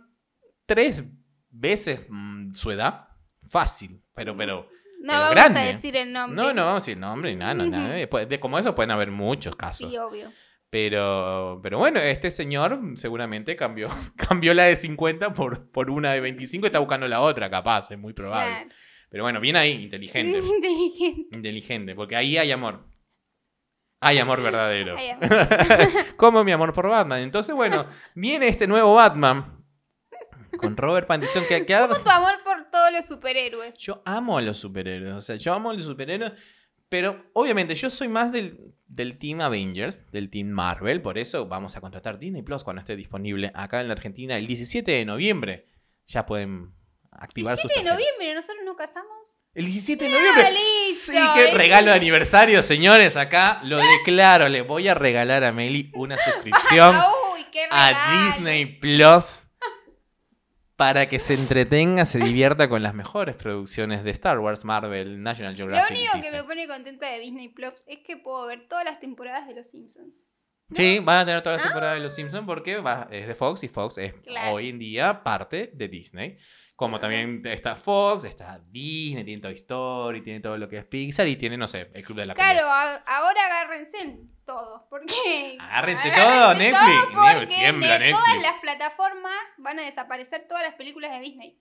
tres 0.67 1.05
veces 1.51 2.01
mm, 2.09 2.53
su 2.53 2.71
edad. 2.71 3.09
Fácil, 3.49 4.03
pero, 4.15 4.37
pero. 4.37 4.69
No 5.01 5.07
Pero 5.13 5.19
vamos 5.21 5.35
grande. 5.35 5.61
a 5.61 5.67
decir 5.67 5.97
el 5.97 6.13
nombre. 6.13 6.37
No, 6.37 6.53
no 6.53 6.65
vamos 6.67 6.83
a 6.83 6.85
decir 6.87 6.99
nombre 6.99 7.31
ni 7.31 7.37
nada, 7.37 7.55
no, 7.55 7.67
nada. 7.67 7.95
Después 7.95 8.29
de- 8.29 8.41
como 8.41 8.59
eso 8.59 8.75
pueden 8.75 8.91
haber 8.91 9.11
muchos 9.11 9.55
casos. 9.57 9.91
Sí, 9.91 9.97
obvio. 9.97 10.31
Pero, 10.71 11.61
pero 11.63 11.79
bueno, 11.79 11.99
este 12.01 12.31
señor 12.31 12.79
seguramente 12.97 13.57
cambió, 13.57 13.89
cambió 14.17 14.53
la 14.55 14.65
de 14.65 14.77
50 14.77 15.33
por, 15.33 15.71
por 15.71 15.91
una 15.91 16.13
de 16.13 16.21
25 16.21 16.67
y 16.67 16.69
está 16.69 16.79
buscando 16.81 17.09
la 17.09 17.21
otra, 17.21 17.49
capaz, 17.49 17.91
es 17.91 17.99
muy 17.99 18.13
probable. 18.13 18.53
Claro. 18.53 18.71
Pero 19.09 19.23
bueno, 19.23 19.41
bien 19.41 19.57
ahí, 19.57 19.71
inteligente. 19.85 20.39
Inteligente. 20.45 21.37
inteligente, 21.37 21.95
porque 21.95 22.17
ahí 22.17 22.37
hay 22.37 22.51
amor. 22.53 22.85
Hay 24.01 24.19
amor 24.19 24.43
verdadero. 24.43 24.97
Como 26.17 26.45
mi 26.45 26.53
amor 26.53 26.73
por 26.73 26.89
Batman. 26.89 27.21
Entonces, 27.21 27.55
bueno, 27.55 27.87
viene 28.15 28.49
este 28.49 28.67
nuevo 28.67 28.95
Batman 28.95 29.59
con 30.59 30.77
Robert 30.77 31.07
Pattinson 31.07 31.45
que, 31.49 31.65
que 31.65 31.79
Como 31.79 31.97
tu 31.97 32.11
amor 32.11 32.35
por 32.45 32.71
todos 32.71 32.93
los 32.93 33.07
superhéroes. 33.07 33.75
Yo 33.79 34.03
amo 34.05 34.39
a 34.39 34.43
los 34.43 34.59
superhéroes, 34.59 35.15
o 35.15 35.21
sea, 35.21 35.37
yo 35.37 35.55
amo 35.55 35.71
a 35.71 35.75
los 35.75 35.85
superhéroes, 35.85 36.33
pero 36.89 37.31
obviamente 37.33 37.75
yo 37.75 37.91
soy 37.91 38.09
más 38.09 38.33
del, 38.33 38.75
del 38.87 39.19
Team 39.19 39.41
Avengers, 39.41 40.11
del 40.11 40.31
Team 40.31 40.49
Marvel, 40.49 41.03
por 41.03 41.19
eso 41.19 41.47
vamos 41.47 41.77
a 41.77 41.81
contratar 41.81 42.19
Disney 42.19 42.43
Plus 42.43 42.65
cuando 42.65 42.81
esté 42.81 42.97
disponible 42.97 43.53
acá 43.55 43.81
en 43.81 43.89
la 43.89 43.95
Argentina 43.95 44.37
el 44.37 44.47
17 44.47 44.91
de 44.91 45.05
noviembre. 45.05 45.69
Ya 46.07 46.25
pueden 46.25 46.73
activar 47.19 47.57
sus 47.59 47.71
7 47.73 47.85
de 47.87 47.91
noviembre, 47.95 48.35
¿nosotros 48.35 48.63
nos 48.65 48.77
casamos? 48.77 49.41
El 49.55 49.67
17 49.67 50.05
de 50.05 50.11
noviembre. 50.11 50.51
listo, 50.53 51.13
sí, 51.13 51.19
qué 51.35 51.49
es- 51.49 51.55
regalo 51.55 51.91
de 51.91 51.97
aniversario, 51.97 52.63
señores. 52.63 53.17
Acá 53.17 53.61
lo 53.65 53.79
declaro. 53.99 54.49
Le 54.49 54.63
voy 54.63 54.89
a 54.89 54.95
regalar 54.95 55.45
a 55.45 55.53
Meli 55.53 55.91
una 55.95 56.17
suscripción 56.19 56.97
Uy, 57.35 57.45
qué 57.53 57.67
a. 57.71 58.27
Disney 58.27 58.67
Plus 58.67 59.45
para 60.77 61.09
que 61.09 61.19
se 61.19 61.35
entretenga, 61.35 62.05
se 62.05 62.21
divierta 62.21 62.69
con 62.69 62.85
las 62.85 62.95
mejores 62.95 63.35
producciones 63.35 64.05
de 64.05 64.13
Star 64.13 64.39
Wars, 64.39 64.65
Marvel, 64.65 65.21
National 65.23 65.53
Lo 65.55 65.57
Geographic. 65.57 65.91
único 65.97 66.21
que 66.23 66.31
me 66.31 66.45
pone 66.45 66.69
contenta 66.69 67.11
de 67.11 67.19
Disney 67.19 67.49
Plus 67.49 67.73
es 67.89 67.99
que 68.07 68.17
puedo 68.17 68.47
ver 68.47 68.69
todas 68.69 68.85
las 68.85 69.01
temporadas 69.01 69.49
de 69.49 69.55
Los 69.55 69.67
Simpsons. 69.69 70.23
Sí, 70.73 71.01
van 71.01 71.17
a 71.19 71.27
tener 71.27 71.43
todas 71.43 71.57
las 71.59 71.67
Ah. 71.67 71.69
temporadas 71.71 71.97
de 71.97 72.03
Los 72.05 72.15
Simpsons 72.15 72.47
porque 72.47 72.77
va- 72.77 73.09
es 73.11 73.27
de 73.27 73.35
Fox 73.35 73.65
y 73.65 73.69
Fox 73.69 73.99
es 73.99 74.13
Claro. 74.23 74.55
hoy 74.55 74.69
en 74.69 74.79
día 74.79 75.25
parte 75.25 75.71
de 75.75 75.89
Disney. 75.89 76.39
Como 76.79 77.01
también 77.01 77.43
está 77.45 77.75
Fox, 77.75 78.25
está 78.25 78.61
Disney, 78.71 79.25
tiene 79.25 79.43
Toy 79.43 79.55
Story, 79.55 80.21
tiene 80.21 80.39
todo 80.39 80.57
lo 80.57 80.69
que 80.69 80.79
es 80.79 80.85
Pixar 80.85 81.27
y 81.27 81.35
tiene, 81.35 81.57
no 81.57 81.67
sé, 81.67 81.91
el 81.93 82.05
Club 82.05 82.19
de 82.19 82.27
la. 82.27 82.35
Claro, 82.35 82.63
ahora 82.63 83.47
agárrense 83.47 84.21
todos, 84.47 84.83
porque... 84.89 85.57
Agárrense 85.61 86.09
todo, 86.13 86.55
Netflix. 86.55 87.13
todo 87.13 87.35
porque 87.35 87.47
Tiembla 87.49 87.99
de 87.99 88.11
todas 88.13 88.43
las 88.45 88.61
plataformas 88.61 89.33
van 89.57 89.81
a 89.81 89.83
desaparecer 89.83 90.47
todas 90.49 90.63
las 90.63 90.75
películas 90.77 91.11
de 91.11 91.19
Disney. 91.19 91.59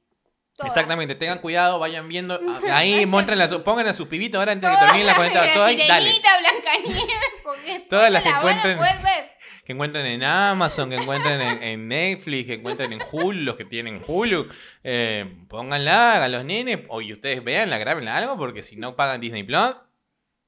Todas. 0.56 0.71
Exactamente, 0.71 1.15
tengan 1.15 1.39
cuidado, 1.39 1.80
vayan 1.80 2.08
viendo. 2.08 2.39
Ahí 2.71 3.08
muestren 3.08 3.41
a 3.41 3.47
su- 3.49 3.63
pongan 3.63 3.88
a 3.88 3.95
sus 3.95 4.08
pibitos 4.08 4.38
ahora 4.38 4.51
antes 4.51 4.69
de 4.69 4.75
que 4.75 4.80
Todas 4.80 4.91
terminen 4.91 5.08
la 5.08 5.15
cuenta. 5.15 5.39
dale. 5.47 6.10
Sirenita, 6.12 6.30
Blancanieves, 6.39 7.15
porque 7.43 7.80
Todas 7.89 8.12
las 8.12 8.21
que 8.23 8.30
la 8.30 8.39
van 8.39 8.47
a 8.47 8.51
encuentren. 8.51 8.77
poder 8.77 8.97
ver. 9.03 9.37
Que 9.67 9.73
encuentren 9.73 10.06
en 10.06 10.23
Amazon, 10.23 10.89
que 10.89 10.95
encuentren 10.95 11.41
en, 11.41 11.62
en 11.62 11.88
Netflix, 11.89 12.47
que 12.47 12.53
encuentren 12.53 12.93
en 12.93 13.01
Hulu, 13.12 13.41
los 13.41 13.58
que 13.58 13.65
tienen 13.65 14.01
Hulu. 14.08 14.47
Eh, 14.82 15.43
pónganla, 15.49 16.15
hagan 16.15 16.32
los 16.32 16.45
nenes. 16.45 16.86
O 16.88 17.01
y 17.01 17.12
ustedes 17.12 17.43
veanla, 17.43 17.77
grabenla 17.77 18.15
algo, 18.15 18.38
porque 18.38 18.63
si 18.63 18.77
no 18.77 18.95
pagan 18.95 19.19
Disney 19.19 19.43
Plus, 19.43 19.82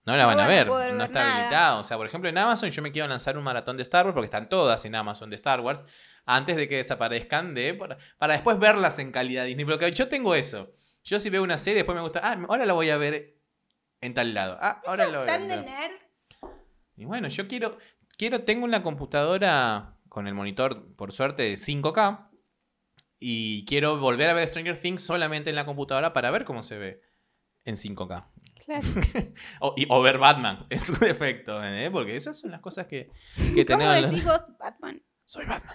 no 0.05 0.15
la 0.15 0.25
van 0.25 0.39
a 0.39 0.45
a 0.45 0.47
ver. 0.47 0.67
No 0.67 1.03
está 1.03 1.19
nada. 1.19 1.36
habilitado. 1.36 1.79
O 1.82 1.84
sea, 1.84 1.97
por 1.97 2.08
ejemplo, 2.08 2.29
en 2.29 2.38
Amazon 2.38 2.69
yo 2.69 2.82
me 2.82 2.93
quiero 2.93 3.10
lanzar 3.10 3.38
un 3.38 3.43
maratón 3.43 3.75
de 3.75 3.84
Star 3.84 4.05
Wars, 4.05 4.13
porque 4.13 4.27
están 4.27 4.47
todas 4.47 4.86
en 4.86 4.95
Amazon 4.95 5.29
de 5.29 5.36
Star 5.36 5.60
Wars, 5.60 5.84
antes 6.25 6.55
de 6.55 6.69
que 6.69 6.77
desaparezcan, 6.77 7.53
de 7.53 7.73
para, 7.73 7.97
para 8.17 8.36
después 8.36 8.58
verlas 8.58 8.99
en 8.99 9.12
calidad 9.12 9.43
Disney. 9.43 9.65
Porque 9.65 9.91
yo 9.91 10.08
tengo 10.08 10.34
eso. 10.34 10.71
Yo 11.03 11.19
si 11.19 11.29
veo 11.29 11.43
una 11.43 11.58
serie, 11.58 11.79
después 11.79 11.97
me 11.97 12.01
gusta, 12.01 12.21
ah, 12.23 12.39
ahora 12.47 12.65
la 12.65 12.71
voy 12.71 12.89
a 12.89 12.95
ver 12.95 13.36
en 13.99 14.13
tal 14.13 14.34
lado. 14.34 14.58
Ah, 14.62 14.82
ahora 14.86 15.03
a 15.03 15.10
ver. 15.10 15.41
nerd. 15.41 15.91
Y 16.95 17.05
bueno, 17.05 17.27
yo 17.29 17.47
quiero, 17.47 17.77
quiero, 18.19 18.43
tengo 18.43 18.65
una 18.65 18.84
computadora 18.84 19.95
con 20.10 20.27
el 20.27 20.34
monitor, 20.36 20.93
por 20.97 21.13
suerte, 21.13 21.43
de 21.43 21.53
5K. 21.55 22.27
Y 23.17 23.65
quiero 23.65 23.97
volver 23.97 24.29
a 24.29 24.34
ver 24.34 24.47
Stranger 24.49 24.79
Things 24.79 25.01
solamente 25.01 25.49
en 25.49 25.55
la 25.55 25.65
computadora 25.65 26.13
para 26.13 26.29
ver 26.29 26.43
cómo 26.45 26.62
se 26.62 26.77
ve 26.77 27.01
en 27.63 27.75
5K. 27.75 28.27
Claro. 28.65 28.88
O, 29.62 29.73
y, 29.75 29.88
o 29.89 30.01
ver 30.01 30.17
Batman 30.19 30.67
en 30.69 30.79
su 30.79 30.93
defecto, 30.97 31.63
¿eh? 31.63 31.89
porque 31.91 32.15
esas 32.15 32.38
son 32.39 32.51
las 32.51 32.60
cosas 32.62 32.86
que, 32.88 33.10
que 33.55 33.65
¿Cómo 33.65 33.79
tenemos. 33.79 34.01
los- 34.01 34.12
decís 34.12 34.25
vos, 34.25 34.43
Batman? 34.60 35.01
Soy 35.25 35.45
Batman. 35.45 35.73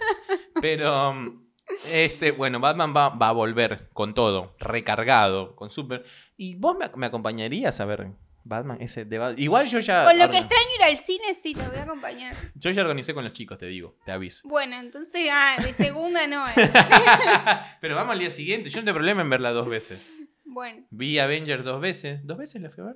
Pero, 0.61 1.09
um, 1.11 1.45
este, 1.91 2.31
bueno, 2.31 2.59
Batman 2.59 2.93
va, 2.95 3.09
va 3.09 3.29
a 3.29 3.33
volver 3.33 3.89
con 3.93 4.13
todo, 4.13 4.55
recargado, 4.59 5.55
con 5.55 5.71
super. 5.71 6.05
¿Y 6.37 6.55
vos 6.55 6.77
me, 6.77 6.89
me 6.95 7.05
acompañarías 7.07 7.79
a 7.79 7.85
ver 7.85 8.11
Batman, 8.47 8.77
ese 8.79 9.05
de 9.05 9.17
Bat- 9.19 9.37
Igual 9.39 9.65
yo 9.67 9.79
ya. 9.79 10.05
Con 10.05 10.17
lo 10.19 10.29
que 10.29 10.37
extraño 10.37 10.67
ir 10.77 10.83
al 10.83 10.97
cine, 10.97 11.33
sí, 11.33 11.53
te 11.55 11.67
voy 11.67 11.77
a 11.77 11.83
acompañar. 11.83 12.35
Yo 12.53 12.69
ya 12.71 12.83
organicé 12.83 13.13
con 13.13 13.23
los 13.23 13.33
chicos, 13.33 13.57
te 13.57 13.65
digo, 13.65 13.97
te 14.05 14.11
aviso. 14.11 14.47
Bueno, 14.47 14.77
entonces, 14.79 15.27
ah, 15.31 15.57
de 15.61 15.73
segunda 15.73 16.27
no. 16.27 16.47
eh. 16.47 16.53
Pero 17.81 17.95
vamos 17.95 18.13
al 18.13 18.19
día 18.19 18.31
siguiente. 18.31 18.69
Yo 18.69 18.79
no 18.79 18.85
tengo 18.85 18.95
problema 18.95 19.21
en 19.21 19.29
verla 19.29 19.51
dos 19.51 19.67
veces. 19.67 20.13
Bueno, 20.45 20.85
Vi 20.91 21.17
Avengers 21.19 21.65
dos 21.65 21.81
veces. 21.81 22.19
¿Dos 22.25 22.37
veces 22.37 22.61
la 22.61 22.69
fui 22.69 22.83
a 22.83 22.87
ver? 22.87 22.95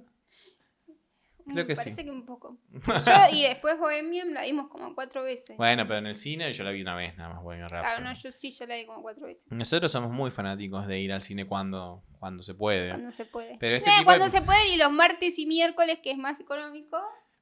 Creo 1.51 1.63
mm, 1.63 1.67
que 1.67 1.75
parece 1.75 1.95
sí. 1.97 2.03
que 2.05 2.12
un 2.12 2.25
poco. 2.25 2.57
Yo, 3.05 3.13
y 3.35 3.43
después 3.43 3.77
Bohemian 3.77 4.33
la 4.33 4.43
vimos 4.43 4.67
como 4.69 4.93
cuatro 4.95 5.23
veces. 5.23 5.57
Bueno, 5.57 5.85
pero 5.88 5.99
en 5.99 6.07
el 6.07 6.15
cine 6.15 6.51
yo 6.53 6.63
la 6.63 6.71
vi 6.71 6.81
una 6.81 6.95
vez 6.95 7.15
nada 7.17 7.33
más. 7.33 7.43
Bueno, 7.43 7.67
Claro, 7.67 8.01
no, 8.01 8.13
yo 8.13 8.31
sí, 8.31 8.51
yo 8.51 8.65
la 8.65 8.75
vi 8.75 8.85
como 8.85 9.01
cuatro 9.01 9.25
veces. 9.25 9.51
Nosotros 9.51 9.91
somos 9.91 10.12
muy 10.12 10.31
fanáticos 10.31 10.88
de 10.88 10.99
ir 10.99 11.12
al 11.13 11.21
cine 11.21 11.45
cuando, 11.45 12.03
cuando 12.19 12.43
se 12.43 12.53
puede. 12.53 12.89
Cuando 12.89 13.12
se 13.12 13.25
puede. 13.25 13.57
Pero 13.59 13.75
este 13.75 13.89
Eh, 13.89 13.93
tipo 13.93 14.05
cuando 14.05 14.25
de- 14.25 14.31
se 14.31 14.41
puede 14.41 14.69
y 14.69 14.77
los 14.77 14.91
martes 14.91 15.38
y 15.39 15.45
miércoles, 15.45 15.99
que 16.03 16.12
es 16.12 16.17
más 16.17 16.39
económico. 16.39 16.97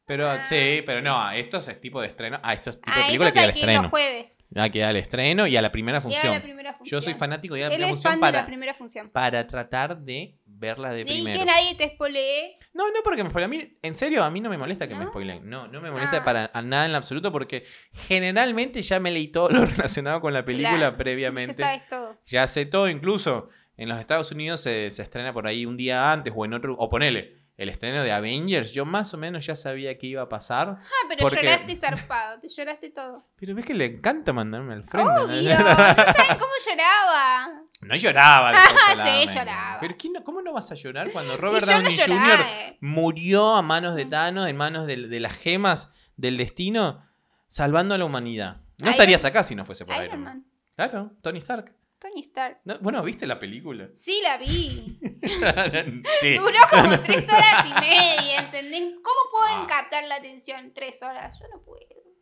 Pero 0.06 0.30
Ah. 0.30 0.40
sí, 0.40 0.82
pero 0.86 1.02
no, 1.02 1.32
estos 1.32 1.68
es 1.68 1.82
tipo 1.82 2.00
de 2.00 2.08
estreno. 2.08 2.40
Ah, 2.42 2.54
estos 2.54 2.78
tipo 2.80 2.90
de 2.90 3.02
Ah, 3.02 3.06
películas 3.08 3.34
esos 3.36 3.42
que 3.42 3.48
hay 3.50 3.54
que 3.54 3.60
ir 3.60 3.66
los 3.66 3.74
estreno. 3.74 3.90
jueves. 3.90 4.38
Ah, 4.56 4.70
que 4.70 4.84
al 4.86 4.96
estreno 4.96 5.48
y 5.48 5.58
a 5.58 5.62
la 5.62 5.70
primera 5.70 5.98
Y 5.98 6.00
a 6.00 6.02
función. 6.02 6.34
la 6.34 6.42
primera 6.42 6.74
función. 6.76 7.00
Yo 7.00 7.04
soy 7.04 7.14
fanático 7.14 7.56
de 7.56 7.60
ir 7.60 7.66
a 7.66 7.70
la 7.70 7.76
Él 7.76 7.80
primera 7.82 7.96
es 7.98 8.02
fan 8.04 8.12
función 8.14 8.22
de 8.22 8.32
la 8.32 8.38
para, 8.38 8.46
primera 8.48 8.74
función. 8.74 9.10
para 9.10 9.48
tratar 9.48 9.98
de 10.00 10.37
verla 10.60 10.92
de 10.92 11.02
Y 11.02 11.06
primero. 11.06 11.40
que 11.40 11.46
nadie 11.46 11.76
te 11.76 11.90
spoilee. 11.90 12.58
No, 12.74 12.88
no, 12.92 13.00
porque 13.04 13.24
me 13.24 13.30
spoileen. 13.30 13.52
A 13.52 13.56
mí, 13.66 13.78
en 13.82 13.96
serio, 13.96 14.24
a 14.24 14.30
mí 14.32 14.42
no 14.42 14.50
me 14.50 14.58
molesta 14.58 14.88
que 14.88 14.96
me 14.96 15.04
¿No? 15.06 15.10
spoilen. 15.12 15.50
No, 15.50 15.68
no 15.68 15.82
me 15.82 15.92
molesta 15.92 16.18
Ah. 16.18 16.24
para 16.24 16.50
a 16.54 16.62
nada 16.62 16.86
en 16.86 16.96
absoluto 16.96 17.32
porque 17.32 17.64
generalmente 18.08 18.82
ya 18.82 19.00
me 19.00 19.12
leí 19.12 19.28
todo 19.28 19.50
lo 19.50 19.66
relacionado 19.90 20.22
con 20.22 20.34
la 20.34 20.46
película 20.46 20.78
Claro, 20.78 20.92
Ya 20.94 20.98
previamente. 20.98 21.54
sabes 21.56 21.88
todo. 21.88 22.18
Ya 22.26 22.48
sé 22.48 22.66
todo, 22.66 22.90
incluso 22.90 23.50
en 23.78 23.90
los 23.90 24.00
Estados 24.00 24.32
Unidos 24.32 24.62
se, 24.62 24.90
se 24.90 25.04
estrena 25.04 25.34
por 25.34 25.46
ahí 25.48 25.66
un 25.66 25.78
día 25.78 26.12
antes 26.12 26.34
o 26.36 26.46
en 26.46 26.54
otro. 26.54 26.76
O 26.80 26.90
ponele, 26.90 27.37
el 27.58 27.70
estreno 27.70 28.04
de 28.04 28.12
Avengers, 28.12 28.72
yo 28.72 28.86
más 28.86 29.14
o 29.14 29.18
menos 29.18 29.46
ya 29.46 29.56
sabía 29.56 29.98
que 29.98 30.06
iba 30.08 30.22
a 30.22 30.30
pasar. 30.30 30.78
Ah, 30.80 30.86
pero 31.10 31.22
Porque- 31.24 31.42
lloraste 31.44 31.76
zarpado. 31.76 32.40
Te 32.40 32.48
lloraste 32.50 32.90
todo. 32.92 33.26
Pero 33.36 33.56
ves 33.56 33.66
que 33.66 33.74
le 33.74 33.86
encanta 33.86 34.32
mandarme 34.32 34.74
al 34.76 34.84
frente. 34.84 35.12
¿no? 35.12 35.24
Obvio. 35.24 35.58
No 35.58 35.66
saben 36.14 36.38
cómo 36.40 36.52
lloraba. 36.70 37.62
No 37.82 37.96
lloraba. 37.96 38.54
Sí, 38.58 38.60
desconsoladamente. 38.64 39.34
lloraba. 39.34 39.78
Pero 39.80 39.96
¿quién 39.98 40.14
no- 40.14 40.24
¿cómo 40.24 40.42
no 40.42 40.54
vas 40.54 40.72
a 40.72 40.76
llorar 40.76 41.12
cuando 41.12 41.36
Robert 41.38 41.66
no 41.66 41.74
Downey 41.74 41.96
lloraba, 41.98 42.38
Jr. 42.38 42.46
eh. 42.48 42.78
murió 42.82 43.56
a 43.56 43.62
manos 43.64 43.96
de 43.96 44.06
Thanos, 44.06 44.48
en 44.48 44.56
manos 44.58 44.86
de, 44.88 45.08
de 45.08 45.20
las 45.20 45.36
gemas 45.36 45.92
del 46.16 46.38
destino, 46.38 47.04
salvando 47.48 47.96
a 47.96 47.98
la 47.98 48.06
humanidad? 48.06 48.58
No 48.78 48.86
Iron- 48.86 48.90
estarías 48.92 49.26
acá 49.26 49.42
si 49.44 49.56
no 49.56 49.66
fuese 49.66 49.84
por 49.86 49.96
Iron, 49.96 50.06
Iron 50.06 50.20
Man. 50.24 50.34
Man. 50.38 50.46
Claro, 50.76 51.12
Tony 51.22 51.40
Stark. 51.40 51.74
Tony 52.00 52.22
Stark. 52.22 52.60
No, 52.66 52.78
bueno, 52.80 53.02
¿viste 53.04 53.26
la 53.26 53.40
película? 53.40 53.90
Sí, 53.94 54.20
la 54.24 54.38
vi. 54.38 55.00
sí. 56.22 56.36
Duró 56.36 56.58
como 56.72 57.00
tres 57.00 57.28
horas 57.32 57.66
y 57.66 57.74
media, 57.82 58.40
¿entendés? 58.42 58.94
¿Cómo 59.04 59.20
pueden 59.32 59.58
Ah. 59.64 59.68
captar 59.68 60.04
la 60.08 60.16
atención 60.16 60.60
en 60.60 60.74
tres 60.74 61.02
horas? 61.02 61.38
Yo 61.40 61.46
no 61.54 61.64
puedo. 61.64 61.80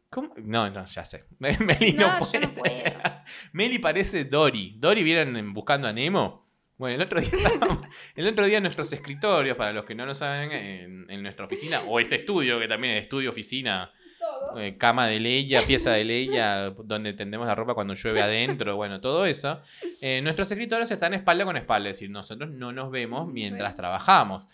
¿Cómo? 0.10 0.34
No, 0.38 0.70
no, 0.70 0.86
ya 0.86 1.04
sé. 1.04 1.26
Meli 1.40 1.94
no, 1.94 2.20
No, 2.20 2.20
yo 2.20 2.30
puede. 2.32 2.48
no 2.48 2.54
puedo. 2.54 3.02
Meli 3.54 3.80
parece 3.80 4.24
Dory. 4.26 4.76
Dory 4.78 5.04
vieron 5.04 5.54
Buscando 5.54 5.88
a 5.88 5.94
Nemo. 5.94 6.46
Bueno, 6.78 6.96
el 6.96 7.02
otro 7.04 7.22
día, 7.22 7.30
estábamos- 7.32 7.88
el 8.16 8.28
otro 8.28 8.46
día 8.46 8.58
en 8.58 8.64
nuestros 8.64 8.92
escritorios, 8.92 9.56
para 9.58 9.72
los 9.74 9.86
que 9.86 9.96
no 9.96 10.06
lo 10.06 10.14
saben, 10.14 10.52
en, 10.52 11.10
en 11.10 11.24
nuestra 11.24 11.46
oficina, 11.46 11.82
o 11.84 12.00
este 12.02 12.16
estudio, 12.16 12.60
que 12.60 12.68
también 12.68 12.96
es 12.96 13.04
estudio 13.04 13.30
oficina, 13.30 13.94
Todo. 14.39 14.60
eh, 14.60 14.78
cama 14.78 15.08
de 15.08 15.19
Leia, 15.19 15.62
pieza 15.62 15.91
de 15.91 16.04
Leia, 16.06 16.71
donde 16.71 17.13
tendemos 17.13 17.48
la 17.48 17.56
ropa 17.56 17.74
cuando 17.74 17.93
llueve 17.93 18.21
adentro, 18.21 18.76
bueno, 18.76 19.00
todo 19.02 19.26
eso. 19.26 19.62
Eh, 20.02 20.21
nuestros 20.21 20.52
escritorios 20.52 20.89
están 20.91 21.13
espalda 21.13 21.45
con 21.45 21.58
espalda, 21.58 21.89
es 21.89 21.98
decir, 21.98 22.10
nosotros 22.10 22.52
no 22.52 22.71
nos 22.71 22.91
vemos 22.91 23.28
mientras 23.28 23.76
trabajamos. 23.76 24.48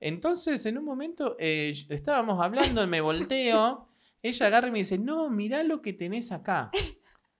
Entonces, 0.00 0.64
en 0.66 0.78
un 0.78 0.84
momento, 0.84 1.36
eh, 1.38 1.74
estábamos 1.88 2.42
hablando, 2.44 2.86
me 2.86 3.00
volteo, 3.00 3.88
ella 4.22 4.46
agarra 4.46 4.68
y 4.68 4.70
me 4.70 4.78
dice, 4.78 4.98
no, 4.98 5.28
mirá 5.30 5.62
lo 5.62 5.82
que 5.82 5.92
tenés 5.92 6.30
acá. 6.32 6.70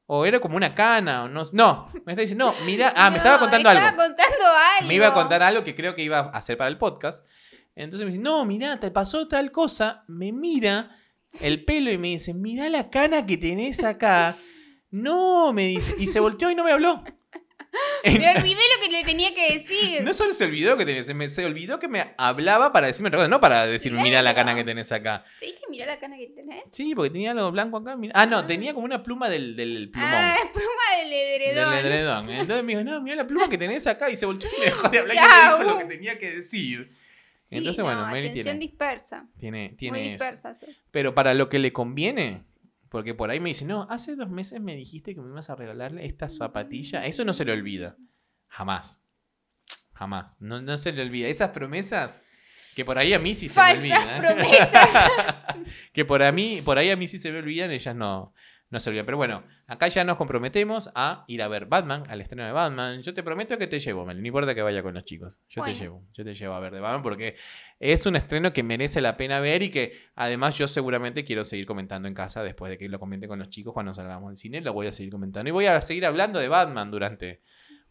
O 0.06 0.24
era 0.24 0.40
como 0.40 0.56
una 0.56 0.74
cana, 0.74 1.24
o 1.24 1.28
no. 1.28 1.44
No, 1.52 1.86
me 2.06 2.12
está 2.12 2.22
diciendo, 2.22 2.46
no, 2.46 2.66
mira, 2.66 2.92
ah, 2.96 3.10
me 3.10 3.18
estaba 3.18 3.38
contando 3.38 3.68
estaba 3.68 3.88
algo. 3.88 4.02
contando 4.02 4.44
algo. 4.76 4.88
Me 4.88 4.94
iba 4.94 5.08
a 5.08 5.14
contar 5.14 5.42
algo 5.42 5.62
que 5.62 5.74
creo 5.74 5.94
que 5.94 6.02
iba 6.02 6.18
a 6.18 6.28
hacer 6.30 6.56
para 6.56 6.68
el 6.68 6.78
podcast. 6.78 7.26
Entonces 7.76 8.04
me 8.06 8.10
dice, 8.12 8.22
no, 8.22 8.44
mirá, 8.44 8.80
te 8.80 8.90
pasó 8.90 9.28
tal 9.28 9.52
cosa. 9.52 10.04
Me 10.08 10.32
mira 10.32 10.97
el 11.40 11.64
pelo 11.64 11.90
y 11.90 11.98
me 11.98 12.08
dice, 12.08 12.34
mirá 12.34 12.68
la 12.68 12.90
cana 12.90 13.26
que 13.26 13.36
tenés 13.36 13.82
acá. 13.84 14.36
No, 14.90 15.52
me 15.52 15.66
dice. 15.66 15.94
Y 15.98 16.06
se 16.06 16.20
volteó 16.20 16.50
y 16.50 16.54
no 16.54 16.64
me 16.64 16.72
habló. 16.72 17.04
Me 18.04 18.30
olvidé 18.30 18.60
lo 18.76 18.82
que 18.82 18.90
le 18.90 19.04
tenía 19.04 19.34
que 19.34 19.58
decir. 19.58 20.02
No 20.02 20.14
solo 20.14 20.32
se 20.32 20.44
olvidó 20.44 20.76
que 20.76 20.86
tenés, 20.86 21.06
se, 21.06 21.44
olvidó 21.44 21.78
que 21.78 21.88
me 21.88 22.14
hablaba 22.16 22.72
para 22.72 22.86
decirme 22.86 23.08
otra 23.08 23.18
cosa, 23.18 23.28
no 23.28 23.40
para 23.40 23.66
decirme, 23.66 24.02
mirá 24.02 24.22
la 24.22 24.34
cana 24.34 24.54
que 24.54 24.64
tenés 24.64 24.90
acá. 24.92 25.24
Te 25.40 25.46
dije, 25.46 25.60
mira 25.68 25.86
la 25.86 25.98
cana 25.98 26.16
que 26.16 26.28
tenés. 26.28 26.62
Sí, 26.72 26.94
porque 26.94 27.10
tenía 27.10 27.32
algo 27.32 27.50
blanco 27.50 27.76
acá. 27.78 27.96
mira. 27.96 28.12
Ah, 28.16 28.26
no, 28.26 28.46
tenía 28.46 28.72
como 28.72 28.86
una 28.86 29.02
pluma 29.02 29.28
del, 29.28 29.56
del 29.56 29.90
plumón. 29.90 30.10
Ah, 30.12 30.36
pluma 30.52 31.02
del 31.02 31.12
edredón. 31.12 31.76
Del 31.76 31.86
edredón. 31.86 32.30
Entonces 32.30 32.64
me 32.64 32.72
dijo, 32.72 32.84
no, 32.84 33.00
mira 33.02 33.16
la 33.16 33.26
pluma 33.26 33.48
que 33.48 33.58
tenés 33.58 33.86
acá. 33.86 34.10
Y 34.10 34.16
se 34.16 34.26
volteó 34.26 34.48
y 34.56 34.60
me 34.60 34.66
dejó 34.66 34.88
de 34.88 34.98
hablar 34.98 35.16
y 35.16 35.18
Chau. 35.18 35.58
me 35.58 35.64
dijo 35.64 35.76
lo 35.76 35.78
que 35.78 35.94
tenía 35.94 36.18
que 36.18 36.30
decir. 36.36 36.90
Sí, 37.48 37.56
Entonces, 37.56 37.78
no, 37.78 37.84
bueno, 37.86 38.02
Mary 38.02 38.28
atención 38.28 38.42
tiene- 38.44 38.58
dispersa. 38.60 39.26
Tiene, 39.38 39.68
Muy 39.70 39.76
tiene 39.78 40.14
eso. 40.14 40.24
sí. 40.54 40.66
Pero 40.90 41.14
para 41.14 41.32
lo 41.32 41.48
que 41.48 41.58
le 41.58 41.72
conviene, 41.72 42.38
porque 42.90 43.14
por 43.14 43.30
ahí 43.30 43.40
me 43.40 43.48
dice, 43.48 43.64
no, 43.64 43.86
hace 43.88 44.16
dos 44.16 44.28
meses 44.28 44.60
me 44.60 44.76
dijiste 44.76 45.14
que 45.14 45.20
me 45.22 45.30
ibas 45.30 45.48
a 45.48 45.56
regalarle 45.56 46.04
esta 46.04 46.28
zapatilla. 46.28 47.06
Eso 47.06 47.24
no 47.24 47.32
se 47.32 47.44
le 47.46 47.52
olvida. 47.52 47.96
Jamás. 48.48 49.00
Jamás. 49.94 50.36
No, 50.40 50.60
no 50.60 50.76
se 50.76 50.92
le 50.92 51.02
olvida. 51.02 51.28
Esas 51.28 51.50
promesas 51.50 52.20
que 52.76 52.84
por 52.84 52.98
ahí 52.98 53.12
a 53.14 53.18
mí 53.18 53.34
sí 53.34 53.48
se 53.48 53.58
me 53.58 53.66
Falsas 53.66 53.82
olvidan. 53.82 54.08
¿eh? 54.08 54.26
promesas. 54.26 55.10
que 55.92 56.04
por, 56.04 56.22
a 56.22 56.30
mí, 56.32 56.60
por 56.64 56.78
ahí 56.78 56.90
a 56.90 56.96
mí 56.96 57.08
sí 57.08 57.18
se 57.18 57.32
me 57.32 57.38
olvidan, 57.38 57.70
ellas 57.70 57.96
no, 57.96 58.32
no 58.70 58.80
se 58.80 58.90
olvidan. 58.90 59.06
Pero 59.06 59.16
bueno, 59.16 59.44
acá 59.66 59.88
ya 59.88 60.04
nos 60.04 60.16
comprometemos 60.16 60.90
a 60.94 61.24
ir 61.26 61.42
a 61.42 61.48
ver 61.48 61.66
Batman, 61.66 62.04
al 62.08 62.20
estreno 62.20 62.44
de 62.44 62.52
Batman. 62.52 63.00
Yo 63.02 63.14
te 63.14 63.22
prometo 63.22 63.56
que 63.58 63.66
te 63.66 63.78
llevo, 63.80 64.04
Mel. 64.04 64.20
No 64.20 64.26
importa 64.26 64.54
que 64.54 64.62
vaya 64.62 64.82
con 64.82 64.94
los 64.94 65.04
chicos. 65.04 65.34
Yo 65.48 65.62
Bueno. 65.62 65.74
te 65.74 65.80
llevo. 65.80 66.04
Yo 66.12 66.24
te 66.24 66.34
llevo 66.34 66.54
a 66.54 66.60
ver 66.60 66.72
de 66.72 66.80
Batman 66.80 67.02
porque 67.02 67.36
es 67.80 68.04
un 68.06 68.16
estreno 68.16 68.52
que 68.52 68.62
merece 68.62 69.00
la 69.00 69.16
pena 69.16 69.40
ver 69.40 69.62
y 69.62 69.70
que 69.70 69.92
además 70.14 70.56
yo 70.58 70.68
seguramente 70.68 71.24
quiero 71.24 71.44
seguir 71.44 71.66
comentando 71.66 72.08
en 72.08 72.14
casa 72.14 72.42
después 72.42 72.70
de 72.70 72.78
que 72.78 72.88
lo 72.88 72.98
comente 72.98 73.26
con 73.28 73.38
los 73.38 73.48
chicos 73.48 73.72
cuando 73.72 73.94
salgamos 73.94 74.30
del 74.30 74.38
cine. 74.38 74.60
Lo 74.60 74.72
voy 74.72 74.86
a 74.86 74.92
seguir 74.92 75.12
comentando. 75.12 75.48
Y 75.48 75.52
voy 75.52 75.66
a 75.66 75.80
seguir 75.80 76.04
hablando 76.06 76.38
de 76.38 76.48
Batman 76.48 76.90
durante 76.90 77.42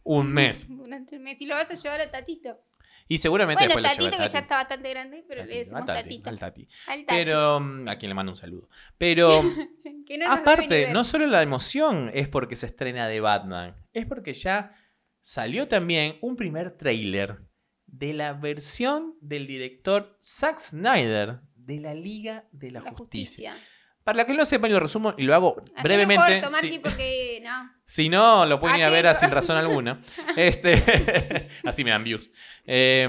un 0.04 0.32
mes. 0.32 0.66
Durante 0.68 1.16
un 1.16 1.22
mes. 1.24 1.40
Y 1.40 1.46
lo 1.46 1.54
vas 1.54 1.70
a 1.70 1.74
llevar 1.74 2.00
a 2.00 2.10
Tatito. 2.10 2.60
Y 3.08 3.18
seguramente 3.18 3.64
Bueno, 3.66 3.74
después 3.80 3.84
lo 3.84 3.88
llevo 4.04 4.10
Tatito 4.10 4.22
a 4.22 4.26
que 4.26 4.32
ya 4.32 4.32
Tati. 4.32 4.42
está 4.44 4.56
bastante 4.56 4.90
grande, 4.90 5.24
pero 5.26 5.40
le 5.42 5.46
Tatito, 5.48 5.58
decimos 5.64 5.86
Tati, 5.86 6.02
Tatito. 6.02 6.30
al 6.30 6.38
Tati. 6.38 6.68
Al 6.86 7.06
Tati. 7.06 7.18
Pero 7.24 7.60
mm, 7.60 7.88
a 7.88 7.96
quien 7.98 8.10
le 8.10 8.14
mando 8.14 8.32
un 8.32 8.36
saludo. 8.36 8.68
Pero 8.98 9.30
Que 10.06 10.18
no 10.18 10.26
ni 10.26 10.40
Aparte, 10.40 10.92
no 10.92 11.04
solo 11.04 11.26
la 11.26 11.42
emoción 11.42 12.10
es 12.14 12.28
porque 12.28 12.56
se 12.56 12.66
estrena 12.66 13.08
de 13.08 13.20
Batman, 13.20 13.74
es 13.92 14.06
porque 14.06 14.34
ya 14.34 14.74
salió 15.20 15.68
también 15.68 16.18
un 16.22 16.36
primer 16.36 16.76
tráiler 16.76 17.42
de 17.86 18.12
la 18.14 18.32
versión 18.34 19.16
del 19.20 19.46
director 19.46 20.18
Zack 20.22 20.58
Snyder 20.58 21.40
de 21.54 21.80
la 21.80 21.94
Liga 21.94 22.46
de 22.52 22.70
la, 22.70 22.80
La 22.80 22.90
Justicia. 22.92 23.52
justicia. 23.52 23.77
Para 24.08 24.24
que 24.24 24.32
no 24.32 24.46
sepan, 24.46 24.72
lo 24.72 24.80
resumo 24.80 25.14
y 25.18 25.24
lo 25.24 25.34
hago 25.34 25.56
Hacelo 25.60 25.82
brevemente. 25.82 26.40
corto, 26.40 26.50
Marqui, 26.50 26.68
si, 26.68 26.78
porque 26.78 27.42
no. 27.44 27.70
si 27.84 28.08
no, 28.08 28.46
lo 28.46 28.58
pueden 28.58 28.78
ir 28.78 28.84
a 28.84 28.86
Así 28.86 28.94
ver 28.94 29.06
a 29.06 29.14
sin 29.14 29.30
razón 29.30 29.58
alguna. 29.58 30.00
Este, 30.34 31.48
así 31.66 31.84
me 31.84 31.90
dan 31.90 32.04
views. 32.04 32.30
Eh, 32.64 33.06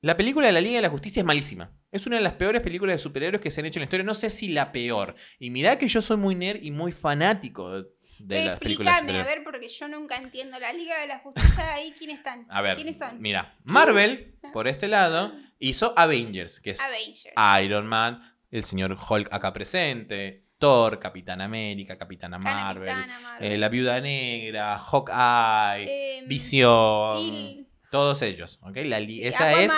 la 0.00 0.16
película 0.16 0.48
de 0.48 0.52
la 0.52 0.60
Liga 0.60 0.74
de 0.78 0.82
la 0.82 0.88
Justicia 0.88 1.20
es 1.20 1.24
malísima. 1.24 1.70
Es 1.92 2.08
una 2.08 2.16
de 2.16 2.22
las 2.22 2.32
peores 2.32 2.60
películas 2.60 2.94
de 2.94 2.98
superhéroes 2.98 3.40
que 3.40 3.52
se 3.52 3.60
han 3.60 3.66
hecho 3.66 3.78
en 3.78 3.82
la 3.82 3.84
historia. 3.84 4.04
No 4.04 4.14
sé 4.14 4.30
si 4.30 4.48
la 4.48 4.72
peor. 4.72 5.14
Y 5.38 5.50
mirá 5.50 5.78
que 5.78 5.86
yo 5.86 6.00
soy 6.00 6.16
muy 6.16 6.34
nerd 6.34 6.60
y 6.60 6.72
muy 6.72 6.90
fanático 6.90 7.70
de, 7.70 7.86
de 8.18 8.44
las 8.46 8.58
películas 8.58 8.94
de 8.94 8.98
Explícame, 9.02 9.20
a 9.20 9.24
ver, 9.32 9.44
porque 9.44 9.68
yo 9.68 9.86
nunca 9.86 10.16
entiendo. 10.16 10.58
La 10.58 10.72
Liga 10.72 11.00
de 11.00 11.06
la 11.06 11.20
Justicia, 11.20 11.74
ahí, 11.74 11.94
¿quiénes 11.96 12.18
están? 12.18 12.48
A 12.50 12.62
ver, 12.62 12.74
¿Quiénes 12.74 12.98
son? 12.98 13.22
mira. 13.22 13.56
Marvel, 13.62 14.34
por 14.52 14.66
este 14.66 14.88
lado, 14.88 15.32
hizo 15.60 15.94
Avengers, 15.96 16.58
que 16.58 16.70
es 16.70 16.80
Avengers. 16.80 17.34
Iron 17.64 17.86
Man, 17.86 18.26
el 18.50 18.64
señor 18.64 18.96
Hulk 19.08 19.28
acá 19.32 19.52
presente, 19.52 20.46
Thor, 20.58 20.98
Capitán 20.98 21.40
América, 21.40 21.96
Capitana 21.96 22.38
Marvel, 22.38 22.86
Capitana 22.86 23.20
Marvel. 23.20 23.52
eh, 23.52 23.58
la 23.58 23.68
Viuda 23.68 24.00
Negra, 24.00 24.78
Hawkeye, 24.78 26.18
Em, 26.18 26.28
Visión, 26.28 27.66
todos 27.90 28.22
ellos, 28.22 28.58
¿ok? 28.62 28.76
La 28.84 28.98
sí, 28.98 29.24
esa 29.24 29.52
es... 29.62 29.72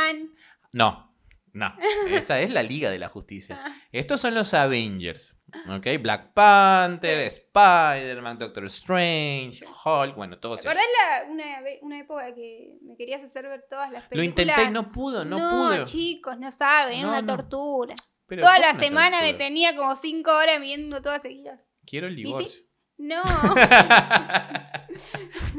No, 0.72 1.14
no, 1.52 1.74
esa 2.10 2.40
es 2.40 2.50
la 2.50 2.62
Liga 2.62 2.90
de 2.90 2.98
la 2.98 3.08
Justicia. 3.08 3.60
Ah, 3.62 3.76
Estos 3.92 4.20
son 4.22 4.34
los 4.34 4.54
Avengers, 4.54 5.36
¿ok? 5.68 5.86
Black 6.00 6.32
Panther, 6.32 7.20
Spider-Man, 7.20 8.38
Doctor 8.38 8.64
Strange, 8.64 9.62
Hulk, 9.84 10.16
bueno, 10.16 10.38
todos 10.38 10.62
¿Te 10.62 10.68
ellos. 10.68 10.82
la, 10.98 11.30
una, 11.30 11.44
una 11.82 11.98
época 12.00 12.34
que 12.34 12.78
me 12.82 12.96
querías 12.96 13.22
hacer 13.22 13.46
ver 13.48 13.64
todas 13.70 13.90
las 13.92 14.02
Lo 14.04 14.08
películas? 14.08 14.46
intenté 14.48 14.64
y 14.64 14.70
no 14.72 14.90
pudo, 14.90 15.24
no, 15.24 15.38
no 15.38 15.68
pude. 15.68 15.84
chicos, 15.84 16.38
no 16.38 16.50
saben, 16.50 16.94
era 16.98 17.02
No, 17.02 17.08
una 17.10 17.22
no. 17.22 17.36
tortura. 17.36 17.94
Pero 18.26 18.42
Toda 18.42 18.58
la 18.58 18.74
semana 18.74 19.20
me 19.20 19.34
tenía 19.34 19.76
como 19.76 19.94
cinco 19.96 20.34
horas 20.36 20.60
viendo 20.60 21.02
todas 21.02 21.22
seguidas. 21.22 21.60
Quiero 21.84 22.06
el 22.06 22.16
divorcio. 22.16 22.62
No. 22.98 23.22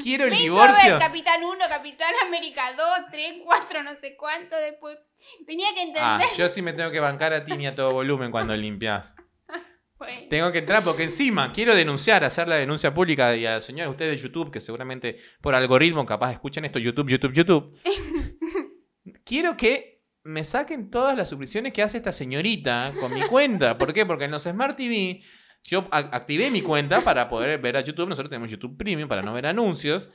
Quiero 0.01 0.26
el 0.26 0.32
Me 0.32 0.38
hizo 0.38 0.43
divorcio. 0.43 0.91
ver 0.91 0.99
Capitán 0.99 1.43
1, 1.43 1.57
Capitán 1.70 2.14
América 2.26 2.74
2, 2.78 2.88
3, 3.11 3.34
4, 3.43 3.84
no 3.84 3.95
sé 3.95 4.16
cuánto 4.16 4.55
después. 4.57 4.97
Tenía 5.45 5.74
que 5.74 5.82
entender. 5.82 6.03
Ah, 6.03 6.22
yo 6.38 6.49
sí 6.49 6.61
me 6.61 6.74
tengo 6.74 6.91
que 6.91 6.99
bancar 6.99 7.34
a 7.34 7.45
ti 7.45 7.55
ni 7.57 7.68
a 7.68 7.76
todo 7.76 7.93
volumen 7.93 8.32
cuando 8.32 8.55
limpias. 8.55 9.14
Bueno, 9.95 10.28
Tengo 10.30 10.51
que 10.51 10.57
entrar 10.57 10.84
porque 10.84 11.03
encima 11.03 11.53
quiero 11.53 11.74
denunciar, 11.76 12.26
hacer 12.26 12.45
la 12.49 12.57
denuncia 12.57 12.93
pública 12.93 13.38
y 13.38 13.45
a 13.45 13.55
los 13.55 13.66
señores 13.66 13.89
ustedes 13.89 14.20
de 14.20 14.28
YouTube, 14.28 14.51
que 14.51 14.59
seguramente 14.59 15.18
por 15.39 15.55
algoritmo 15.55 16.05
capaz 16.05 16.34
escuchan 16.34 16.66
esto, 16.66 16.78
YouTube, 16.78 17.07
YouTube, 17.07 17.32
YouTube. 17.32 17.80
quiero 19.24 19.55
que 19.55 19.92
me 20.24 20.43
saquen 20.43 20.89
todas 20.89 21.17
las 21.17 21.30
suscripciones 21.30 21.74
que 21.74 21.84
hace 21.84 21.97
esta 21.97 22.11
señorita 22.11 22.93
con 22.99 23.13
mi 23.13 23.21
cuenta. 23.24 23.78
¿Por 23.78 23.93
qué? 23.93 24.05
Porque 24.05 24.26
en 24.26 24.32
los 24.32 24.43
Smart 24.43 24.78
TV 24.78 25.21
yo 25.63 25.88
activé 25.91 26.49
mi 26.49 26.61
cuenta 26.61 27.03
para 27.03 27.30
poder 27.30 27.59
ver 27.59 27.78
a 27.78 27.82
YouTube. 27.82 28.09
Nosotros 28.09 28.30
tenemos 28.30 28.49
YouTube 28.49 28.78
Premium 28.78 29.09
para 29.09 29.21
no 29.21 29.34
ver 29.34 29.45
anuncios. 29.45 30.09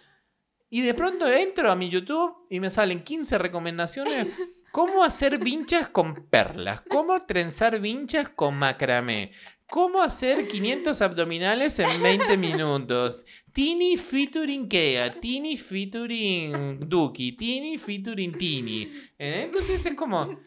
Y 0.71 0.83
de 0.83 0.95
pronto 0.95 1.31
entro 1.31 1.71
a 1.71 1.77
mi 1.77 1.89
YouTube 1.89 2.47
y 2.51 2.61
me 2.61 2.71
salen 2.71 3.03
15 3.03 3.39
recomendaciones. 3.39 4.29
¿Cómo 4.71 5.03
hacer 5.03 5.39
vinchas 5.39 5.89
con 5.89 6.27
perlas? 6.29 6.83
¿Cómo 6.89 7.25
trenzar 7.25 7.81
vinchas 7.81 8.29
con 8.29 8.55
macramé? 8.57 9.33
¿Cómo 9.71 10.01
hacer 10.01 10.49
500 10.49 11.01
abdominales 11.03 11.79
en 11.79 12.03
20 12.03 12.37
minutos? 12.39 13.25
Tini 13.53 13.97
featuring 13.99 14.69
Kea, 14.69 15.21
Tini 15.21 15.57
featuring 15.59 16.81
Duki, 16.81 17.33
Tini 17.33 17.77
featuring 17.77 18.33
Tini. 18.39 18.83
¿Eh? 19.19 19.43
Entonces 19.45 19.85
es 19.85 19.95
como... 19.95 20.41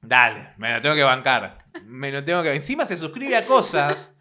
Dale, 0.00 0.50
me 0.58 0.72
lo 0.72 0.80
tengo 0.80 0.94
que 0.96 1.02
bancar. 1.02 1.64
Me 1.84 2.10
lo 2.10 2.24
tengo 2.24 2.42
que... 2.42 2.52
Encima 2.54 2.84
se 2.84 2.96
suscribe 2.96 3.36
a 3.36 3.46
cosas 3.46 4.12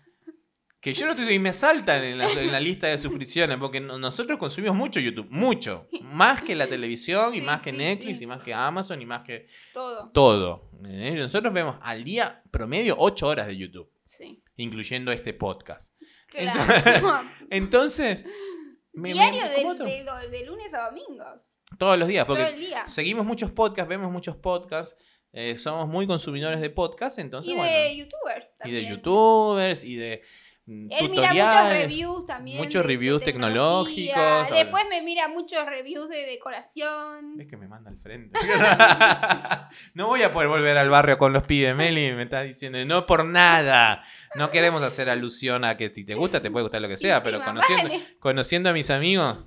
que 0.80 0.94
yo 0.94 1.06
no 1.08 1.14
estoy... 1.14 1.34
Y 1.34 1.40
me 1.40 1.52
saltan 1.52 2.04
en 2.04 2.18
la, 2.20 2.32
en 2.32 2.52
la 2.52 2.60
lista 2.60 2.88
de 2.88 2.98
suscripciones 3.00 3.58
porque 3.58 3.82
no- 3.82 3.98
nosotros 3.98 4.38
consumimos 4.38 4.78
mucho 4.78 5.00
YouTube. 5.00 5.28
Mucho. 5.32 5.88
Más 6.04 6.42
que 6.42 6.56
la 6.56 6.68
televisión 6.68 7.34
y 7.36 7.42
más 7.42 7.62
que 7.64 7.72
sí, 7.72 7.78
Netflix 7.78 8.22
y 8.22 8.28
más 8.28 8.44
que 8.44 8.54
Amazon 8.54 9.02
y 9.02 9.06
más 9.06 9.24
que 9.24 9.48
todo. 9.74 10.10
todo. 10.14 10.70
¿eh? 10.86 11.16
Nosotros 11.18 11.52
vemos 11.52 11.78
al 11.82 12.04
día 12.04 12.44
promedio 12.52 12.96
8 13.00 13.28
horas 13.28 13.48
de 13.48 13.58
YouTube, 13.58 13.90
Sí. 14.18 14.44
incluyendo 14.58 15.12
este 15.12 15.34
podcast. 15.34 15.94
Claro. 16.28 17.22
Entonces, 17.50 18.26
me- 18.94 19.14
Diario 19.14 19.42
¿cómo 19.56 19.76
de, 19.76 20.04
de, 20.04 20.30
de 20.30 20.46
lunes 20.46 20.74
a 20.74 20.90
domingos. 20.90 21.52
todos 21.78 21.98
los 21.98 22.08
días, 22.08 22.26
Todo 22.26 22.38
porque 22.38 22.54
el 22.54 22.60
día. 22.60 22.86
seguimos 22.88 23.26
muchos 23.26 23.52
podcasts, 23.52 23.90
vemos 23.90 24.12
muchos 24.12 24.36
podcasts, 24.38 24.96
eh, 25.32 25.58
somos 25.58 25.88
muy 25.88 26.06
consumidores 26.06 26.62
de 26.62 26.70
podcasts, 26.70 27.18
entonces, 27.20 27.52
Y 27.52 27.56
de 27.56 27.60
bueno, 27.60 27.96
youtubers 27.96 28.46
y 28.46 28.58
también. 28.60 28.84
de 28.84 28.90
youtubers, 28.92 29.84
y 29.84 29.96
de 29.96 30.22
Él 30.66 31.10
mira 31.10 31.34
muchos 31.34 31.70
reviews 31.74 32.26
también. 32.26 32.58
muchos 32.58 32.84
de- 32.84 32.88
reviews 32.88 33.22
tecnológicos. 33.24 34.50
Después 34.50 34.86
me 34.90 35.02
mira 35.02 35.28
muchos 35.28 35.66
reviews 35.66 36.08
de 36.08 36.26
decoración. 36.26 37.36
¿Ves 37.36 37.48
que 37.50 37.58
me 37.58 37.68
manda 37.68 37.90
al 37.92 37.98
frente? 37.98 38.40
no 39.94 40.08
voy 40.08 40.24
a 40.24 40.32
poder 40.32 40.48
volver 40.48 40.78
al 40.78 40.90
barrio 40.90 41.18
con 41.18 41.34
los 41.34 41.44
pibes, 41.44 41.76
Meli. 41.76 42.14
Me 42.14 42.24
estás 42.24 42.46
diciendo, 42.46 42.78
no 42.86 43.06
por 43.06 43.26
nada. 43.26 44.04
No 44.36 44.52
queremos 44.52 44.82
hacer 44.84 45.10
alusión 45.10 45.66
a 45.66 45.76
que 45.76 45.90
si 45.90 46.06
te 46.06 46.16
gusta, 46.16 46.42
te 46.42 46.50
puede 46.50 46.64
gustar 46.64 46.82
lo 46.82 46.88
que 46.88 46.98
sea, 46.98 47.18
Sí, 47.18 47.22
pero 47.26 47.44
conociendo, 47.44 47.90
vale. 47.90 48.04
conociendo 48.20 48.70
a 48.70 48.74
mis 48.74 48.90
amigos, 48.90 49.46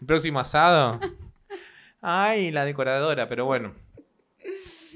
el 0.00 0.06
próximo 0.06 0.40
asado. 0.40 0.98
Ay, 2.00 2.50
la 2.50 2.64
decoradora, 2.64 3.28
pero 3.28 3.44
bueno. 3.44 3.74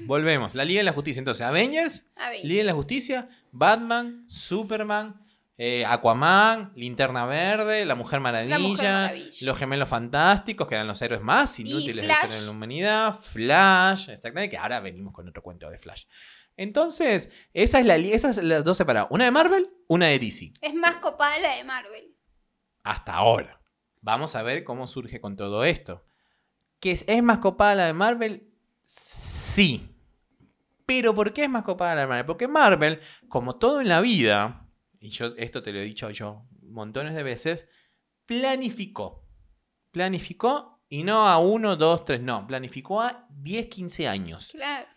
Volvemos. 0.05 0.55
La 0.55 0.65
Liga 0.65 0.79
de 0.79 0.83
la 0.85 0.93
Justicia. 0.93 1.19
Entonces, 1.19 1.45
Avengers, 1.45 2.05
A 2.15 2.29
ver. 2.29 2.45
Liga 2.45 2.59
de 2.59 2.65
la 2.65 2.73
Justicia, 2.73 3.29
Batman, 3.51 4.25
Superman, 4.27 5.21
eh, 5.57 5.85
Aquaman, 5.85 6.71
Linterna 6.75 7.25
Verde, 7.25 7.83
La 7.85 7.95
Mujer 7.95 8.19
Maravilla, 8.19 8.59
Maravilla. 8.59 9.11
Los 9.41 9.57
Gemelos 9.57 9.89
Fantásticos, 9.89 10.67
que 10.67 10.75
eran 10.75 10.87
los 10.87 11.01
héroes 11.01 11.21
más 11.21 11.59
inútiles 11.59 11.95
de 11.95 12.07
la 12.07 12.27
de 12.27 12.49
humanidad, 12.49 13.13
Flash, 13.15 14.09
exactamente, 14.09 14.51
que 14.51 14.57
ahora 14.57 14.79
venimos 14.79 15.13
con 15.13 15.27
otro 15.27 15.41
cuento 15.41 15.69
de 15.69 15.79
Flash. 15.79 16.03
Entonces, 16.57 17.31
esa 17.53 17.79
es 17.79 17.85
la 17.85 17.95
esas 17.97 18.37
las 18.43 18.63
dos 18.63 18.77
separadas, 18.77 19.09
una 19.11 19.25
de 19.25 19.31
Marvel, 19.31 19.69
una 19.87 20.07
de 20.07 20.19
DC, 20.19 20.53
Es 20.61 20.73
más 20.73 20.95
copada 20.97 21.37
la 21.39 21.55
de 21.55 21.63
Marvel. 21.63 22.15
hasta 22.83 23.13
ahora. 23.13 23.61
Vamos 24.01 24.35
a 24.35 24.43
ver 24.43 24.63
cómo 24.63 24.87
surge 24.87 25.19
con 25.19 25.35
todo 25.35 25.65
esto. 25.65 26.05
¿Que 26.79 26.91
es, 26.91 27.03
es 27.07 27.21
más 27.23 27.39
copada 27.39 27.75
la 27.75 27.85
de 27.87 27.93
Marvel? 27.93 28.53
Sí. 28.87 29.93
Pero 30.85 31.13
¿por 31.13 31.33
qué 31.33 31.43
es 31.43 31.49
más 31.49 31.63
copada 31.63 31.93
la 31.93 32.07
Marvel? 32.07 32.25
Porque 32.25 32.47
Marvel, 32.47 33.01
como 33.27 33.57
todo 33.57 33.81
en 33.81 33.89
la 33.89 33.99
vida, 33.99 34.69
y 35.01 35.09
yo 35.09 35.33
esto 35.35 35.61
te 35.61 35.73
lo 35.73 35.79
he 35.79 35.83
dicho 35.83 36.09
yo 36.11 36.45
montones 36.61 37.13
de 37.13 37.23
veces, 37.23 37.67
planificó. 38.25 39.27
Planificó 39.91 40.81
y 40.87 41.03
no 41.03 41.27
a 41.27 41.37
uno, 41.37 41.75
dos, 41.75 42.05
tres, 42.05 42.21
no. 42.21 42.47
Planificó 42.47 43.01
a 43.01 43.27
10, 43.29 43.67
15 43.67 44.07
años. 44.07 44.49
Claro. 44.51 44.87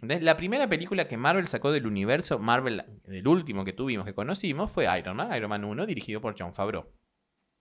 La 0.00 0.36
primera 0.36 0.68
película 0.68 1.06
que 1.06 1.16
Marvel 1.16 1.46
sacó 1.46 1.70
del 1.70 1.86
universo, 1.86 2.40
Marvel, 2.40 2.84
del 3.04 3.28
último 3.28 3.64
que 3.64 3.72
tuvimos, 3.72 4.04
que 4.04 4.14
conocimos, 4.14 4.72
fue 4.72 4.86
Iron 4.98 5.16
Man, 5.16 5.34
Iron 5.36 5.50
Man 5.50 5.64
1, 5.64 5.86
dirigido 5.86 6.20
por 6.20 6.34
John 6.36 6.52
Favreau. 6.52 6.92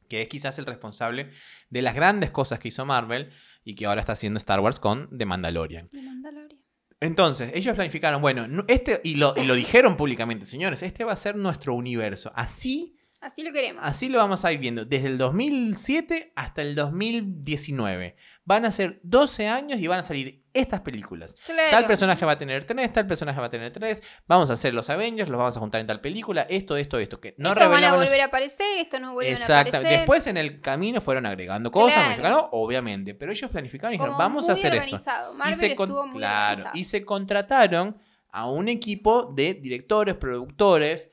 Que 0.10 0.24
es 0.24 0.28
quizás 0.28 0.58
el 0.58 0.66
responsable 0.66 1.32
de 1.70 1.82
las 1.82 1.94
grandes 1.94 2.32
cosas 2.32 2.58
que 2.60 2.70
hizo 2.70 2.86
Marvel 2.86 3.32
y 3.66 3.76
que 3.76 3.86
ahora 3.88 4.00
está 4.00 4.14
haciendo 4.14 4.38
Star 4.38 4.62
Wars 4.62 4.80
con 4.80 5.10
The 5.18 5.26
Mandalorian. 5.26 5.88
De 5.92 6.02
Mandalorian. 6.02 6.62
Entonces, 7.02 7.52
ellos 7.54 7.76
planificaron, 7.76 8.22
bueno, 8.22 8.48
no- 8.48 8.64
este, 8.70 9.02
y 9.04 9.16
lo, 9.16 9.34
y 9.36 9.44
lo 9.46 9.54
dijeron 9.56 9.98
públicamente, 9.98 10.46
señores, 10.46 10.82
este 10.82 11.04
va 11.04 11.12
a 11.12 11.18
ser 11.18 11.36
nuestro 11.36 11.74
universo. 11.74 12.32
Así, 12.36 12.96
Así 13.22 13.44
lo 13.44 13.52
queremos. 13.52 13.82
así 13.84 14.08
lo 14.10 14.20
vamos 14.20 14.46
a 14.46 14.52
ir 14.52 14.60
viendo, 14.60 14.86
desde 14.86 15.08
el 15.08 15.18
2007 15.18 16.34
hasta 16.36 16.62
el 16.62 16.76
2019. 16.76 18.16
Van 18.44 18.66
a 18.66 18.72
ser 18.72 19.00
12 19.04 19.48
años 19.48 19.80
y 19.80 19.88
van 19.88 20.00
a 20.00 20.04
salir 20.04 20.44
estas 20.54 20.82
películas. 20.82 21.36
Claro. 21.46 21.72
Tal 21.72 21.86
personaje 21.88 22.24
va 22.26 22.34
a 22.34 22.38
tener 22.38 22.64
tres, 22.66 22.94
tal 22.94 23.08
personaje 23.08 23.40
va 23.40 23.48
a 23.48 23.50
tener 23.50 23.74
tres. 23.74 24.04
Vamos 24.28 24.50
a 24.50 24.54
hacer 24.54 24.74
los 24.74 24.90
Avengers, 24.90 25.30
los 25.30 25.38
vamos 25.40 25.58
a 25.58 25.60
juntar 25.60 25.82
en 25.82 25.88
tal 25.88 26.00
película. 26.02 26.44
Esto, 26.50 26.78
esto, 26.78 26.98
esto. 27.00 27.20
Que 27.20 27.34
no 27.40 27.50
Estos 27.50 27.70
van 27.70 27.84
a 27.84 27.96
volver 27.96 28.22
a 28.22 28.26
aparecer, 28.26 28.78
estos 28.80 29.02
no 29.02 29.14
vuelven 29.14 29.34
a 29.36 29.38
Exacto. 29.38 29.70
aparecer. 29.78 29.98
Después 30.00 30.28
en 30.28 30.38
el 30.38 30.62
camino 30.62 31.02
fueron 31.02 31.26
agregando 31.26 31.72
cosas, 31.72 32.18
Claro. 32.18 32.50
obviamente. 32.52 33.16
Pero 33.16 33.32
ellos 33.32 33.50
planificaron 33.50 33.94
y 33.94 33.98
dijeron, 33.98 34.18
vamos 34.18 34.48
a 34.50 34.54
hacer 34.54 34.74
esto. 34.76 34.84
organizado. 34.86 35.34
Y 35.34 35.38
Marvel 35.38 35.56
se, 35.56 35.76
con- 35.76 35.90
estuvo 35.90 36.06
muy 36.08 36.18
claro, 36.20 36.52
organizado. 36.54 36.78
y 36.80 36.84
se 36.84 37.04
contrataron 37.06 37.98
a 38.32 38.50
un 38.50 38.68
equipo 38.70 39.34
de 39.36 39.56
directores, 39.56 40.16
productores, 40.16 41.12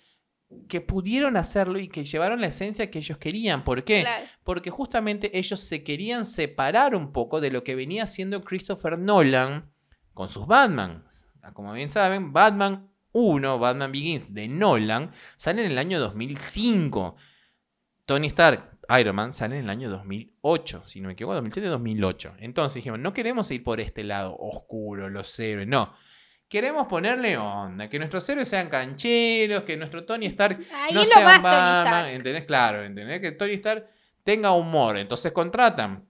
que 0.69 0.81
pudieron 0.81 1.37
hacerlo 1.37 1.79
y 1.79 1.89
que 1.89 2.05
llevaron 2.05 2.41
la 2.41 2.47
esencia 2.49 2.91
que 2.91 2.99
ellos 2.99 3.19
querían. 3.19 3.65
¿Por 3.65 3.85
qué? 3.85 4.01
Claro. 4.03 4.27
Porque 4.45 4.71
justamente 4.71 5.37
ellos 5.39 5.61
se 5.61 5.83
querían 5.83 6.25
separar 6.25 6.95
un 6.95 7.13
poco 7.13 7.41
de 7.41 7.51
lo 7.51 7.65
que 7.65 7.75
venía 7.75 8.05
haciendo 8.05 8.41
Christopher 8.41 8.99
Nolan 8.99 9.71
con 10.15 10.31
sus 10.31 10.47
Batman. 10.47 11.05
Como 11.55 11.73
bien 11.73 11.91
saben, 11.91 12.33
Batman 12.33 12.89
1, 13.13 13.59
Batman 13.59 13.93
Begins 13.93 14.33
de 14.33 14.49
Nolan, 14.49 15.13
sale 15.37 15.65
en 15.65 15.73
el 15.73 15.79
año 15.79 16.01
2005. 16.01 17.17
Tony 18.07 18.29
Stark, 18.29 18.79
Iron 18.99 19.17
Man, 19.17 19.33
sale 19.33 19.59
en 19.59 19.65
el 19.65 19.71
año 19.71 19.91
2008, 19.91 20.83
si 20.87 21.01
no 21.01 21.09
me 21.09 21.15
equivoco, 21.15 21.41
2007-2008. 21.43 22.37
Entonces 22.39 22.75
dijimos, 22.77 22.99
no 22.99 23.13
queremos 23.13 23.51
ir 23.51 23.63
por 23.63 23.81
este 23.81 24.05
lado 24.05 24.37
oscuro, 24.39 25.09
los 25.09 25.39
héroes, 25.39 25.69
no. 25.69 25.95
Queremos 26.53 26.87
ponerle 26.87 27.39
onda, 27.39 27.89
que 27.89 27.99
nuestros 27.99 28.29
héroes 28.29 28.47
sean 28.47 28.69
cancheros, 28.69 29.63
que 29.63 29.75
nuestro 29.75 30.05
Tony 30.05 30.27
Stark 30.27 30.59
Ahí 30.71 30.93
no 30.93 31.03
Tony 31.03 31.25
Batman. 31.43 32.11
¿entendés? 32.11 32.45
Claro, 32.45 32.85
¿entendés? 32.85 33.23
Que 33.23 33.33
Tony 33.33 33.55
Stark 33.55 33.89
tenga 34.23 34.53
humor. 34.53 34.99
Entonces 34.99 35.33
contratan 35.33 36.07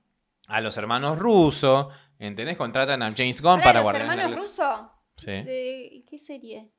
a 0.49 0.61
los 0.61 0.77
hermanos 0.77 1.17
Russo, 1.17 1.91
¿entendés? 2.19 2.57
Contratan 2.57 3.05
a 3.05 3.13
James 3.13 3.41
Gunn 3.41 3.61
para 3.61 3.85
¿Los 3.85 3.93
de 3.93 3.99
la 4.01 4.15
hermanos 4.15 4.41
rusos? 4.41 4.81
Sí. 5.17 5.31
¿De 5.31 6.05
qué 6.11 6.19
serie? 6.19 6.73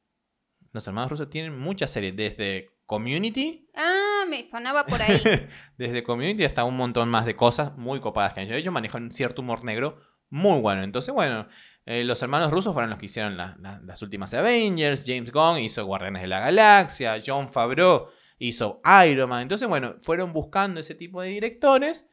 Los 0.74 0.86
hermanos 0.86 1.12
Russo 1.12 1.30
tienen 1.30 1.58
muchas 1.58 1.90
series, 1.90 2.18
desde 2.18 2.70
Community, 2.86 3.70
Ah, 3.76 4.26
me 4.28 4.50
sonaba 4.50 4.86
por 4.86 5.02
ahí. 5.02 5.22
desde 5.78 6.04
Community 6.04 6.44
hasta 6.44 6.66
un 6.66 6.76
montón 6.76 7.08
más 7.08 7.26
de 7.26 7.38
cosas 7.38 7.78
muy 7.78 8.02
copadas 8.02 8.34
que 8.34 8.42
han 8.42 8.48
hecho. 8.48 8.56
Ellos 8.56 8.74
manejan 8.74 9.04
un 9.04 9.12
cierto 9.14 9.42
humor 9.42 9.64
negro 9.64 10.02
muy 10.30 10.60
bueno. 10.60 10.84
Entonces, 10.84 11.14
bueno, 11.14 11.48
eh, 11.86 12.04
los 12.04 12.22
hermanos 12.22 12.52
rusos 12.52 12.74
fueron 12.74 12.90
los 12.90 13.00
que 13.00 13.08
hicieron 13.08 13.36
la- 13.38 13.58
la- 13.60 13.80
las 13.84 14.02
últimas 14.02 14.34
Avengers. 14.34 15.04
James 15.06 15.32
Gunn 15.32 15.60
hizo 15.60 15.86
Guardianes 15.86 16.22
de 16.22 16.28
la 16.28 16.40
Galaxia. 16.40 17.20
John 17.26 17.50
Favreau 17.52 18.08
hizo 18.40 18.82
Iron 19.08 19.30
Man. 19.30 19.42
Entonces, 19.44 19.68
bueno, 19.68 19.96
fueron 20.02 20.32
buscando 20.34 20.80
ese 20.80 20.96
tipo 20.96 21.22
de 21.22 21.30
directores 21.30 22.10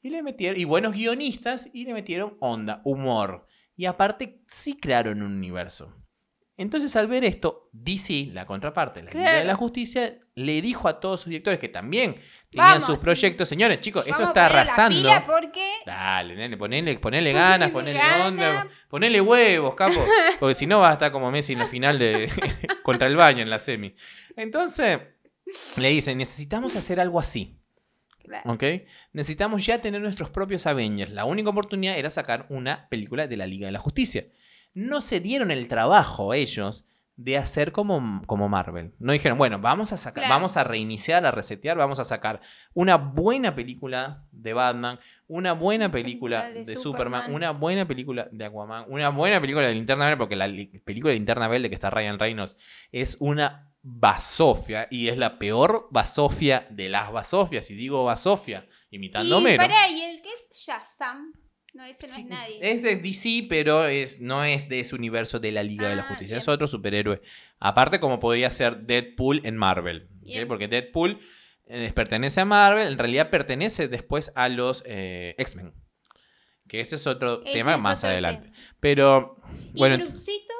y 0.00 0.10
le 0.10 0.22
metieron, 0.22 0.58
y 0.60 0.64
buenos 0.64 0.94
guionistas, 0.94 1.68
y 1.72 1.84
le 1.84 1.92
metieron 1.94 2.36
onda, 2.40 2.80
humor. 2.84 3.46
Y 3.76 3.84
aparte, 3.86 4.40
sí 4.46 4.76
crearon 4.76 5.22
un 5.22 5.32
universo. 5.32 5.94
Entonces, 6.56 6.94
al 6.96 7.06
ver 7.06 7.24
esto, 7.24 7.70
DC, 7.72 8.30
la 8.32 8.44
contraparte, 8.46 9.02
la 9.02 9.10
Liga 9.10 9.38
de 9.38 9.44
la 9.44 9.54
Justicia, 9.54 10.18
le 10.34 10.60
dijo 10.60 10.88
a 10.88 11.00
todos 11.00 11.20
sus 11.22 11.30
directores 11.30 11.58
que 11.58 11.68
también 11.68 12.16
tenían 12.52 12.68
Vamos. 12.74 12.84
sus 12.86 12.98
proyectos. 12.98 13.48
Señores, 13.48 13.80
chicos, 13.80 14.06
esto 14.06 14.22
está 14.22 14.32
ponerle 14.32 14.54
la 14.54 14.60
arrasando. 14.60 14.96
pila 14.98 15.26
porque 15.26 15.72
Dale, 15.84 16.36
nene, 16.36 16.56
ponele, 16.56 16.98
ponele 16.98 17.32
ganas, 17.32 17.70
Ponele 17.70 17.98
ganas. 17.98 18.26
onda, 18.28 18.68
ponele 18.88 19.20
huevos, 19.20 19.74
capo. 19.74 19.98
Porque 20.38 20.54
si 20.54 20.66
no 20.66 20.80
vas 20.80 20.90
a 20.90 20.92
estar 20.94 21.10
como 21.12 21.30
Messi 21.30 21.54
en 21.54 21.58
la 21.60 21.66
final 21.66 21.98
de 21.98 22.30
contra 22.84 23.08
el 23.08 23.16
baño 23.16 23.42
en 23.42 23.50
la 23.50 23.58
semi. 23.58 23.94
Entonces, 24.36 25.00
le 25.76 25.88
dicen, 25.88 26.18
necesitamos 26.18 26.76
hacer 26.76 27.00
algo 27.00 27.18
así. 27.18 27.58
Claro. 28.22 28.52
¿Ok? 28.52 28.62
Necesitamos 29.12 29.66
ya 29.66 29.80
tener 29.80 30.00
nuestros 30.00 30.30
propios 30.30 30.66
Avengers. 30.68 31.10
La 31.10 31.24
única 31.24 31.50
oportunidad 31.50 31.98
era 31.98 32.08
sacar 32.10 32.46
una 32.50 32.88
película 32.88 33.26
de 33.26 33.36
la 33.36 33.46
Liga 33.46 33.66
de 33.66 33.72
la 33.72 33.80
Justicia. 33.80 34.26
No 34.74 35.00
se 35.02 35.18
dieron 35.20 35.50
el 35.50 35.66
trabajo 35.68 36.32
ellos 36.32 36.84
de 37.16 37.36
hacer 37.36 37.72
como, 37.72 38.22
como 38.26 38.48
Marvel. 38.48 38.94
No 38.98 39.12
dijeron, 39.12 39.36
bueno, 39.38 39.58
vamos 39.58 39.92
a 39.92 39.96
sacar, 39.96 40.22
Claro. 40.24 40.34
vamos 40.34 40.56
a 40.56 40.64
reiniciar, 40.64 41.24
a 41.26 41.30
resetear, 41.30 41.76
vamos 41.76 42.00
a 42.00 42.04
sacar 42.04 42.40
una 42.74 42.96
buena 42.96 43.54
película 43.54 44.24
de 44.32 44.52
Batman, 44.54 44.98
una 45.26 45.52
buena 45.52 45.90
película 45.90 46.48
de, 46.48 46.64
de 46.64 46.76
Superman, 46.76 47.22
Superman. 47.22 47.34
una 47.34 47.50
buena 47.50 47.86
película 47.86 48.28
de 48.32 48.44
Aquaman, 48.46 48.86
una 48.88 49.10
buena 49.10 49.40
película 49.40 49.68
de 49.68 49.74
Linterna 49.74 50.06
Verde, 50.06 50.16
porque 50.16 50.36
la 50.36 50.46
película 50.84 51.10
de 51.12 51.16
Linterna 51.18 51.48
Verde 51.48 51.68
que 51.68 51.74
está 51.74 51.90
Ryan 51.90 52.18
Reynolds 52.18 52.56
es 52.90 53.16
una 53.20 53.68
basofia 53.82 54.86
y 54.90 55.08
es 55.08 55.18
la 55.18 55.38
peor 55.38 55.88
basofia 55.90 56.66
de 56.70 56.88
las 56.88 57.12
basofias. 57.12 57.70
Y 57.70 57.74
digo 57.74 58.04
basofia, 58.04 58.66
imitando 58.90 59.36
a 59.36 59.40
Y 59.40 59.44
¿y 59.90 60.02
el 60.02 60.22
que 60.22 60.28
es 60.28 60.56
Shazam? 60.56 61.32
No, 61.74 61.84
ese 61.86 62.06
no 62.06 62.14
Sí, 62.14 62.20
es 62.22 62.26
nadie. 62.26 62.58
Es 62.60 62.82
de 62.82 62.96
DC, 62.96 63.46
pero 63.48 63.86
es, 63.86 64.20
no 64.20 64.44
es 64.44 64.68
de 64.68 64.80
ese 64.80 64.94
universo 64.94 65.40
de 65.40 65.52
la 65.52 65.62
Liga 65.62 65.88
de 65.88 65.96
la 65.96 66.02
Ah, 66.02 66.08
Justicia. 66.08 66.36
Es 66.36 66.46
otro 66.48 66.66
superhéroe. 66.66 67.22
Aparte, 67.58 67.98
como 67.98 68.20
podría 68.20 68.50
ser 68.50 68.78
Deadpool 68.82 69.40
en 69.44 69.56
Marvel. 69.56 70.08
Porque 70.46 70.68
Deadpool 70.68 71.20
eh, 71.66 71.90
pertenece 71.94 72.40
a 72.40 72.44
Marvel, 72.44 72.88
en 72.88 72.98
realidad 72.98 73.30
pertenece 73.30 73.88
después 73.88 74.32
a 74.34 74.48
los 74.50 74.82
eh, 74.86 75.34
X-Men. 75.38 75.72
Que 76.68 76.80
ese 76.80 76.96
es 76.96 77.06
otro 77.06 77.42
Ese 77.42 77.54
tema 77.58 77.74
es 77.76 77.80
más 77.80 77.98
otro 78.00 78.10
adelante. 78.10 78.50
tema. 78.50 78.56
Pero, 78.80 79.36
¿Y 79.74 79.78
bueno, 79.78 79.96
Grootcito? 79.96 80.54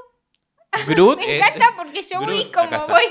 Groot. 0.88 1.18
Me 1.26 1.36
encanta 1.36 1.74
porque 1.76 2.02
yo 2.02 2.20
voy 2.20 2.44
Groot, 2.44 2.54
como 2.54 2.88
voy, 2.88 3.02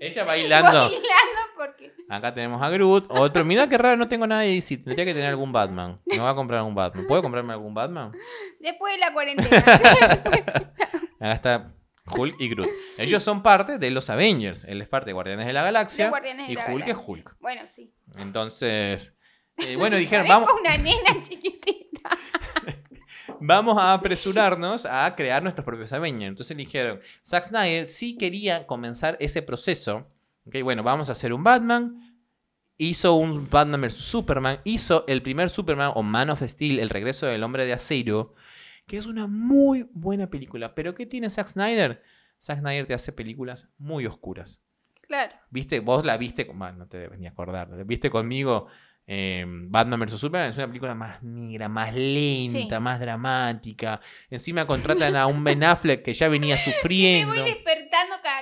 ella 0.00 0.24
bailando. 0.24 0.72
bailando 0.80 1.40
porque... 1.56 1.92
Acá 2.08 2.32
tenemos 2.32 2.62
a 2.62 2.70
Groot. 2.70 3.06
Otro, 3.08 3.44
mira 3.44 3.68
qué 3.68 3.78
raro, 3.78 3.96
no 3.96 4.08
tengo 4.08 4.26
nada 4.26 4.42
de 4.42 4.48
DC. 4.48 4.78
Tendría 4.78 5.04
que 5.04 5.14
tener 5.14 5.28
algún 5.28 5.52
Batman. 5.52 6.00
Me 6.06 6.18
voy 6.18 6.28
a 6.28 6.34
comprar 6.34 6.58
algún 6.58 6.74
Batman. 6.74 7.06
¿Puedo 7.06 7.22
comprarme 7.22 7.52
algún 7.52 7.74
Batman? 7.74 8.12
Después 8.60 8.94
de 8.94 8.98
la 8.98 9.12
cuarentena. 9.12 9.56
Acá 11.20 11.32
está 11.32 11.74
Hulk 12.06 12.36
y 12.38 12.48
Groot. 12.48 12.68
Ellos 12.98 13.22
son 13.22 13.42
parte 13.42 13.78
de 13.78 13.90
los 13.90 14.08
Avengers. 14.10 14.64
Él 14.64 14.80
es 14.80 14.88
parte 14.88 15.06
de 15.06 15.12
Guardianes 15.14 15.46
de 15.46 15.52
la 15.52 15.62
Galaxia. 15.62 16.08
Guardianes 16.08 16.46
de 16.46 16.52
y 16.52 16.56
la 16.56 16.72
Hulk 16.72 16.88
es. 16.88 16.96
Hulk. 17.04 17.36
Bueno, 17.40 17.62
sí. 17.66 17.92
Entonces, 18.16 19.14
eh, 19.58 19.76
bueno, 19.76 19.96
dijeron, 19.96 20.28
vamos, 20.28 20.50
una 20.60 20.76
nena 20.76 21.22
chiquitita. 21.22 22.10
vamos 23.40 23.76
a 23.78 23.94
apresurarnos 23.94 24.86
a 24.86 25.14
crear 25.16 25.42
nuestros 25.42 25.64
propios 25.64 25.92
Avengers. 25.92 26.28
Entonces 26.28 26.56
dijeron, 26.56 27.00
Zack 27.24 27.44
Snyder 27.44 27.88
sí 27.88 28.16
quería 28.16 28.66
comenzar 28.66 29.16
ese 29.20 29.42
proceso. 29.42 30.06
Ok, 30.46 30.56
bueno, 30.62 30.82
vamos 30.82 31.08
a 31.08 31.12
hacer 31.12 31.32
un 31.32 31.42
Batman. 31.44 32.00
Hizo 32.78 33.14
un 33.14 33.48
Batman 33.50 33.80
vs 33.82 33.94
Superman. 33.94 34.60
Hizo 34.64 35.04
el 35.08 35.22
primer 35.22 35.50
Superman 35.50 35.92
o 35.94 36.02
Man 36.02 36.30
of 36.30 36.42
Steel, 36.42 36.78
el 36.78 36.90
regreso 36.90 37.26
del 37.26 37.42
hombre 37.42 37.64
de 37.64 37.72
acero. 37.72 38.34
Que 38.86 38.96
es 38.98 39.06
una 39.06 39.26
muy 39.26 39.88
buena 39.92 40.28
película. 40.30 40.74
Pero 40.74 40.94
¿qué 40.94 41.06
tiene 41.06 41.30
Zack 41.30 41.48
Snyder? 41.48 42.02
Zack 42.40 42.60
Snyder 42.60 42.86
te 42.86 42.94
hace 42.94 43.12
películas 43.12 43.68
muy 43.78 44.06
oscuras. 44.06 44.62
Claro. 45.00 45.34
¿Viste? 45.50 45.80
Vos 45.80 46.04
la 46.04 46.16
viste, 46.16 46.44
bueno, 46.44 46.78
no 46.78 46.86
te 46.88 46.98
debes 46.98 47.18
ni 47.18 47.26
acordar, 47.28 47.84
¿viste 47.86 48.10
conmigo 48.10 48.66
eh, 49.06 49.44
Batman 49.46 50.00
vs. 50.00 50.18
Superman? 50.18 50.50
Es 50.50 50.56
una 50.56 50.66
película 50.66 50.96
más 50.96 51.22
negra, 51.22 51.68
más 51.68 51.94
lenta, 51.94 52.76
Sí. 52.76 52.82
más 52.82 52.98
dramática. 52.98 54.00
Encima 54.30 54.66
contratan 54.66 55.14
a 55.14 55.26
un 55.28 55.44
Ben 55.44 55.62
Affleck 55.62 56.02
que 56.02 56.12
ya 56.12 56.26
venía 56.28 56.56
Me 56.66 56.72
sufriendo. 56.72 57.34
voy 57.34 57.44
despertando 57.44 57.85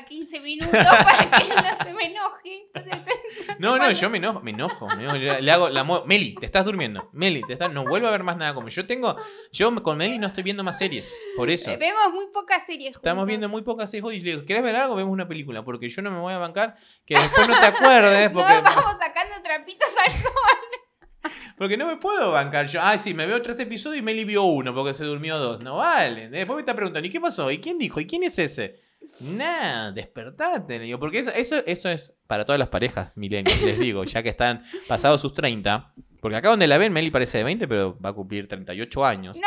cada 0.04 0.08
15 0.08 0.40
minutos 0.40 0.70
para 0.82 1.30
que 1.30 1.42
él 1.44 1.54
no 1.56 1.84
se 1.84 1.92
me 1.92 2.04
enoje. 2.04 2.70
Entonces, 2.72 3.56
No, 3.58 3.78
no, 3.78 3.90
yo 3.90 4.10
me 4.10 4.18
enojo, 4.18 4.40
me 4.40 4.50
enojo. 4.50 4.86
me 4.88 5.04
enojo, 5.04 5.16
le, 5.16 5.50
hago 5.50 5.68
la 5.68 5.84
Meli, 6.04 6.34
te 6.34 6.46
estás 6.46 6.64
durmiendo. 6.64 7.08
Meli, 7.12 7.42
te 7.42 7.54
estás, 7.54 7.72
no 7.72 7.84
vuelvo 7.84 8.08
a 8.08 8.10
ver 8.10 8.22
más 8.22 8.36
nada 8.36 8.54
como 8.54 8.68
yo 8.68 8.86
tengo. 8.86 9.16
Yo 9.52 9.74
con 9.82 9.98
Meli 9.98 10.18
no 10.18 10.26
estoy 10.26 10.42
viendo 10.42 10.64
más 10.64 10.78
series. 10.78 11.12
Por 11.36 11.50
eso. 11.50 11.70
eh, 11.70 11.76
vemos 11.76 12.12
muy 12.12 12.26
pocas 12.32 12.64
series 12.64 12.96
Estamos 12.96 13.26
viendo 13.26 13.48
muy 13.48 13.62
pocas 13.62 13.90
series 13.90 14.14
y 14.14 14.20
le 14.20 14.30
digo, 14.32 14.44
¿querés 14.44 14.62
ver 14.62 14.76
algo? 14.76 14.94
Vemos 14.94 15.12
una 15.12 15.28
película. 15.28 15.64
Porque 15.64 15.88
yo 15.88 16.02
no 16.02 16.10
me 16.10 16.18
voy 16.18 16.32
a 16.32 16.38
bancar 16.38 16.76
que 17.04 17.14
después 17.14 17.48
no 17.48 17.58
te 17.58 17.66
acuerdes. 17.66 18.24
No 18.34 18.40
Porque 18.40 18.60
vamos 18.62 18.96
sacando 18.98 19.34
trapitos 19.42 19.88
al 20.04 20.12
sol. 20.12 21.32
Porque 21.56 21.76
no 21.76 21.86
me 21.86 21.96
puedo 21.96 22.32
bancar 22.32 22.66
yo. 22.66 22.80
Ah, 22.82 22.98
sí, 22.98 23.14
me 23.14 23.26
veo 23.26 23.40
tres 23.42 23.58
episodios 23.58 24.00
y 24.00 24.02
Meli 24.02 24.24
vio 24.24 24.42
uno 24.42 24.74
porque 24.74 24.94
se 24.94 25.04
durmió 25.04 25.38
dos. 25.38 25.60
No 25.60 25.76
vale. 25.76 26.28
Después 26.28 26.56
me 26.56 26.60
está 26.62 26.74
preguntando, 26.74 27.06
¿y 27.06 27.10
qué 27.10 27.20
pasó? 27.20 27.50
¿Y 27.50 27.58
quién 27.58 27.78
dijo? 27.78 28.00
¿Y 28.00 28.06
quién 28.06 28.22
es 28.24 28.38
ese? 28.38 28.80
Nah, 29.20 29.90
despertate. 29.92 30.78
Le 30.78 30.84
digo, 30.86 30.98
porque 30.98 31.20
eso, 31.20 31.30
eso, 31.30 31.62
eso 31.66 31.88
es 31.88 32.14
para 32.26 32.44
todas 32.44 32.58
las 32.58 32.68
parejas 32.68 33.16
milenios, 33.16 33.60
les 33.62 33.78
digo, 33.78 34.04
ya 34.04 34.22
que 34.22 34.28
están 34.28 34.64
pasados 34.88 35.20
sus 35.20 35.34
30. 35.34 35.92
Porque 36.20 36.36
acá 36.36 36.48
donde 36.48 36.66
la 36.66 36.78
ven, 36.78 36.92
Meli 36.92 37.10
parece 37.10 37.38
de 37.38 37.44
20, 37.44 37.68
pero 37.68 37.98
va 38.00 38.10
a 38.10 38.12
cumplir 38.12 38.48
38 38.48 39.04
años. 39.04 39.38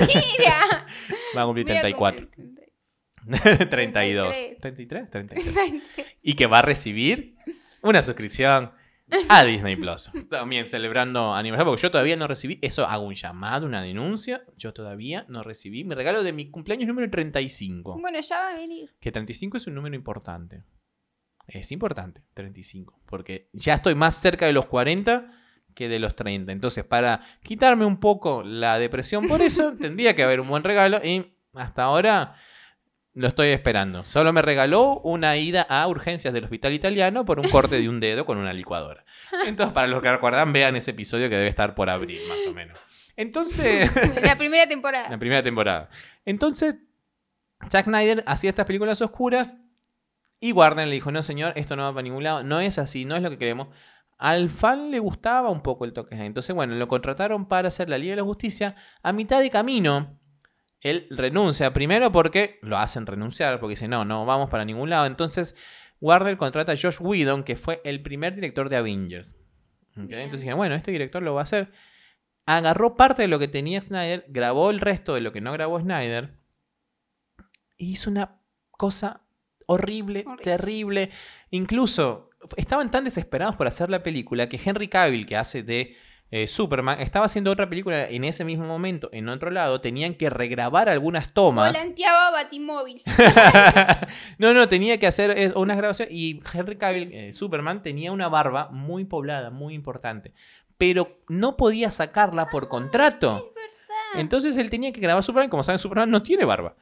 Mira. 0.00 0.86
Va 1.36 1.42
a 1.42 1.44
cumplir 1.44 1.66
Voy 1.66 1.76
a 1.76 1.80
34. 1.80 2.28
cumplir 2.28 2.54
32. 3.70 4.34
33. 4.60 4.60
¿33? 4.60 5.10
33. 5.10 5.54
33. 5.54 5.82
y 6.22 6.34
que 6.34 6.46
va 6.46 6.58
a 6.60 6.62
recibir 6.62 7.36
una 7.82 8.02
suscripción 8.02 8.72
a 9.28 9.44
Disney 9.44 9.76
Plus. 9.76 10.10
También 10.30 10.66
celebrando 10.66 11.34
aniversario, 11.34 11.72
porque 11.72 11.82
yo 11.82 11.90
todavía 11.90 12.16
no 12.16 12.26
recibí, 12.26 12.58
eso 12.62 12.86
hago 12.86 13.04
un 13.04 13.14
llamado, 13.14 13.66
una 13.66 13.82
denuncia, 13.82 14.44
yo 14.56 14.72
todavía 14.72 15.26
no 15.28 15.42
recibí 15.42 15.84
mi 15.84 15.94
regalo 15.94 16.22
de 16.22 16.32
mi 16.32 16.50
cumpleaños 16.50 16.88
número 16.88 17.10
35. 17.10 17.98
Bueno, 18.00 18.20
ya 18.20 18.38
va 18.38 18.50
a 18.50 18.54
venir. 18.54 18.94
Que 19.00 19.12
35 19.12 19.56
es 19.56 19.66
un 19.66 19.74
número 19.74 19.94
importante. 19.94 20.64
Es 21.46 21.72
importante, 21.72 22.22
35, 22.34 23.02
porque 23.06 23.50
ya 23.52 23.74
estoy 23.74 23.94
más 23.94 24.16
cerca 24.16 24.46
de 24.46 24.54
los 24.54 24.66
40 24.66 25.30
que 25.74 25.88
de 25.88 25.98
los 25.98 26.14
30. 26.16 26.52
Entonces, 26.52 26.84
para 26.84 27.20
quitarme 27.42 27.84
un 27.84 27.98
poco 27.98 28.42
la 28.42 28.78
depresión 28.78 29.26
por 29.26 29.42
eso, 29.42 29.74
tendría 29.80 30.14
que 30.14 30.22
haber 30.22 30.40
un 30.40 30.48
buen 30.48 30.64
regalo 30.64 31.04
y 31.04 31.36
hasta 31.52 31.82
ahora 31.82 32.36
lo 33.14 33.28
estoy 33.28 33.48
esperando. 33.48 34.04
Solo 34.04 34.32
me 34.32 34.42
regaló 34.42 35.00
una 35.00 35.36
ida 35.36 35.62
a 35.62 35.86
urgencias 35.86 36.34
del 36.34 36.44
hospital 36.44 36.72
italiano 36.72 37.24
por 37.24 37.38
un 37.40 37.48
corte 37.48 37.78
de 37.80 37.88
un 37.88 38.00
dedo 38.00 38.26
con 38.26 38.38
una 38.38 38.52
licuadora. 38.52 39.04
Entonces, 39.46 39.72
para 39.72 39.86
los 39.86 40.02
que 40.02 40.10
recuerdan, 40.10 40.52
vean 40.52 40.74
ese 40.76 40.90
episodio 40.90 41.28
que 41.28 41.36
debe 41.36 41.48
estar 41.48 41.74
por 41.74 41.88
abril, 41.90 42.20
más 42.28 42.44
o 42.46 42.52
menos. 42.52 42.78
Entonces, 43.16 43.90
La 44.22 44.36
primera 44.36 44.66
temporada. 44.68 45.08
la 45.08 45.18
primera 45.18 45.42
temporada. 45.42 45.88
Entonces, 46.24 46.76
Zack 47.70 47.84
Snyder 47.84 48.24
hacía 48.26 48.50
estas 48.50 48.66
películas 48.66 49.00
oscuras 49.00 49.56
y 50.40 50.52
Warner 50.52 50.88
le 50.88 50.94
dijo, 50.94 51.12
no 51.12 51.22
señor, 51.22 51.52
esto 51.56 51.76
no 51.76 51.84
va 51.84 51.92
para 51.92 52.02
ningún 52.02 52.24
lado, 52.24 52.42
no 52.42 52.60
es 52.60 52.78
así, 52.78 53.04
no 53.04 53.16
es 53.16 53.22
lo 53.22 53.30
que 53.30 53.38
queremos. 53.38 53.68
Al 54.18 54.50
fan 54.50 54.90
le 54.90 54.98
gustaba 54.98 55.50
un 55.50 55.62
poco 55.62 55.84
el 55.84 55.92
toque. 55.92 56.16
Entonces, 56.16 56.54
bueno, 56.54 56.74
lo 56.74 56.88
contrataron 56.88 57.46
para 57.46 57.68
hacer 57.68 57.88
la 57.88 57.98
Liga 57.98 58.12
de 58.12 58.16
la 58.16 58.24
Justicia. 58.24 58.74
A 59.02 59.12
mitad 59.12 59.40
de 59.40 59.50
camino, 59.50 60.18
él 60.84 61.08
renuncia. 61.10 61.72
Primero 61.72 62.12
porque 62.12 62.60
lo 62.62 62.78
hacen 62.78 63.06
renunciar, 63.06 63.58
porque 63.58 63.72
dice, 63.72 63.88
no, 63.88 64.04
no 64.04 64.24
vamos 64.24 64.50
para 64.50 64.64
ningún 64.64 64.90
lado. 64.90 65.06
Entonces, 65.06 65.56
Warner 66.00 66.36
contrata 66.36 66.72
a 66.72 66.76
Josh 66.76 66.98
Whedon, 67.00 67.42
que 67.42 67.56
fue 67.56 67.80
el 67.84 68.02
primer 68.02 68.34
director 68.34 68.68
de 68.68 68.76
Avengers. 68.76 69.34
Entonces 69.96 70.40
dijeron, 70.40 70.58
bueno, 70.58 70.74
este 70.74 70.90
director 70.92 71.22
lo 71.22 71.34
va 71.34 71.40
a 71.40 71.44
hacer. 71.44 71.72
Agarró 72.46 72.96
parte 72.96 73.22
de 73.22 73.28
lo 73.28 73.38
que 73.38 73.48
tenía 73.48 73.80
Snyder, 73.80 74.26
grabó 74.28 74.70
el 74.70 74.80
resto 74.80 75.14
de 75.14 75.22
lo 75.22 75.32
que 75.32 75.40
no 75.40 75.52
grabó 75.52 75.80
Snyder. 75.80 76.38
Y 77.78 77.92
hizo 77.92 78.10
una 78.10 78.40
cosa 78.70 79.22
horrible, 79.66 80.24
Horrible. 80.26 80.44
terrible. 80.44 81.10
Incluso 81.50 82.30
estaban 82.56 82.90
tan 82.90 83.04
desesperados 83.04 83.56
por 83.56 83.66
hacer 83.66 83.88
la 83.88 84.02
película 84.02 84.48
que 84.50 84.60
Henry 84.62 84.88
Cavill, 84.88 85.26
que 85.26 85.36
hace 85.36 85.62
de 85.62 85.96
eh, 86.30 86.46
Superman, 86.46 87.00
estaba 87.00 87.26
haciendo 87.26 87.50
otra 87.52 87.68
película 87.68 88.08
en 88.08 88.24
ese 88.24 88.44
mismo 88.44 88.66
momento, 88.66 89.08
en 89.12 89.28
otro 89.28 89.50
lado. 89.50 89.80
Tenían 89.80 90.14
que 90.14 90.30
regrabar 90.30 90.88
algunas 90.88 91.32
tomas. 91.32 91.72
Volanteaba 91.72 92.30
Batimóvil. 92.32 93.00
no, 94.38 94.52
no, 94.52 94.68
tenía 94.68 94.98
que 94.98 95.06
hacer 95.06 95.30
eh, 95.36 95.52
unas 95.54 95.76
grabaciones. 95.76 96.12
Y 96.12 96.40
Henry 96.52 96.76
Cavill, 96.76 97.12
eh, 97.12 97.32
Superman, 97.34 97.82
tenía 97.82 98.10
una 98.10 98.28
barba 98.28 98.68
muy 98.70 99.04
poblada, 99.04 99.50
muy 99.50 99.74
importante. 99.74 100.32
Pero 100.76 101.20
no 101.28 101.56
podía 101.56 101.90
sacarla 101.90 102.48
por 102.50 102.68
contrato. 102.68 103.52
Entonces 104.16 104.56
él 104.56 104.70
tenía 104.70 104.92
que 104.92 105.00
grabar 105.00 105.22
Superman. 105.22 105.50
Como 105.50 105.62
saben, 105.62 105.78
Superman 105.78 106.10
no 106.10 106.22
tiene 106.22 106.44
barba. 106.44 106.74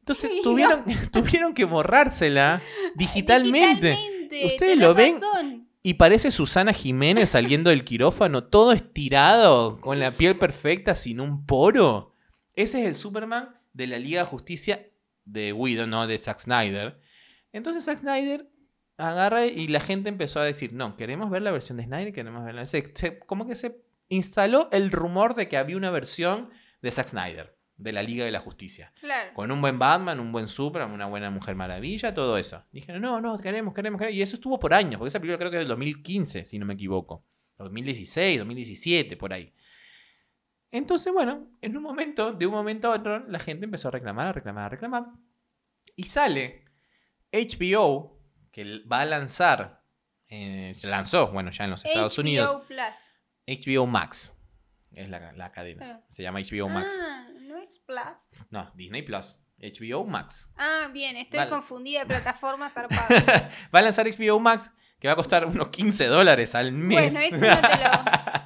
Entonces 0.00 0.30
Sí, 0.32 0.40
tuvieron, 0.42 0.84
tuvieron 1.12 1.54
que 1.54 1.64
borrársela 1.64 2.60
digitalmente. 2.94 3.90
Digitalmente, 3.90 4.46
¿Ustedes 4.46 4.78
lo 4.78 4.94
ven? 4.94 5.14
razón. 5.14 5.68
Y 5.82 5.94
parece 5.94 6.30
Susana 6.30 6.74
Jiménez 6.74 7.30
saliendo 7.30 7.70
del 7.70 7.84
quirófano, 7.84 8.44
todo 8.44 8.72
estirado, 8.72 9.80
con 9.80 9.98
la 9.98 10.10
piel 10.10 10.34
perfecta, 10.34 10.94
sin 10.94 11.20
un 11.20 11.46
poro. 11.46 12.12
Ese 12.54 12.82
es 12.82 12.86
el 12.86 12.94
Superman 12.94 13.56
de 13.72 13.86
la 13.86 13.98
Liga 13.98 14.20
de 14.20 14.26
Justicia 14.26 14.90
de 15.24 15.52
Whedon, 15.52 15.88
no 15.88 16.06
de 16.06 16.18
Zack 16.18 16.40
Snyder. 16.40 17.00
Entonces 17.52 17.84
Zack 17.84 18.00
Snyder 18.00 18.50
agarra 18.98 19.46
y 19.46 19.68
la 19.68 19.80
gente 19.80 20.08
empezó 20.08 20.40
a 20.40 20.44
decir, 20.44 20.72
no, 20.74 20.96
queremos 20.96 21.30
ver 21.30 21.42
la 21.42 21.52
versión 21.52 21.78
de 21.78 21.84
Snyder, 21.84 22.12
queremos 22.12 22.44
ver 22.44 22.54
la... 22.54 22.64
como 23.26 23.46
que 23.46 23.54
se 23.54 23.82
instaló 24.08 24.68
el 24.72 24.90
rumor 24.90 25.34
de 25.34 25.48
que 25.48 25.56
había 25.56 25.76
una 25.76 25.90
versión 25.90 26.50
de 26.82 26.90
Zack 26.90 27.08
Snyder, 27.08 27.56
de 27.80 27.92
la 27.92 28.02
Liga 28.02 28.24
de 28.24 28.30
la 28.30 28.40
Justicia. 28.40 28.92
Claro. 29.00 29.32
Con 29.34 29.50
un 29.50 29.60
buen 29.60 29.78
Batman, 29.78 30.20
un 30.20 30.30
buen 30.32 30.48
Superman, 30.48 30.92
una 30.92 31.06
buena 31.06 31.30
Mujer 31.30 31.54
Maravilla, 31.54 32.14
todo 32.14 32.36
eso. 32.36 32.62
Dijeron, 32.70 33.00
no, 33.00 33.20
no, 33.20 33.38
queremos, 33.38 33.74
queremos, 33.74 33.98
queremos. 33.98 34.16
Y 34.16 34.22
eso 34.22 34.36
estuvo 34.36 34.58
por 34.60 34.74
años, 34.74 34.98
porque 34.98 35.08
esa 35.08 35.18
película 35.18 35.38
creo 35.38 35.50
que 35.50 35.56
es 35.56 35.60
del 35.60 35.68
2015, 35.68 36.44
si 36.44 36.58
no 36.58 36.66
me 36.66 36.74
equivoco. 36.74 37.24
2016, 37.58 38.38
2017, 38.38 39.16
por 39.16 39.32
ahí. 39.32 39.52
Entonces, 40.70 41.12
bueno, 41.12 41.48
en 41.60 41.76
un 41.76 41.82
momento, 41.82 42.32
de 42.32 42.46
un 42.46 42.52
momento 42.52 42.92
a 42.92 42.96
otro, 42.96 43.26
la 43.26 43.38
gente 43.38 43.64
empezó 43.64 43.88
a 43.88 43.90
reclamar, 43.92 44.28
a 44.28 44.32
reclamar, 44.32 44.64
a 44.64 44.68
reclamar. 44.68 45.06
Y 45.96 46.04
sale 46.04 46.64
HBO, 47.32 48.20
que 48.52 48.82
va 48.90 49.00
a 49.00 49.06
lanzar, 49.06 49.82
eh, 50.28 50.76
lanzó, 50.82 51.32
bueno, 51.32 51.50
ya 51.50 51.64
en 51.64 51.70
los 51.70 51.84
Estados 51.84 52.16
HBO 52.16 52.22
Unidos, 52.22 52.64
Plus. 52.66 53.66
HBO 53.66 53.86
Max. 53.86 54.36
Es 54.94 55.08
la, 55.08 55.32
la 55.32 55.52
cadena. 55.52 55.84
Claro. 55.84 56.02
Se 56.08 56.22
llama 56.22 56.40
HBO 56.40 56.68
Max. 56.68 56.98
Ah, 57.00 57.28
no 57.42 57.56
es 57.58 57.78
Plus. 57.86 58.28
No, 58.50 58.70
Disney 58.74 59.02
Plus. 59.02 59.38
HBO 59.58 60.04
Max. 60.04 60.50
Ah, 60.56 60.88
bien, 60.92 61.16
estoy 61.16 61.46
confundida 61.48 62.00
de 62.00 62.06
plataformas 62.06 62.72
zarpada. 62.74 63.50
va 63.74 63.78
a 63.78 63.82
lanzar 63.82 64.06
HBO 64.08 64.38
Max, 64.40 64.72
que 64.98 65.06
va 65.06 65.12
a 65.12 65.16
costar 65.16 65.44
unos 65.46 65.68
15 65.68 66.06
dólares 66.06 66.54
al 66.54 66.72
mes. 66.72 67.12
Bueno, 67.12 67.20
eso 67.20 67.36
no 67.36 67.60
te 67.60 67.76
lo- 67.76 68.04
¿Qué 68.04 68.40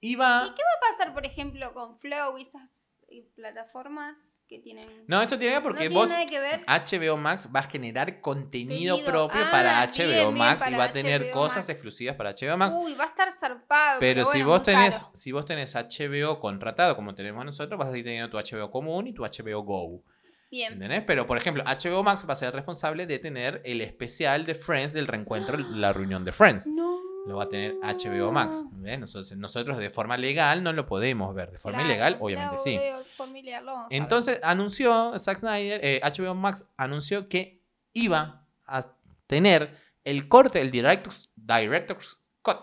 y 0.08 0.14
va... 0.14 0.40
va 0.42 0.46
a 0.46 0.90
pasar, 0.90 1.14
por 1.14 1.24
ejemplo, 1.24 1.72
con 1.72 1.98
Flow 1.98 2.36
y 2.38 2.42
esas 2.42 2.62
eh, 3.08 3.26
plataformas 3.34 4.16
que 4.48 4.58
tienen. 4.60 4.84
No, 5.06 5.20
esto 5.22 5.38
tiene 5.38 5.54
que 5.54 5.58
ver 5.60 5.62
¿No 5.62 5.68
porque 5.68 5.80
tiene 5.88 5.94
vos... 5.94 6.08
nada 6.08 6.26
que 6.26 6.38
ver. 6.38 6.64
HBO 6.66 7.16
Max 7.16 7.48
va 7.54 7.60
a 7.60 7.62
generar 7.64 8.20
contenido 8.20 8.96
Contenido. 8.96 9.04
propio 9.04 9.40
Ah, 9.44 9.48
para 9.50 9.86
HBO 9.86 10.30
bien, 10.32 10.34
Max 10.38 10.64
y 10.70 10.74
va 10.74 10.84
a 10.84 10.92
tener 10.92 11.22
HBO 11.24 11.32
cosas 11.32 11.56
Max. 11.58 11.68
exclusivas 11.70 12.16
para 12.16 12.30
HBO 12.32 12.56
Max. 12.56 12.76
Uy, 12.78 12.94
va 12.94 13.04
a 13.04 13.08
estar 13.08 13.32
zarpado. 13.32 14.00
pero 14.00 14.24
si 14.24 14.30
bueno, 14.38 14.48
vos 14.48 14.62
tenés, 14.62 14.98
caro. 15.02 15.10
si 15.14 15.32
vos 15.32 15.44
tenés 15.46 15.74
HBO 15.74 16.38
contratado 16.40 16.94
como 16.96 17.14
tenemos 17.14 17.44
nosotros, 17.44 17.78
vas 17.78 17.88
a 17.88 17.90
seguir 17.90 18.04
teniendo 18.06 18.30
tu 18.30 18.38
HBO 18.38 18.70
común 18.70 19.06
y 19.08 19.12
tu 19.14 19.22
HBO 19.24 19.62
Go. 19.62 20.02
Bien. 20.50 20.74
¿Entendés? 20.74 21.02
Pero, 21.06 21.26
por 21.26 21.36
ejemplo, 21.38 21.64
HBO 21.64 22.02
Max 22.04 22.24
va 22.28 22.32
a 22.34 22.36
ser 22.36 22.54
responsable 22.54 23.06
de 23.06 23.18
tener 23.18 23.60
el 23.64 23.80
especial 23.80 24.44
de 24.46 24.54
Friends 24.54 24.92
del 24.92 25.08
reencuentro, 25.08 25.56
la 25.70 25.92
reunión 25.92 26.24
de 26.24 26.32
Friends. 26.32 26.68
No. 26.68 27.00
Lo 27.26 27.36
va 27.36 27.44
a 27.44 27.48
tener 27.48 27.74
HBO 27.82 28.30
Max. 28.32 28.62
¿entendés? 28.64 29.00
Nosotros, 29.00 29.32
nosotros 29.36 29.78
de 29.78 29.90
forma 29.90 30.16
legal 30.16 30.62
no 30.62 30.72
lo 30.72 30.86
podemos 30.86 31.34
ver. 31.34 31.50
De 31.50 31.58
forma 31.58 31.78
Claro, 31.78 31.90
ilegal, 31.92 32.16
obviamente 32.20 32.58
sí. 32.58 32.78
familiar. 33.16 33.62
Entonces 33.90 34.38
anunció 34.42 35.18
Zack 35.18 35.38
Snyder, 35.38 35.80
eh, 35.82 36.00
HBO 36.04 36.34
Max 36.34 36.64
anunció 36.76 37.28
que 37.28 37.62
iba 37.92 38.46
a 38.66 38.94
tener 39.26 39.76
el 40.04 40.28
corte, 40.28 40.60
el 40.60 40.70
director's, 40.70 41.30
director's 41.34 42.16
cut, 42.42 42.58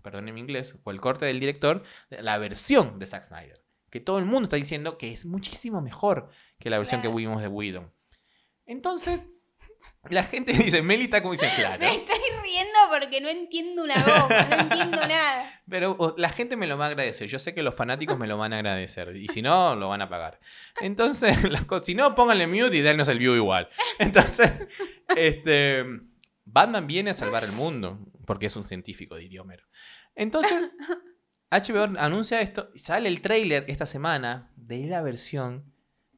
perdón 0.00 0.28
en 0.28 0.38
inglés, 0.38 0.78
o 0.84 0.90
el 0.90 1.00
corte 1.00 1.26
del 1.26 1.38
director, 1.38 1.82
la 2.08 2.38
versión 2.38 2.98
de 2.98 3.04
Zack 3.06 3.24
Snyder. 3.24 3.62
Que 3.90 4.00
todo 4.00 4.18
el 4.18 4.24
mundo 4.24 4.44
está 4.44 4.56
diciendo 4.56 4.96
que 4.96 5.12
es 5.12 5.26
muchísimo 5.26 5.82
mejor 5.82 6.30
que 6.58 6.70
la 6.70 6.78
versión 6.78 7.02
Claro. 7.02 7.14
que 7.14 7.20
vimos 7.22 7.42
de 7.42 7.48
Whedon. 7.48 7.92
Entonces, 8.64 9.22
la 10.10 10.24
gente 10.24 10.52
dice, 10.52 10.82
Meli 10.82 11.04
está 11.04 11.22
como 11.22 11.32
dice, 11.32 11.48
claro. 11.56 11.80
Me 11.80 11.94
estoy 11.94 12.18
riendo 12.42 12.78
porque 12.90 13.20
no 13.20 13.28
entiendo 13.28 13.84
una 13.84 14.02
goma, 14.02 14.46
no 14.48 14.56
entiendo 14.62 14.96
nada. 15.08 15.62
Pero 15.68 15.96
o, 15.98 16.14
la 16.16 16.28
gente 16.30 16.56
me 16.56 16.66
lo 16.66 16.76
va 16.76 16.86
a 16.86 16.88
agradecer. 16.88 17.28
Yo 17.28 17.38
sé 17.38 17.54
que 17.54 17.62
los 17.62 17.74
fanáticos 17.74 18.18
me 18.18 18.26
lo 18.26 18.36
van 18.36 18.52
a 18.52 18.56
agradecer. 18.56 19.16
Y 19.16 19.28
si 19.28 19.42
no, 19.42 19.74
lo 19.76 19.88
van 19.88 20.02
a 20.02 20.08
pagar. 20.08 20.40
Entonces, 20.80 21.36
si 21.82 21.94
no, 21.94 22.14
pónganle 22.14 22.46
mute 22.46 22.76
y 22.76 22.80
dennos 22.80 23.08
el 23.08 23.18
view 23.18 23.34
igual. 23.34 23.68
Entonces, 23.98 24.50
este. 25.16 25.84
Batman 26.44 26.86
viene 26.86 27.10
a 27.10 27.14
salvar 27.14 27.44
el 27.44 27.52
mundo. 27.52 27.98
Porque 28.26 28.46
es 28.46 28.56
un 28.56 28.64
científico, 28.64 29.16
diría 29.16 29.42
Homero. 29.42 29.64
Entonces, 30.14 30.70
HBO 31.50 31.98
anuncia 31.98 32.40
esto. 32.40 32.70
Y 32.74 32.78
sale 32.78 33.08
el 33.08 33.20
tráiler 33.20 33.64
esta 33.68 33.86
semana 33.86 34.52
de 34.56 34.86
la 34.86 35.02
versión 35.02 35.71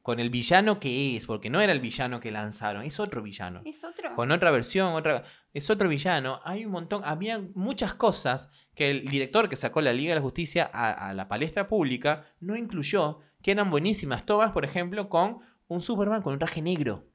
con 0.05 0.19
el 0.19 0.29
villano 0.29 0.79
que 0.79 1.15
es. 1.17 1.25
Porque 1.25 1.49
no 1.49 1.59
era 1.61 1.73
el 1.73 1.79
villano 1.79 2.19
que 2.19 2.29
lanzaron, 2.29 2.83
es 2.83 2.99
otro 2.99 3.23
villano 3.23 3.63
¿Es 3.65 3.83
otro? 3.83 4.13
con 4.15 4.31
otra 4.31 4.51
versión, 4.51 4.93
otra 4.93 5.23
es 5.51 5.67
otro 5.71 5.89
villano. 5.89 6.41
Hay 6.45 6.63
un 6.63 6.71
montón, 6.71 7.01
había 7.03 7.39
muchas 7.55 7.95
cosas 7.95 8.49
que 8.75 8.91
el 8.91 9.05
director 9.05 9.49
que 9.49 9.55
sacó 9.55 9.81
la 9.81 9.93
Liga 9.93 10.11
de 10.11 10.15
la 10.19 10.21
Justicia 10.21 10.69
a, 10.71 10.91
a 11.09 11.13
la 11.15 11.27
palestra 11.27 11.67
pública 11.67 12.23
no 12.39 12.55
incluyó, 12.55 13.21
que 13.41 13.49
eran 13.49 13.71
buenísimas. 13.71 14.27
Todas, 14.27 14.51
por 14.51 14.63
ejemplo, 14.63 15.09
con 15.09 15.39
un 15.67 15.81
Superman 15.81 16.21
con 16.21 16.33
un 16.33 16.39
traje 16.39 16.61
negro. 16.61 17.07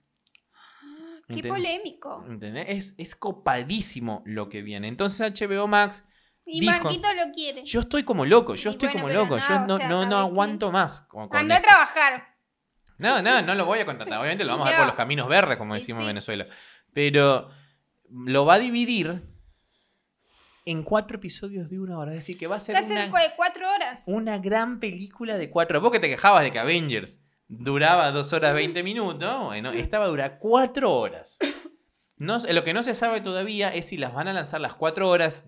Qué 1.29 1.35
¿Entendés? 1.35 1.53
polémico. 1.53 2.25
¿Entendés? 2.29 2.65
Es, 2.69 2.95
es 2.99 3.15
copadísimo 3.15 4.23
lo 4.27 4.49
que 4.49 4.63
viene. 4.63 4.89
Entonces 4.89 5.33
HBO 5.33 5.69
Max, 5.69 6.05
Y 6.45 6.61
dijo- 6.61 6.73
Marquito 6.83 7.09
lo 7.15 7.31
quiere. 7.33 7.65
yo 7.65 7.79
estoy 7.79 8.03
como 8.03 8.27
loco, 8.27 8.57
yo 8.57 8.71
Y 8.71 8.73
estoy 8.73 8.89
bueno, 8.89 9.01
como 9.03 9.15
loco, 9.15 9.37
no, 9.37 9.49
yo 9.49 9.55
o 9.55 9.67
no, 9.69 9.77
sea, 9.79 9.89
no, 9.89 9.95
no 9.95 10.01
¿sabes 10.01 10.09
qué? 10.09 10.15
aguanto 10.33 10.73
más. 10.73 11.03
con- 11.03 11.53
a 11.53 11.61
trabajar. 11.63 12.30
No, 13.01 13.23
no, 13.23 13.43
no 13.43 13.55
lo 13.55 13.65
voy 13.65 13.81
a 13.81 13.85
contratar. 13.87 14.19
Obviamente 14.19 14.45
lo 14.45 14.53
vamos 14.53 14.67
a 14.67 14.71
ver 14.71 14.79
por 14.79 14.87
los 14.87 14.95
caminos 14.95 15.29
verdes, 15.29 15.57
como 15.57 15.75
decimos 15.75 16.03
en. 16.03 16.09
Venezuela. 16.09 16.47
Pero 16.93 17.51
lo 18.11 18.45
va 18.45 18.55
a 18.55 18.59
dividir 18.59 19.23
en 20.67 20.83
cuatro 20.83 21.17
episodios 21.17 21.69
de 21.71 21.81
una 21.81 21.99
hora. 21.99 22.13
Es 22.13 22.19
decir, 22.19 22.39
que 22.39 22.47
va 22.47 22.57
a 22.57 22.61
ser 22.61 22.75
Va 22.75 22.81
a 22.81 22.83
ser 22.83 22.93
una, 22.97 23.11
cu- 23.11 23.17
cuatro 23.37 23.69
horas. 23.73 24.03
una 24.07 24.39
gran 24.39 24.79
película 24.81 25.37
de 25.39 25.51
cuatro 25.51 25.79
horas. 25.79 25.83
Vos 25.85 25.93
que 25.93 26.01
te 26.01 26.09
quejabas 26.09 26.43
de 26.43 26.53
que 26.53 26.59
Avengers 26.59 27.21
duraba 27.49 28.13
dos 28.13 28.33
horas 28.33 28.55
20 28.55 28.83
minutos, 28.83 29.45
bueno, 29.45 29.73
esta 29.73 29.99
va 29.99 30.05
a 30.05 30.09
durar 30.09 30.39
cuatro 30.39 30.93
horas. 30.93 31.39
No, 32.19 32.39
sé- 32.39 32.53
lo 32.53 32.63
que 32.65 32.75
no 32.75 32.83
se 32.83 32.95
sabe 32.95 33.21
todavía 33.23 33.71
es 33.75 33.87
si 33.87 33.97
las 33.97 34.13
van 34.13 34.29
a 34.29 34.33
lanzar 34.33 34.61
las 34.61 34.75
cuatro 34.75 35.09
horas 35.09 35.47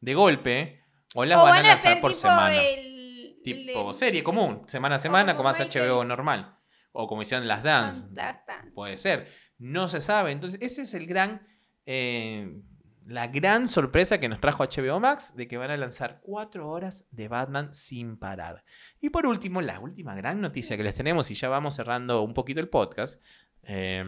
de 0.00 0.14
golpe 0.14 0.82
o 1.14 1.24
las 1.24 1.38
o 1.38 1.42
van, 1.44 1.52
van 1.56 1.64
a 1.66 1.68
lanzar 1.68 2.00
por 2.00 2.12
semana 2.14 2.54
el. 2.56 3.40
tipo 3.44 3.92
serie 3.94 4.22
común, 4.24 4.64
semana 4.66 4.96
a 4.96 4.98
semana, 4.98 5.36
como 5.36 5.48
hace 5.48 5.68
como 5.68 5.84
HBO 5.84 6.04
normal. 6.04 6.56
O 6.92 7.06
como 7.06 7.22
hicieron 7.22 7.46
las 7.48 7.62
Dance. 7.62 8.06
Las 8.12 8.44
Dance. 8.46 8.70
Puede 8.72 8.96
ser. 8.98 9.28
No 9.58 9.88
se 9.88 10.00
sabe. 10.00 10.32
Entonces, 10.32 10.58
ese 10.62 10.82
es 10.82 10.94
el 10.94 11.06
gran. 11.06 11.46
eh, 11.86 12.60
la 13.06 13.26
gran 13.26 13.66
sorpresa 13.66 14.20
que 14.20 14.28
nos 14.28 14.40
trajo 14.40 14.62
HBO 14.62 15.00
Max 15.00 15.34
de 15.34 15.48
que 15.48 15.56
van 15.56 15.70
a 15.72 15.76
lanzar 15.76 16.20
cuatro 16.22 16.68
horas 16.68 17.06
de 17.10 17.26
Batman 17.26 17.74
sin 17.74 18.16
parar. 18.16 18.62
Y 19.00 19.10
por 19.10 19.26
último, 19.26 19.60
la 19.62 19.80
última 19.80 20.14
gran 20.14 20.40
noticia 20.40 20.76
que 20.76 20.84
les 20.84 20.94
tenemos, 20.94 21.28
y 21.30 21.34
ya 21.34 21.48
vamos 21.48 21.74
cerrando 21.74 22.22
un 22.22 22.34
poquito 22.34 22.60
el 22.60 22.68
podcast. 22.68 23.20
eh, 23.64 24.04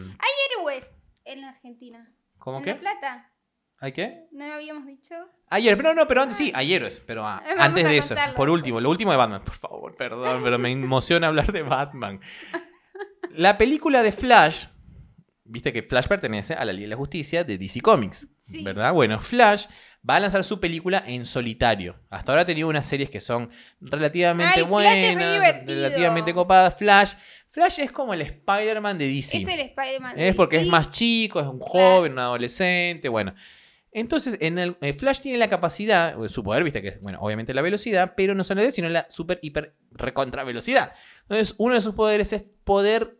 Héroes 0.57 0.89
en 1.25 1.41
la 1.41 1.49
Argentina. 1.49 2.09
¿Cómo 2.37 2.59
en 2.59 2.63
qué? 2.63 2.73
La 2.75 2.79
Plata. 2.79 3.29
¿Hay 3.79 3.91
qué? 3.91 4.27
¿No 4.31 4.45
habíamos 4.45 4.85
dicho? 4.85 5.15
Ayer, 5.49 5.75
pero 5.75 5.93
no, 5.93 6.07
pero 6.07 6.21
antes 6.21 6.37
sí, 6.37 6.53
ayer 6.55 6.83
es, 6.83 7.01
pero 7.01 7.25
ah, 7.27 7.41
Vamos 7.45 7.61
antes 7.65 7.83
de 7.83 7.97
eso, 7.97 8.15
por 8.37 8.49
último, 8.49 8.79
lo 8.79 8.89
último 8.89 9.11
de 9.11 9.17
Batman, 9.17 9.43
por 9.43 9.55
favor, 9.55 9.95
perdón, 9.97 10.41
pero 10.43 10.57
me 10.57 10.71
emociona 10.71 11.27
hablar 11.27 11.51
de 11.51 11.61
Batman. 11.63 12.21
La 13.35 13.57
película 13.57 14.03
de 14.03 14.11
Flash, 14.11 14.65
viste 15.45 15.73
que 15.73 15.83
Flash 15.83 16.07
pertenece 16.07 16.53
a 16.53 16.63
la 16.65 16.73
Liga 16.73 16.85
de 16.85 16.89
la 16.89 16.95
Justicia 16.95 17.43
de 17.43 17.57
DC 17.57 17.81
Comics, 17.81 18.27
Sí. 18.39 18.63
¿verdad? 18.63 18.93
Bueno, 18.93 19.19
Flash 19.19 19.65
va 20.07 20.17
a 20.17 20.19
lanzar 20.19 20.43
su 20.43 20.59
película 20.59 21.03
en 21.07 21.25
solitario. 21.25 21.95
Hasta 22.09 22.31
ahora 22.31 22.41
ha 22.41 22.45
tenido 22.45 22.67
unas 22.67 22.85
series 22.85 23.09
que 23.09 23.21
son 23.21 23.49
relativamente 23.79 24.59
Ay, 24.59 24.63
buenas, 24.63 25.65
relativamente 25.65 26.33
copadas. 26.33 26.75
Flash, 26.75 27.13
Flash 27.49 27.79
es 27.79 27.91
como 27.91 28.13
el 28.13 28.21
Spider-Man 28.21 28.97
de 28.97 29.07
DC. 29.07 29.37
Es 29.37 29.47
el 29.47 29.59
Spider-Man. 29.61 30.19
Es 30.19 30.35
porque 30.35 30.57
es 30.57 30.67
más 30.67 30.89
chico, 30.91 31.39
es 31.39 31.45
un 31.47 31.59
Claro. 31.59 31.71
joven, 31.71 32.11
un 32.13 32.19
adolescente, 32.19 33.07
bueno. 33.09 33.33
Entonces, 33.95 34.37
en 34.41 34.57
el 34.57 34.75
eh, 34.81 34.91
Flash 34.93 35.19
tiene 35.19 35.37
la 35.37 35.49
capacidad, 35.49 36.17
su 36.27 36.43
poder, 36.43 36.63
viste 36.63 36.81
que 36.81 36.87
es, 36.89 36.99
bueno, 37.01 37.19
obviamente 37.21 37.53
la 37.53 37.61
velocidad, 37.61 38.13
pero 38.17 38.33
no 38.33 38.43
solo 38.43 38.61
eso, 38.61 38.71
sino 38.71 38.89
la 38.89 39.05
super, 39.09 39.39
hiper, 39.43 39.75
recontra 39.91 40.43
velocidad. 40.43 40.93
Entonces, 41.21 41.53
uno 41.59 41.75
de 41.75 41.81
sus 41.81 41.93
poderes 41.93 42.33
es 42.33 42.43
poder 42.63 43.17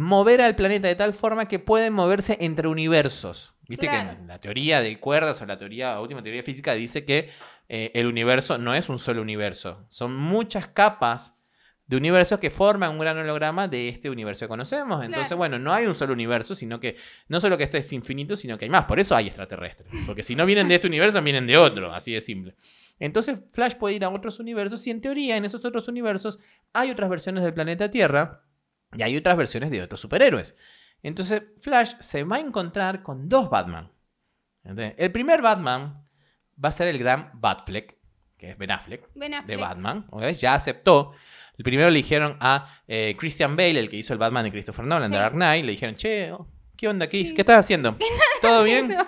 mover 0.00 0.40
al 0.40 0.54
planeta 0.54 0.86
de 0.86 0.94
tal 0.94 1.12
forma 1.12 1.48
que 1.48 1.58
pueden 1.58 1.92
moverse 1.92 2.38
entre 2.40 2.68
universos. 2.68 3.54
Viste 3.68 3.88
Claro. 3.88 4.10
que 4.14 4.22
en 4.22 4.28
la 4.28 4.40
teoría 4.40 4.80
de 4.80 5.00
cuerdas 5.00 5.42
o 5.42 5.46
la 5.46 5.58
teoría, 5.58 5.94
la 5.94 6.00
última 6.00 6.22
teoría 6.22 6.44
física 6.44 6.72
dice 6.74 7.04
que 7.04 7.30
eh, 7.68 7.90
el 7.94 8.06
universo 8.06 8.58
no 8.58 8.74
es 8.74 8.88
un 8.88 8.98
solo 8.98 9.20
universo, 9.22 9.84
son 9.88 10.14
muchas 10.16 10.68
capas 10.68 11.50
de 11.88 11.96
universos 11.96 12.38
que 12.38 12.48
forman 12.50 12.92
un 12.92 12.98
gran 13.00 13.18
holograma 13.18 13.66
de 13.66 13.88
este 13.88 14.08
universo 14.08 14.44
que 14.44 14.48
conocemos. 14.48 15.02
Entonces, 15.04 15.26
Claro. 15.28 15.38
bueno, 15.38 15.58
no 15.58 15.72
hay 15.72 15.86
un 15.86 15.94
solo 15.96 16.12
universo, 16.12 16.54
sino 16.54 16.78
que 16.78 16.96
no 17.28 17.40
solo 17.40 17.56
que 17.58 17.64
este 17.64 17.78
es 17.78 17.92
infinito, 17.92 18.36
sino 18.36 18.56
que 18.56 18.66
hay 18.66 18.70
más. 18.70 18.84
Por 18.84 19.00
eso 19.00 19.16
hay 19.16 19.26
extraterrestres. 19.26 19.88
Porque 20.06 20.22
si 20.22 20.36
no 20.36 20.44
vienen 20.46 20.68
de 20.68 20.76
este 20.76 20.86
universo, 20.92 21.20
vienen 21.22 21.46
de 21.46 21.56
otro. 21.56 21.92
Así 21.92 22.12
de 22.12 22.20
simple. 22.20 22.54
Entonces, 23.00 23.38
Flash 23.52 23.74
puede 23.74 23.96
ir 23.96 24.04
a 24.04 24.10
otros 24.10 24.38
universos 24.38 24.86
y 24.86 24.90
en 24.90 25.00
teoría 25.00 25.36
en 25.38 25.44
esos 25.46 25.64
otros 25.64 25.88
universos 25.88 26.38
hay 26.74 26.90
otras 26.90 27.08
versiones 27.10 27.42
del 27.42 27.54
planeta 27.54 27.90
Tierra 27.90 28.42
y 28.96 29.02
hay 29.02 29.16
otras 29.16 29.36
versiones 29.36 29.70
de 29.70 29.82
otros 29.82 30.00
superhéroes. 30.00 30.54
Entonces, 31.02 31.42
Flash 31.60 31.94
se 32.00 32.24
va 32.24 32.36
a 32.36 32.40
encontrar 32.40 33.02
con 33.02 33.28
dos 33.28 33.50
Batman. 33.50 33.92
¿Entendés? 34.62 34.94
El 34.98 35.12
primer 35.12 35.40
Batman 35.42 36.06
va 36.62 36.68
a 36.68 36.72
ser 36.72 36.88
el 36.88 36.98
gran 36.98 37.30
Batfleck, 37.34 37.96
que 38.36 38.50
es 38.50 38.58
Ben 38.58 38.70
Affleck 38.70 39.08
Ben 39.14 39.32
de. 39.46 39.56
Batman. 39.56 40.06
Ya 40.38 40.54
aceptó. 40.54 41.12
El 41.56 41.64
primero 41.64 41.90
le 41.90 41.96
dijeron 41.96 42.36
a 42.40 42.66
eh, 42.86 43.16
Christian 43.18 43.56
Bale, 43.56 43.78
el 43.80 43.88
que 43.88 43.96
hizo 43.96 44.12
el 44.12 44.18
Batman 44.18 44.44
de 44.44 44.50
Christopher 44.52 44.84
Nolan, 44.84 45.10
de 45.10 45.16
Sí. 45.16 45.22
Dark 45.22 45.34
Knight. 45.34 45.64
Le 45.64 45.72
dijeron, 45.72 45.94
che, 45.94 46.32
oh, 46.32 46.48
¿qué 46.76 46.88
onda, 46.88 47.08
Chris? 47.08 47.32
¿Qué 47.32 47.42
estás 47.42 47.58
haciendo? 47.60 47.96
¿Todo 48.42 48.64
bien? 48.64 48.94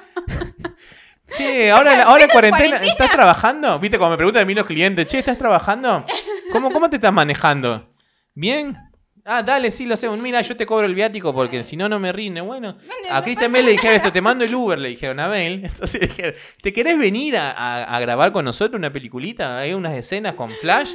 Che, 1.32 1.70
ahora, 1.70 1.92
sea, 1.94 2.02
ahora 2.06 2.24
en 2.24 2.28
¿pleno 2.28 2.32
cuarentena, 2.32 2.70
cuarentena? 2.70 2.92
¿estás 2.92 3.10
trabajando? 3.12 3.78
Viste, 3.78 3.98
cuando 3.98 4.14
me 4.14 4.16
preguntan 4.16 4.42
a 4.42 4.46
mí 4.46 4.54
los 4.54 4.66
clientes, 4.66 5.06
che, 5.06 5.20
¿estás 5.20 5.38
trabajando? 5.38 6.04
¿Cómo, 6.50 6.72
cómo 6.72 6.90
te 6.90 6.96
estás 6.96 7.12
manejando? 7.12 7.94
¿Bien? 8.34 8.76
Ah, 9.24 9.42
dale, 9.42 9.70
sí, 9.70 9.86
lo 9.86 9.94
hacemos. 9.94 10.18
Mira, 10.18 10.40
yo 10.40 10.56
te 10.56 10.64
cobro 10.66 10.86
el 10.86 10.94
viático 10.94 11.34
porque 11.34 11.62
si 11.62 11.76
no, 11.76 11.88
no 11.88 11.98
me 12.00 12.12
rinde. 12.12 12.40
Bueno, 12.40 12.74
Bueno, 12.74 13.14
a 13.14 13.22
Christian 13.22 13.52
Bale 13.52 13.64
le 13.64 13.72
dijeron 13.72 13.96
esto, 13.96 14.10
te 14.12 14.20
mando 14.22 14.44
el 14.44 14.54
Uber, 14.54 14.78
le 14.78 14.88
dijeron 14.90 15.20
a 15.20 15.28
Bale. 15.28 15.54
Entonces 15.64 16.00
le 16.00 16.06
dijeron, 16.06 16.34
¿te 16.62 16.72
querés 16.72 16.98
venir 16.98 17.36
a, 17.36 17.50
a- 17.50 17.84
a 17.96 18.00
grabar 18.00 18.32
con 18.32 18.44
nosotros 18.44 18.78
una 18.78 18.92
peliculita? 18.92 19.58
Hay 19.58 19.74
unas 19.74 19.94
escenas 19.94 20.34
con 20.34 20.50
Flash. 20.52 20.94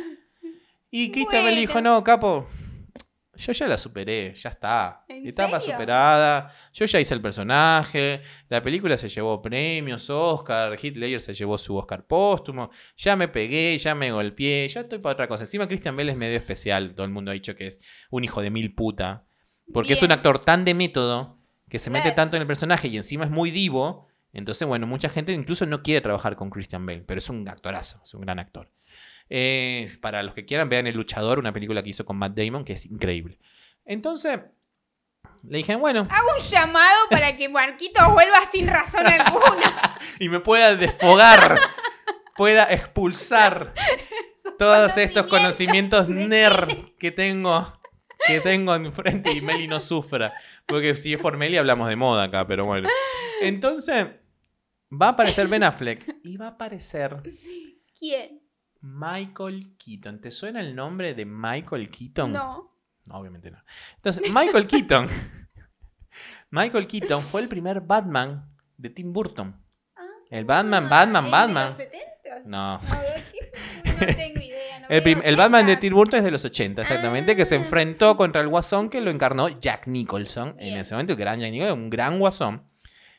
Y 0.92 1.12
Christian 1.12 1.44
Bale 1.44 1.60
dijo, 1.60 1.74
Bueno. 1.74 1.94
no, 1.96 2.04
capo, 2.04 2.48
yo 3.36 3.52
ya 3.52 3.68
la 3.68 3.78
superé, 3.78 4.34
ya 4.36 4.50
está. 4.50 5.06
¿En 5.08 5.28
Etapa 5.28 5.60
serio? 5.60 5.76
superada, 5.76 6.52
yo 6.74 6.86
ya 6.86 7.00
hice 7.00 7.14
el 7.14 7.22
personaje, 7.22 8.22
la 8.50 8.62
película 8.62 8.98
se 8.98 9.10
llevó 9.10 9.42
premios, 9.42 10.10
Oscar, 10.10 10.72
Ledger 10.82 11.22
se 11.22 11.34
llevó 11.34 11.58
su 11.58 11.76
Oscar 11.76 12.06
póstumo, 12.06 12.70
ya 12.98 13.16
me 13.16 13.28
pegué, 13.28 13.78
ya 13.78 13.96
me 13.96 14.12
golpeé, 14.12 14.68
ya 14.70 14.82
estoy 14.82 15.00
para 15.00 15.14
otra 15.14 15.28
cosa. 15.28 15.44
Encima 15.44 15.68
Christian 15.68 15.96
Bale 15.96 16.12
es 16.12 16.18
medio 16.18 16.38
especial, 16.38 16.94
todo 16.96 17.06
el 17.06 17.12
mundo 17.12 17.32
ha 17.32 17.34
dicho 17.34 17.56
que 17.56 17.68
es 17.68 17.80
un 18.10 18.24
hijo 18.24 18.42
de 18.42 18.50
mil 18.50 18.74
puta, 18.74 19.26
porque 19.74 19.94
es 19.94 20.02
un 20.02 20.12
actor 20.12 20.40
tan 20.40 20.66
de 20.66 20.74
método 20.74 21.40
que 21.70 21.80
se 21.80 21.90
mete 21.90 22.12
tanto 22.12 22.36
en 22.36 22.42
el 22.42 22.48
personaje 22.48 22.88
y 22.88 22.98
encima 22.98 23.26
es 23.26 23.32
muy 23.32 23.52
divo. 23.52 24.08
Entonces, 24.34 24.68
bueno, 24.68 24.86
mucha 24.86 25.08
gente 25.08 25.32
incluso 25.32 25.66
no 25.66 25.82
quiere 25.82 26.02
trabajar 26.02 26.36
con 26.36 26.50
Christian 26.50 26.86
Bale, 26.86 27.04
pero 27.08 27.20
es 27.20 27.30
un 27.30 27.48
actorazo, 27.48 28.02
es 28.04 28.14
un 28.14 28.22
gran 28.22 28.38
actor. 28.38 28.70
Eh, 29.30 29.98
para 30.02 30.24
los 30.24 30.34
que 30.34 30.46
quieran, 30.46 30.70
vean 30.70 30.88
El 30.88 30.96
Luchador, 30.96 31.40
una 31.40 31.54
película 31.54 31.82
que 31.82 31.90
hizo 31.90 32.06
con 32.06 32.18
Matt 32.18 32.38
Damon, 32.38 32.64
que 32.64 32.74
es 32.74 32.86
increíble. 32.86 33.40
Entonces, 33.86 34.40
le 35.44 35.58
dije, 35.58 35.76
bueno, 35.76 36.04
Hago 36.10 36.30
un 36.38 36.44
llamado 36.44 37.10
para 37.10 37.36
que 37.36 37.50
Marquitos 37.50 38.12
vuelva 38.14 38.40
sin 38.52 38.68
razón 38.68 39.08
alguna. 39.08 39.98
y 40.20 40.30
me 40.30 40.40
pueda 40.40 40.76
desfogar, 40.76 41.60
pueda 42.36 42.66
expulsar 42.72 43.74
todos 44.58 44.98
estos 44.98 45.26
conocimientos 45.28 46.08
nerd 46.08 46.70
que 47.00 47.12
tengo 47.12 47.80
que 48.28 48.40
tengo 48.40 48.74
enfrente 48.74 49.32
y 49.34 49.42
Meli 49.42 49.68
no 49.68 49.80
sufra. 49.80 50.34
Porque 50.66 50.96
si 50.96 51.14
es 51.14 51.22
por 51.22 51.38
Meli 51.38 51.58
hablamos 51.58 51.90
de 51.90 51.96
moda 51.96 52.24
acá, 52.24 52.48
pero 52.48 52.66
bueno. 52.66 52.90
Entonces, 53.42 54.08
va 54.92 55.08
a 55.08 55.10
aparecer 55.10 55.48
Ben 55.48 55.64
Affleck 55.64 56.18
y 56.24 56.38
va 56.38 56.48
a 56.48 56.50
aparecer 56.50 57.22
¿Quién? 58.00 58.45
Michael 58.86 59.76
Keaton. 59.78 60.22
¿Te 60.22 60.32
suena 60.32 60.62
el 60.62 60.76
nombre 60.76 61.14
de 61.14 61.26
Michael 61.26 61.90
Keaton? 61.90 62.32
No. 62.32 62.72
No, 63.06 63.16
obviamente 63.20 63.52
no. 63.52 63.58
Entonces, 63.98 64.32
Michael 64.34 64.68
Keaton. 64.68 65.08
Michael 66.52 66.88
Keaton 66.88 67.22
fue 67.22 67.42
el 67.42 67.48
primer 67.50 67.82
Batman 67.82 68.50
de 68.78 68.90
Tim 68.90 69.12
Burton. 69.12 69.62
El 70.30 70.46
Batman, 70.46 70.90
Batman, 70.90 71.26
¿El 71.26 71.32
Batman. 71.32 71.64
¿De 71.78 71.84
los 71.84 71.94
70? 71.94 72.06
No. 72.46 72.80
No, 72.80 74.06
tengo 74.16 74.40
idea. 74.42 74.80
no 74.80 74.88
El, 74.90 75.36
Batman 75.36 75.66
de 75.66 75.74
80s. 75.78 75.80
Tim 75.80 75.94
Burton 75.94 76.18
es 76.20 76.24
de 76.26 76.32
los 76.32 76.46
80, 76.46 76.82
exactamente, 76.82 77.36
que 77.36 77.46
se 77.46 77.56
Ah. 77.56 77.60
enfrentó 77.60 78.18
contra 78.18 78.42
el 78.42 78.48
Guasón 78.48 78.90
que 78.90 79.02
lo 79.02 79.12
encarnó 79.12 79.48
Jack 79.50 79.88
Nicholson. 79.88 80.56
En 80.60 80.78
ese 80.78 80.94
momento, 80.94 81.14
el 81.14 81.20
gran 81.20 81.40
Jack 81.40 81.52
Nicholson, 81.52 81.80
un 81.80 81.90
gran 81.90 82.20
Guasón. 82.20 82.64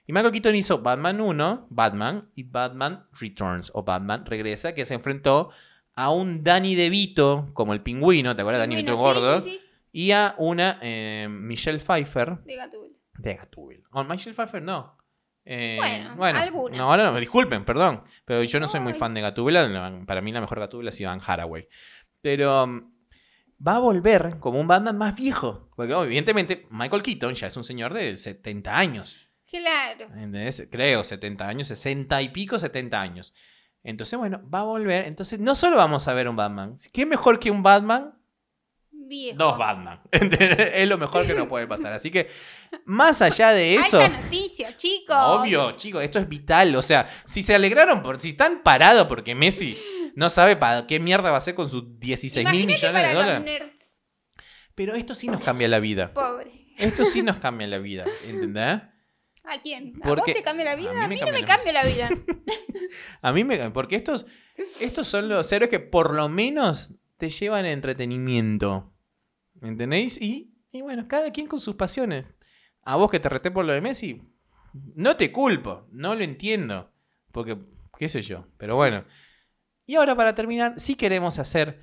Y 0.06 0.12
Michael 0.12 0.32
Keaton 0.32 0.54
hizo 0.54 0.78
Batman 0.78 1.20
1, 1.20 1.66
Batman, 1.70 2.30
y 2.34 2.44
Batman 2.44 3.06
Returns, 3.18 3.70
o 3.74 3.82
Batman 3.82 4.24
Regresa, 4.24 4.72
que 4.74 4.84
se 4.84 4.94
enfrentó 4.94 5.50
a 5.94 6.10
un 6.10 6.44
Danny 6.44 6.74
DeVito, 6.74 7.50
como 7.54 7.72
el 7.72 7.80
pingüino, 7.82 8.36
¿te 8.36 8.42
acuerdas? 8.42 8.60
Danny 8.62 8.76
DeVito 8.76 8.92
sí, 8.92 8.98
gordo. 8.98 9.40
sí, 9.40 9.50
sí, 9.50 9.60
Y 9.92 10.10
a 10.12 10.34
una 10.38 10.78
eh, 10.82 11.26
Michelle 11.30 11.78
Pfeiffer 11.80 12.38
de 12.44 12.56
Gatúbela. 12.56 12.94
de 13.18 13.34
Gatúbel. 13.34 13.82
O 13.92 14.04
Michelle 14.04 14.34
Pfeiffer 14.34 14.62
no. 14.62 14.96
Eh, 15.44 15.78
Bueno, 16.16 16.38
alguna. 16.38 16.76
No, 16.76 16.90
ahora 16.90 17.10
no, 17.10 17.18
disculpen, 17.18 17.64
perdón. 17.64 18.02
Pero 18.24 18.42
yo 18.44 18.60
no 18.60 18.68
soy 18.68 18.80
muy 18.80 18.92
fan 18.94 19.14
de 19.14 19.20
Gatúbela. 19.22 19.66
la- 19.68 20.02
Para 20.06 20.20
mí 20.20 20.32
la 20.32 20.40
mejor 20.40 20.60
Gatúbela 20.60 20.90
ha 20.90 20.92
sido 20.92 21.10
Anne 21.10 21.22
Haraway. 21.24 21.66
Pero 22.20 22.64
um, 22.64 22.92
va 23.66 23.76
a 23.76 23.78
volver 23.78 24.38
como 24.38 24.60
un 24.60 24.66
Batman 24.68 24.98
más 24.98 25.14
viejo. 25.16 25.70
Porque 25.76 25.94
oh, 25.94 26.04
evidentemente 26.04 26.66
Michael 26.70 27.02
Keaton 27.02 27.34
ya 27.34 27.46
es 27.46 27.56
un 27.56 27.64
señor 27.64 27.94
de 27.94 28.16
70 28.16 28.76
años. 28.76 29.25
Claro. 29.50 30.04
¿entendés? 30.06 30.66
Creo, 30.70 31.04
70 31.04 31.46
años, 31.46 31.68
60 31.68 32.22
y 32.22 32.28
pico, 32.30 32.58
70 32.58 33.00
años. 33.00 33.34
Entonces, 33.82 34.18
bueno, 34.18 34.42
va 34.52 34.60
a 34.60 34.64
volver. 34.64 35.06
Entonces, 35.06 35.38
no 35.38 35.54
solo 35.54 35.76
vamos 35.76 36.08
a 36.08 36.14
ver 36.14 36.28
un 36.28 36.34
Batman. 36.36 36.76
¿Qué 36.92 37.06
mejor 37.06 37.38
que 37.38 37.50
un 37.52 37.62
Batman? 37.62 38.14
Viejo. 38.90 39.38
Dos 39.38 39.56
Batman. 39.56 40.00
¿Entendés? 40.10 40.70
es 40.74 40.88
lo 40.88 40.98
mejor 40.98 41.24
que 41.24 41.34
nos 41.34 41.46
puede 41.46 41.68
pasar. 41.68 41.92
Así 41.92 42.10
que, 42.10 42.28
más 42.84 43.22
allá 43.22 43.52
de 43.52 43.76
eso. 43.76 44.00
Alta 44.00 44.20
noticia, 44.20 44.76
chicos. 44.76 45.16
Obvio, 45.16 45.72
chicos, 45.76 46.02
esto 46.02 46.18
es 46.18 46.28
vital. 46.28 46.74
O 46.74 46.82
sea, 46.82 47.06
si 47.24 47.44
se 47.44 47.54
alegraron 47.54 48.02
por. 48.02 48.18
Si 48.18 48.30
están 48.30 48.62
parados 48.64 49.06
porque 49.06 49.36
Messi 49.36 49.78
no 50.16 50.28
sabe 50.30 50.56
para 50.56 50.88
qué 50.88 50.98
mierda 50.98 51.30
va 51.30 51.36
a 51.36 51.38
hacer 51.38 51.54
con 51.54 51.70
sus 51.70 52.00
16 52.00 52.50
mil 52.50 52.66
millones 52.66 53.02
de 53.02 53.14
los 53.14 53.22
dólares. 53.22 53.44
nerds. 53.44 53.98
Pero 54.74 54.94
esto 54.96 55.14
sí 55.14 55.28
nos 55.28 55.42
cambia 55.42 55.68
la 55.68 55.78
vida. 55.78 56.12
Pobre. 56.12 56.50
Esto 56.76 57.04
sí 57.04 57.22
nos 57.22 57.36
cambia 57.36 57.68
la 57.68 57.78
vida. 57.78 58.04
¿Entendés? 58.26 58.82
¿A 59.46 59.60
quién? 59.62 59.92
¿A 60.02 60.08
Porque- 60.08 60.32
vos 60.32 60.38
te 60.38 60.42
cambia 60.42 60.64
la 60.64 60.76
vida? 60.76 60.90
a 61.00 61.04
A 61.04 61.08
mí 61.08 61.14
me 61.16 61.20
no 61.20 61.32
me 61.32 61.44
cambia 61.44 61.56
cambia 61.56 61.72
la 61.72 61.84
vida. 61.84 62.10
A 63.22 63.32
mí 63.32 63.44
me. 63.44 63.70
Porque 63.70 63.96
estos, 63.96 64.26
estos 64.80 65.06
son 65.08 65.28
los 65.28 65.50
héroes 65.52 65.70
que 65.70 65.80
por 65.80 66.12
lo 66.14 66.28
menos 66.28 66.92
te 67.16 67.30
llevan 67.30 67.64
entretenimiento. 67.66 68.92
¿Entendéis? 69.62 70.20
Y, 70.20 70.52
y 70.72 70.82
bueno, 70.82 71.06
cada 71.08 71.30
quien 71.32 71.46
con 71.46 71.60
sus 71.60 71.76
pasiones. 71.76 72.26
A 72.82 72.96
vos 72.96 73.10
que 73.10 73.20
te 73.20 73.28
reté 73.28 73.50
por 73.50 73.64
lo 73.64 73.72
de 73.72 73.80
Messi, 73.80 74.22
no 74.94 75.16
te 75.16 75.32
culpo, 75.32 75.86
no 75.90 76.14
lo 76.14 76.22
entiendo. 76.22 76.92
Porque, 77.32 77.58
qué 77.98 78.08
sé 78.08 78.22
yo, 78.22 78.46
pero 78.58 78.76
bueno. 78.76 79.04
Y 79.86 79.94
ahora 79.96 80.14
para 80.14 80.34
terminar, 80.34 80.74
sí 80.78 80.94
queremos 80.94 81.38
hacer 81.38 81.80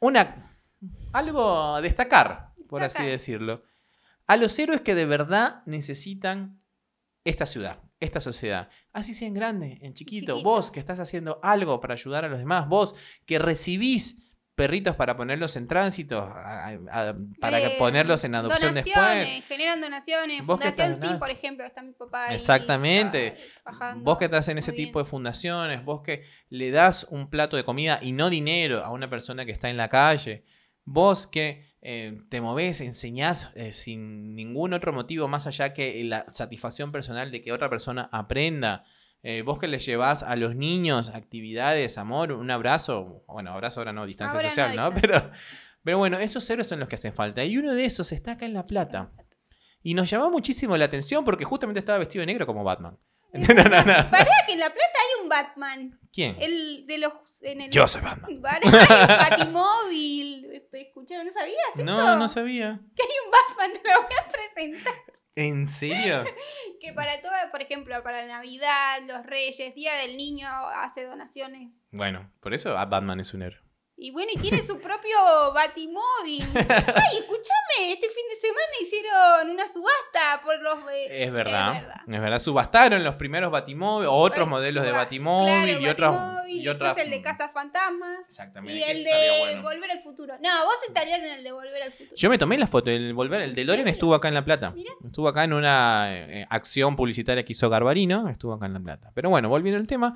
una. 0.00 0.58
algo 1.12 1.74
a 1.76 1.80
destacar, 1.80 2.52
por 2.68 2.82
así 2.82 3.04
decirlo. 3.04 3.62
A 4.26 4.36
los 4.36 4.58
héroes 4.58 4.80
que 4.80 4.94
de 4.94 5.06
verdad 5.06 5.62
necesitan 5.66 6.60
esta 7.24 7.46
ciudad, 7.46 7.78
esta 8.00 8.20
sociedad. 8.20 8.68
Así 8.92 9.14
sea 9.14 9.26
en 9.28 9.34
grande, 9.34 9.78
en 9.82 9.94
chiquito. 9.94 10.34
Chiquito. 10.34 10.42
Vos 10.42 10.70
que 10.70 10.78
estás 10.80 11.00
haciendo 11.00 11.40
algo 11.42 11.80
para 11.80 11.94
ayudar 11.94 12.24
a 12.24 12.28
los 12.28 12.38
demás. 12.38 12.68
Vos 12.68 12.94
que 13.26 13.38
recibís 13.38 14.20
perritos 14.54 14.94
para 14.94 15.16
ponerlos 15.16 15.56
en 15.56 15.66
tránsito, 15.66 16.20
a- 16.20 16.68
a- 16.68 17.08
a- 17.08 17.16
para 17.40 17.58
Eh, 17.60 17.74
ponerlos 17.76 18.22
en 18.22 18.36
adopción 18.36 18.72
donaciones, 18.72 18.84
después. 19.28 19.44
generan 19.48 19.80
donaciones. 19.80 20.46
Vos 20.46 20.60
Fundación 20.60 20.92
estás- 20.92 21.08
Sí, 21.10 21.16
por 21.18 21.30
ejemplo, 21.30 21.64
está 21.66 21.82
mi 21.82 21.92
papá 21.92 22.26
ahí. 22.28 22.36
Exactamente. 22.36 23.36
trabajando. 23.64 24.04
Vos 24.04 24.18
que 24.18 24.26
estás 24.26 24.46
en 24.48 24.58
ese 24.58 24.70
bien. 24.70 24.86
tipo 24.86 25.00
de 25.00 25.06
fundaciones, 25.06 25.84
vos 25.84 26.02
que 26.02 26.22
le 26.50 26.70
das 26.70 27.04
un 27.10 27.30
plato 27.30 27.56
de 27.56 27.64
comida 27.64 27.98
y 28.00 28.12
no 28.12 28.30
dinero 28.30 28.84
a 28.84 28.90
una 28.90 29.10
persona 29.10 29.44
que 29.44 29.50
está 29.50 29.70
en 29.70 29.76
la 29.76 29.88
calle, 29.88 30.44
vos 30.84 31.26
que 31.26 31.73
eh, 31.86 32.22
te 32.30 32.40
movés, 32.40 32.80
enseñás 32.80 33.50
eh, 33.54 33.74
sin 33.74 34.34
ningún 34.34 34.72
otro 34.72 34.90
motivo 34.94 35.28
más 35.28 35.46
allá 35.46 35.74
que 35.74 36.02
la 36.02 36.24
satisfacción 36.32 36.90
personal 36.90 37.30
de 37.30 37.42
que 37.42 37.52
otra 37.52 37.68
persona 37.68 38.08
aprenda, 38.10 38.84
eh, 39.22 39.42
vos 39.42 39.58
que 39.58 39.68
le 39.68 39.78
llevás 39.78 40.22
a 40.22 40.34
los 40.36 40.56
niños 40.56 41.10
actividades, 41.10 41.98
amor, 41.98 42.32
un 42.32 42.50
abrazo, 42.50 43.22
bueno, 43.28 43.52
abrazo 43.52 43.80
ahora 43.80 43.92
no, 43.92 44.06
distancia 44.06 44.38
Ahora 44.38 44.48
social, 44.48 44.74
¿no? 44.74 44.94
Pero, 45.00 45.30
pero 45.82 45.98
bueno, 45.98 46.18
esos 46.18 46.48
héroes 46.48 46.66
son 46.66 46.80
los 46.80 46.88
que 46.88 46.94
hacen 46.94 47.12
falta. 47.12 47.44
Y 47.44 47.58
uno 47.58 47.74
de 47.74 47.84
esos 47.84 48.10
está 48.12 48.32
acá 48.32 48.46
en 48.46 48.54
La 48.54 48.64
Plata. 48.64 49.12
Y 49.82 49.92
nos 49.92 50.08
llamó 50.08 50.30
muchísimo 50.30 50.78
la 50.78 50.86
atención 50.86 51.22
porque 51.26 51.44
justamente 51.44 51.80
estaba 51.80 51.98
vestido 51.98 52.22
de 52.22 52.26
negro 52.26 52.46
como 52.46 52.64
Batman. 52.64 52.96
No, 53.48 53.52
no, 53.52 53.64
no. 53.64 54.10
Pará 54.10 54.30
que 54.46 54.52
en 54.52 54.60
La 54.60 54.72
Plata 54.72 54.98
hay 55.00 55.22
un 55.22 55.28
Batman. 55.28 56.00
¿Quién? 56.12 56.36
El 56.38 56.86
de 56.86 56.98
los. 56.98 57.12
En 57.42 57.62
el... 57.62 57.70
Yo 57.70 57.88
soy 57.88 58.00
Batman. 58.00 58.40
Pará, 58.42 58.60
hay 58.62 58.70
un 58.70 59.18
Batimóvil. 59.30 60.62
¿Escucharon? 60.72 61.26
¿No 61.26 61.32
sabías 61.32 61.58
eso? 61.74 61.84
No, 61.84 62.16
no 62.16 62.28
sabía. 62.28 62.80
Batman, 63.58 63.72
te 63.72 63.88
lo 63.88 64.02
voy 64.02 64.14
a 64.16 64.28
presentar. 64.28 64.94
¿En 65.36 65.66
serio? 65.66 66.24
Que 66.80 66.92
para 66.92 67.20
todo, 67.20 67.32
por 67.50 67.60
ejemplo, 67.60 68.00
para 68.04 68.24
Navidad, 68.24 69.00
los 69.04 69.26
Reyes, 69.26 69.74
Día 69.74 69.94
del 69.94 70.16
Niño, 70.16 70.46
hace 70.48 71.04
donaciones. 71.04 71.86
Bueno, 71.90 72.30
por 72.40 72.54
eso 72.54 72.72
Batman 72.72 73.18
es 73.18 73.34
un 73.34 73.42
héroe. 73.42 73.64
Y 73.96 74.10
bueno, 74.10 74.30
y 74.34 74.38
tiene 74.38 74.60
su 74.62 74.80
propio 74.80 75.16
Batimóvil. 75.54 76.44
Ay, 76.54 77.18
escúchame, 77.18 77.92
este 77.92 78.08
fin 78.08 78.24
de 78.28 78.40
semana 78.40 78.72
hicieron 78.82 79.50
una 79.50 79.68
eh, 80.92 81.24
Es 81.24 81.32
verdad. 81.32 81.82
Es 82.06 82.20
verdad. 82.20 82.38
Subastaron 82.38 83.02
los 83.04 83.14
primeros 83.16 83.50
Batimóviles, 83.50 84.08
o 84.10 84.14
otros 84.14 84.40
Pues, 84.40 84.48
modelos 84.50 84.84
de 84.84 84.92
Batimóvil 84.92 85.46
claro, 85.64 85.80
y 85.82 85.88
otros. 85.88 86.12
Batimóvil, 86.12 86.62
Y 86.62 86.68
otras. 86.68 86.88
después 86.96 87.04
el 87.04 87.10
de 87.10 87.22
Casa 87.22 87.48
Fantasmas. 87.50 88.18
Exactamente. 88.26 88.78
Y 88.78 88.82
el 88.82 89.04
de 89.04 89.10
bueno. 89.40 89.62
Volver 89.62 89.90
al 89.90 90.02
Futuro. 90.02 90.34
No, 90.42 90.64
vos 90.64 90.74
estarías 90.86 91.18
en 91.20 91.32
el 91.32 91.44
de 91.44 91.52
Volver 91.52 91.82
al 91.82 91.92
Futuro. 91.92 92.16
Yo 92.16 92.30
me 92.30 92.38
tomé 92.38 92.58
la 92.58 92.66
foto, 92.66 92.90
el 92.90 93.14
volver, 93.14 93.40
el 93.40 93.48
¿En 93.50 93.54
DeLorean 93.54 93.84
serio? 93.84 93.92
estuvo 93.92 94.14
acá 94.14 94.28
en 94.28 94.34
La 94.34 94.44
Plata. 94.44 94.70
Mirá. 94.70 94.90
Estuvo 95.04 95.28
acá 95.28 95.44
en 95.44 95.52
una 95.52 96.06
eh, 96.10 96.46
acción 96.50 96.96
publicitaria 96.96 97.44
que 97.44 97.52
hizo 97.52 97.68
Garbarino, 97.70 98.28
estuvo 98.28 98.52
acá 98.54 98.66
en 98.66 98.74
La 98.74 98.80
Plata. 98.80 99.10
Pero 99.14 99.30
bueno, 99.30 99.48
volviendo 99.48 99.78
al 99.80 99.86
tema, 99.86 100.14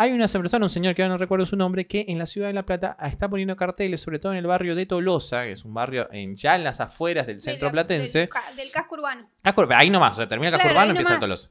hay 0.00 0.12
una 0.12 0.26
persona, 0.28 0.64
un 0.64 0.70
señor 0.70 0.94
que 0.94 1.02
ahora 1.02 1.14
no 1.14 1.18
recuerdo 1.18 1.44
su 1.44 1.56
nombre, 1.56 1.86
que 1.88 2.06
en 2.08 2.18
la 2.18 2.26
ciudad 2.26 2.46
de 2.46 2.54
La 2.54 2.64
Plata 2.64 2.96
está 3.02 3.28
poniendo 3.28 3.56
carteles, 3.56 4.00
sobre 4.00 4.18
todo 4.20 4.32
en 4.32 4.38
el 4.38 4.46
barrio 4.46 4.74
de 4.76 4.86
Tolosa, 4.86 5.42
que 5.42 5.52
es 5.52 5.64
un 5.64 5.74
barrio 5.74 6.08
en, 6.12 6.36
ya 6.36 6.54
en 6.54 6.62
las 6.64 6.80
afueras 6.80 7.26
del 7.26 7.36
De 7.36 7.40
centro 7.42 7.66
la- 7.66 7.72
platense. 7.72 8.18
Del, 8.20 8.28
ca- 8.28 8.52
del 8.56 8.70
casco 8.70 8.94
urbano. 8.94 9.28
Ahí 9.76 9.90
nomás, 9.90 10.12
o 10.12 10.16
sea, 10.16 10.28
termina 10.28 10.48
el 10.48 10.52
casco 10.54 10.62
Claro, 10.68 10.74
urbano 10.76 10.90
ahí 10.92 10.96
empieza 10.96 11.14
nomás. 11.14 11.20
Tolosa. 11.20 11.50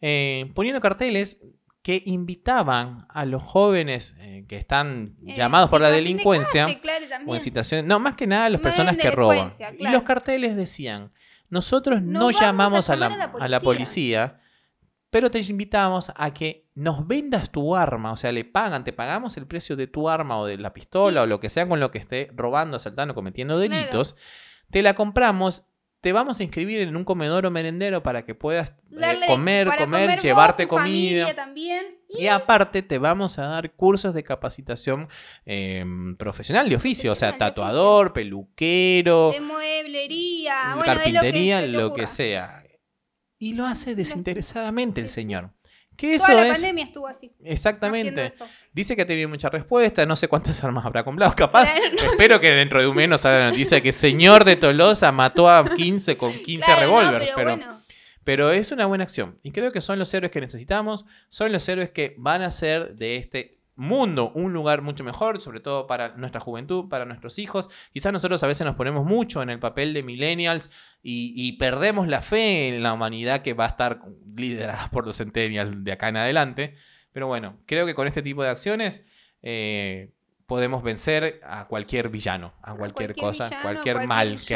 Eh, 0.00 0.50
poniendo 0.54 0.80
carteles 0.80 1.40
que 1.82 2.02
invitaban 2.06 3.06
a 3.08 3.24
los 3.24 3.42
jóvenes 3.42 4.14
eh, 4.20 4.44
que 4.48 4.56
están 4.58 5.16
Eh, 5.26 5.34
llamados 5.36 5.70
por 5.70 5.80
la 5.80 5.88
situación 5.88 6.04
de 6.04 6.10
delincuencia 6.12 6.64
calle, 6.66 6.80
claro, 6.80 6.98
también. 7.00 7.18
también. 7.18 7.36
en 7.36 7.42
situaciones. 7.42 7.86
No, 7.86 7.98
más 7.98 8.14
que 8.14 8.26
nada 8.26 8.48
las 8.50 8.60
Más 8.62 8.70
personas 8.72 8.96
de 8.96 9.02
que 9.02 9.10
roban. 9.10 9.50
Y 9.78 9.88
los 9.88 10.02
carteles 10.02 10.54
decían: 10.54 11.12
Nosotros 11.50 12.02
No 12.02 12.28
a 12.28 12.32
llamamos 12.32 12.90
a 12.90 12.96
la, 12.96 13.06
a 13.06 13.08
la 13.16 13.24
a 13.40 13.48
la 13.48 13.60
policía". 13.60 14.28
policía, 14.28 14.40
pero 15.10 15.30
te 15.30 15.38
invitamos 15.40 16.12
a 16.14 16.32
que 16.34 16.67
nos 16.78 17.06
vendas 17.08 17.50
tu 17.50 17.74
arma. 17.74 18.12
O 18.12 18.16
sea, 18.16 18.30
le 18.30 18.44
pagan, 18.44 18.84
te 18.84 18.92
pagamos 18.92 19.36
el 19.36 19.46
precio 19.46 19.74
de 19.76 19.88
tu 19.88 20.08
arma 20.08 20.38
o 20.38 20.46
de 20.46 20.56
la 20.58 20.72
pistola 20.72 21.20
Sí. 21.20 21.24
o 21.24 21.26
lo 21.26 21.40
que 21.40 21.50
sea 21.50 21.68
con 21.68 21.80
lo 21.80 21.90
que 21.90 21.98
esté 21.98 22.30
robando, 22.34 22.76
asaltando, 22.76 23.14
cometiendo 23.14 23.56
Claro. 23.56 23.74
delitos. 23.74 24.14
Te 24.70 24.82
la 24.82 24.94
compramos. 24.94 25.64
Te 26.00 26.12
vamos 26.12 26.38
a 26.38 26.44
inscribir 26.44 26.80
en 26.82 26.96
un 26.96 27.02
comedor 27.04 27.44
o 27.46 27.50
merendero 27.50 28.04
para 28.04 28.24
que 28.24 28.36
puedas 28.36 28.70
eh, 28.92 29.20
comer, 29.26 29.66
comer, 29.76 30.10
vos, 30.12 30.22
llevarte 30.22 30.62
tu 30.62 30.68
comida. 30.68 31.34
también. 31.34 31.84
Y, 32.08 32.22
Y 32.22 32.28
aparte 32.28 32.82
te 32.82 32.98
vamos 32.98 33.40
a 33.40 33.48
dar 33.48 33.72
cursos 33.72 34.14
de 34.14 34.22
capacitación 34.22 35.08
eh, 35.44 35.84
profesional 36.16 36.68
de 36.68 36.76
oficio, 36.76 37.10
o 37.10 37.14
sea, 37.16 37.32
de 37.32 37.38
tatuador, 37.38 38.12
peluquero, 38.12 39.32
de 39.32 39.40
mueblería, 39.40 40.76
bueno, 40.76 40.94
carpintería, 40.94 41.60
de 41.62 41.68
lo 41.68 41.72
que, 41.72 41.78
se 41.78 41.78
te 41.78 41.82
lo 41.82 41.94
que 41.94 42.06
sea. 42.06 42.64
Y 43.40 43.54
lo 43.54 43.66
hace 43.66 43.96
desinteresadamente 43.96 45.00
el 45.00 45.08
señor. 45.08 45.50
Que 45.98 46.14
eso 46.14 46.26
Toda 46.26 46.36
la 46.42 46.46
es 46.46 46.52
pandemia 46.52 46.84
estuvo 46.84 47.08
así. 47.08 47.32
exactamente. 47.44 48.26
eso. 48.26 48.46
Dice 48.72 48.94
que 48.94 49.02
ha 49.02 49.06
tenido 49.06 49.28
mucha 49.28 49.50
respuesta, 49.50 50.06
no 50.06 50.14
sé 50.14 50.28
cuántas 50.28 50.62
armas 50.62 50.86
habrá 50.86 51.02
comprado, 51.04 51.34
capaz. 51.34 51.64
Claro, 51.64 51.96
Espero 52.12 52.40
que 52.40 52.50
dentro 52.50 52.80
de 52.80 52.86
un 52.86 52.94
mes 52.96 53.08
nos 53.08 53.20
salga 53.22 53.40
la 53.40 53.48
noticia 53.50 53.80
que 53.80 53.92
señor 53.92 54.44
de 54.44 54.54
Tolosa 54.56 55.10
mató 55.10 55.50
a 55.50 55.64
15 55.74 56.16
con 56.16 56.32
15 56.32 56.64
Claro, 56.64 56.80
no, 56.86 57.00
revólveres, 57.00 57.28
pero, 57.34 57.36
pero 57.36 57.56
bueno, 57.56 57.82
pero 58.22 58.50
es 58.52 58.70
una 58.70 58.86
buena 58.86 59.02
acción. 59.04 59.38
Y 59.42 59.50
creo 59.50 59.72
que 59.72 59.80
son 59.80 59.98
los 59.98 60.14
héroes 60.14 60.30
que 60.30 60.40
necesitamos. 60.40 61.04
Son 61.30 61.50
los 61.50 61.68
héroes 61.68 61.90
que 61.90 62.14
van 62.16 62.42
a 62.42 62.46
hacer 62.46 62.94
de 62.94 63.16
este 63.16 63.57
mundo 63.78 64.32
un 64.34 64.52
lugar 64.52 64.82
mucho 64.82 65.04
mejor, 65.04 65.40
sobre 65.40 65.60
todo 65.60 65.86
para 65.86 66.10
nuestra 66.16 66.40
juventud, 66.40 66.88
para 66.88 67.04
nuestros 67.06 67.38
hijos. 67.38 67.68
Quizás 67.92 68.12
nosotros 68.12 68.42
a 68.42 68.46
veces 68.46 68.66
nos 68.66 68.74
ponemos 68.76 69.06
mucho 69.06 69.40
en 69.42 69.48
el 69.50 69.58
papel 69.60 69.94
de 69.94 70.02
millennials 70.02 70.68
y, 71.02 71.32
y 71.36 71.52
perdemos 71.52 72.08
la 72.08 72.20
fe 72.20 72.68
en 72.68 72.82
la 72.82 72.92
humanidad 72.92 73.40
que 73.42 73.54
va 73.54 73.64
a 73.64 73.68
estar 73.68 74.00
liderada 74.36 74.88
por 74.90 75.06
los 75.06 75.16
centennials 75.16 75.84
de 75.84 75.92
acá 75.92 76.08
en 76.08 76.16
adelante. 76.18 76.74
Pero 77.12 77.26
bueno, 77.28 77.58
creo 77.66 77.86
que 77.86 77.94
con 77.94 78.06
este 78.06 78.20
tipo 78.22 78.42
de 78.42 78.50
acciones 78.50 79.02
eh, 79.42 80.12
podemos 80.46 80.82
vencer 80.82 81.40
a 81.44 81.66
cualquier 81.68 82.08
villano, 82.08 82.54
a 82.62 82.74
cualquier, 82.74 83.14
cosa, 83.14 83.44
villano, 83.48 83.62
cualquier, 83.62 83.96
mal 84.06 84.28
que, 84.46 84.54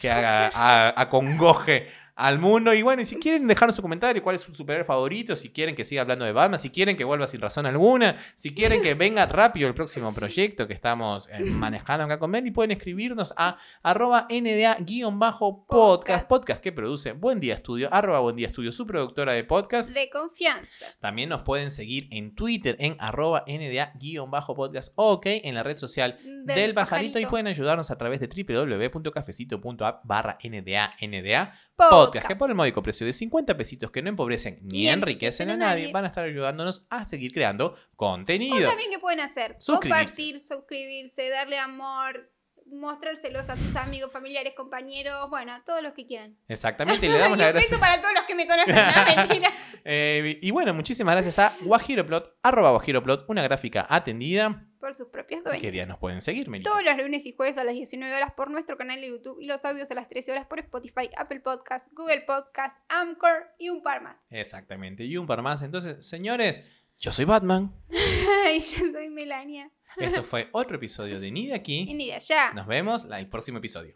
que 0.00 0.10
haga, 0.10 0.50
a- 0.54 1.00
acongoje 1.00 1.88
al 2.16 2.38
mundo. 2.38 2.72
Y 2.72 2.82
bueno, 2.82 3.02
y 3.02 3.04
si 3.04 3.16
quieren 3.16 3.46
dejarnos 3.46 3.76
su 3.76 3.82
comentario, 3.82 4.22
cuál 4.22 4.36
es 4.36 4.42
su 4.42 4.54
superhéroe 4.54 4.84
favorito, 4.86 5.36
si 5.36 5.50
quieren 5.50 5.74
que 5.74 5.84
siga 5.84 6.02
hablando 6.02 6.24
de 6.24 6.32
Batman, 6.32 6.60
si 6.60 6.70
quieren 6.70 6.96
que 6.96 7.04
vuelva 7.04 7.26
sin 7.26 7.40
razón 7.40 7.66
alguna, 7.66 8.16
si 8.36 8.54
quieren 8.54 8.82
que 8.82 8.94
venga 8.94 9.26
rápido 9.34 9.68
el 9.68 9.74
próximo 9.74 10.14
proyecto 10.14 10.66
que 10.66 10.74
estamos 10.74 11.28
eh, 11.28 11.44
manejando 11.44 12.04
acá 12.04 12.18
con 12.18 12.30
Ben, 12.32 12.46
y 12.46 12.50
pueden 12.50 12.70
escribirnos 12.70 13.34
a 13.36 13.58
arroba 13.82 14.26
nda-podcast, 14.30 16.26
Podcast. 16.28 16.60
que 16.62 16.72
produce 16.72 17.12
Buen 17.12 17.40
Día 17.40 17.54
Estudio, 17.54 17.88
arroba 17.92 18.20
Buen 18.20 18.36
Día 18.36 18.48
Estudio, 18.48 18.72
su 18.72 18.86
productora 18.86 19.32
de 19.32 19.44
podcast. 19.44 19.90
De 19.90 20.08
confianza. 20.10 20.86
También 21.00 21.28
nos 21.28 21.42
pueden 21.42 21.70
seguir 21.70 22.08
en 22.10 22.34
Twitter 22.34 22.76
en 22.78 22.96
arroba 22.98 23.44
nda-podcast, 23.46 24.92
ok, 24.96 25.26
en 25.26 25.54
la 25.54 25.62
red 25.62 25.78
social 25.78 26.18
del, 26.44 26.74
pajarito, 26.74 27.18
y 27.18 27.26
pueden 27.26 27.46
ayudarnos 27.46 27.90
a 27.90 27.98
través 27.98 28.20
de 28.20 28.28
www.cafecito.app 28.28 30.04
barra 30.04 30.38
nda 30.42 30.90
nda 31.00 31.54
podcast, 31.76 32.03
que 32.10 32.36
por 32.36 32.50
el 32.50 32.54
módico 32.56 32.82
precio 32.82 33.06
de 33.06 33.12
50 33.12 33.56
pesitos 33.56 33.90
que 33.90 34.02
no 34.02 34.08
empobrecen 34.10 34.58
ni, 34.62 34.80
Ni 34.80 34.88
enriquecen 34.88 35.50
a 35.50 35.56
nadie, 35.56 35.92
van 35.92 36.04
a 36.04 36.08
estar 36.08 36.24
ayudándonos 36.24 36.86
a 36.90 37.06
seguir 37.06 37.32
creando 37.32 37.74
O 37.92 37.96
contenido. 37.96 38.68
también 38.68 38.90
que 38.90 38.98
pueden 38.98 39.20
hacer. 39.20 39.56
Suscribirse. 39.58 40.04
Compartir, 40.04 40.40
suscribirse, 40.40 41.28
darle 41.30 41.58
amor, 41.58 42.30
mostrárselos 42.78 43.48
a 43.48 43.56
sus 43.56 43.74
amigos, 43.76 44.10
familiares, 44.12 44.54
compañeros, 44.54 45.28
bueno, 45.30 45.52
a 45.52 45.64
todos 45.64 45.82
los 45.82 45.92
que 45.94 46.06
quieran. 46.06 46.36
Exactamente, 46.48 47.06
y 47.06 47.08
le 47.08 47.18
damos 47.18 47.38
Y 47.38 47.42
gracias. 47.42 47.80
para 47.80 48.00
todos 48.00 48.14
los 48.14 48.24
que 48.24 48.34
me 48.34 48.46
conocen, 48.46 48.74
no, 48.74 48.82
mentira. 49.16 49.50
Eh, 49.84 50.38
y 50.42 50.50
bueno, 50.50 50.74
muchísimas 50.74 51.14
gracias 51.14 51.38
a 51.38 51.52
Guajiroplot, 51.64 52.38
arroba 52.42 52.70
Guajiroplot, 52.70 53.24
una 53.28 53.42
gráfica 53.42 53.86
atendida. 53.88 54.66
Por 54.80 54.94
sus 54.94 55.08
propias 55.08 55.42
dueñas. 55.42 55.62
¿Qué 55.62 55.70
día 55.70 55.86
nos 55.86 55.98
pueden 55.98 56.20
seguir, 56.20 56.50
Melita? 56.50 56.68
Todos 56.70 56.84
los 56.84 56.94
lunes 56.98 57.24
y 57.24 57.32
jueves 57.34 57.56
a 57.56 57.64
las 57.64 57.72
19 57.72 58.14
horas 58.14 58.34
por 58.36 58.50
nuestro 58.50 58.76
canal 58.76 59.00
de 59.00 59.08
YouTube 59.08 59.40
y 59.40 59.46
los 59.46 59.64
audios 59.64 59.90
a 59.90 59.94
las 59.94 60.10
13 60.10 60.32
horas 60.32 60.46
por 60.46 60.58
Spotify, 60.60 61.08
Apple 61.16 61.40
Podcast, 61.40 61.88
Google 61.92 62.20
Podcast, 62.26 62.76
Anchor 62.90 63.46
y 63.58 63.70
un 63.70 63.82
par 63.82 64.02
más. 64.02 64.20
Exactamente, 64.28 65.04
y 65.04 65.16
un 65.16 65.26
par 65.26 65.40
más. 65.40 65.62
Entonces, 65.62 66.06
señores, 66.06 66.62
yo 67.04 67.12
soy 67.12 67.26
Batman. 67.26 67.70
Ay, 68.46 68.60
yo 68.60 68.90
soy 68.90 69.10
Melania. 69.10 69.70
Esto 69.98 70.24
fue 70.24 70.48
otro 70.52 70.76
episodio 70.76 71.20
de 71.20 71.30
Ni 71.30 71.48
de 71.48 71.52
Y 71.52 71.52
aquí. 71.52 71.84
ni 71.92 72.06
de 72.06 72.14
allá. 72.14 72.54
Nos 72.54 72.66
vemos 72.66 73.04
en 73.04 73.12
el 73.12 73.28
próximo 73.28 73.58
episodio. 73.58 73.94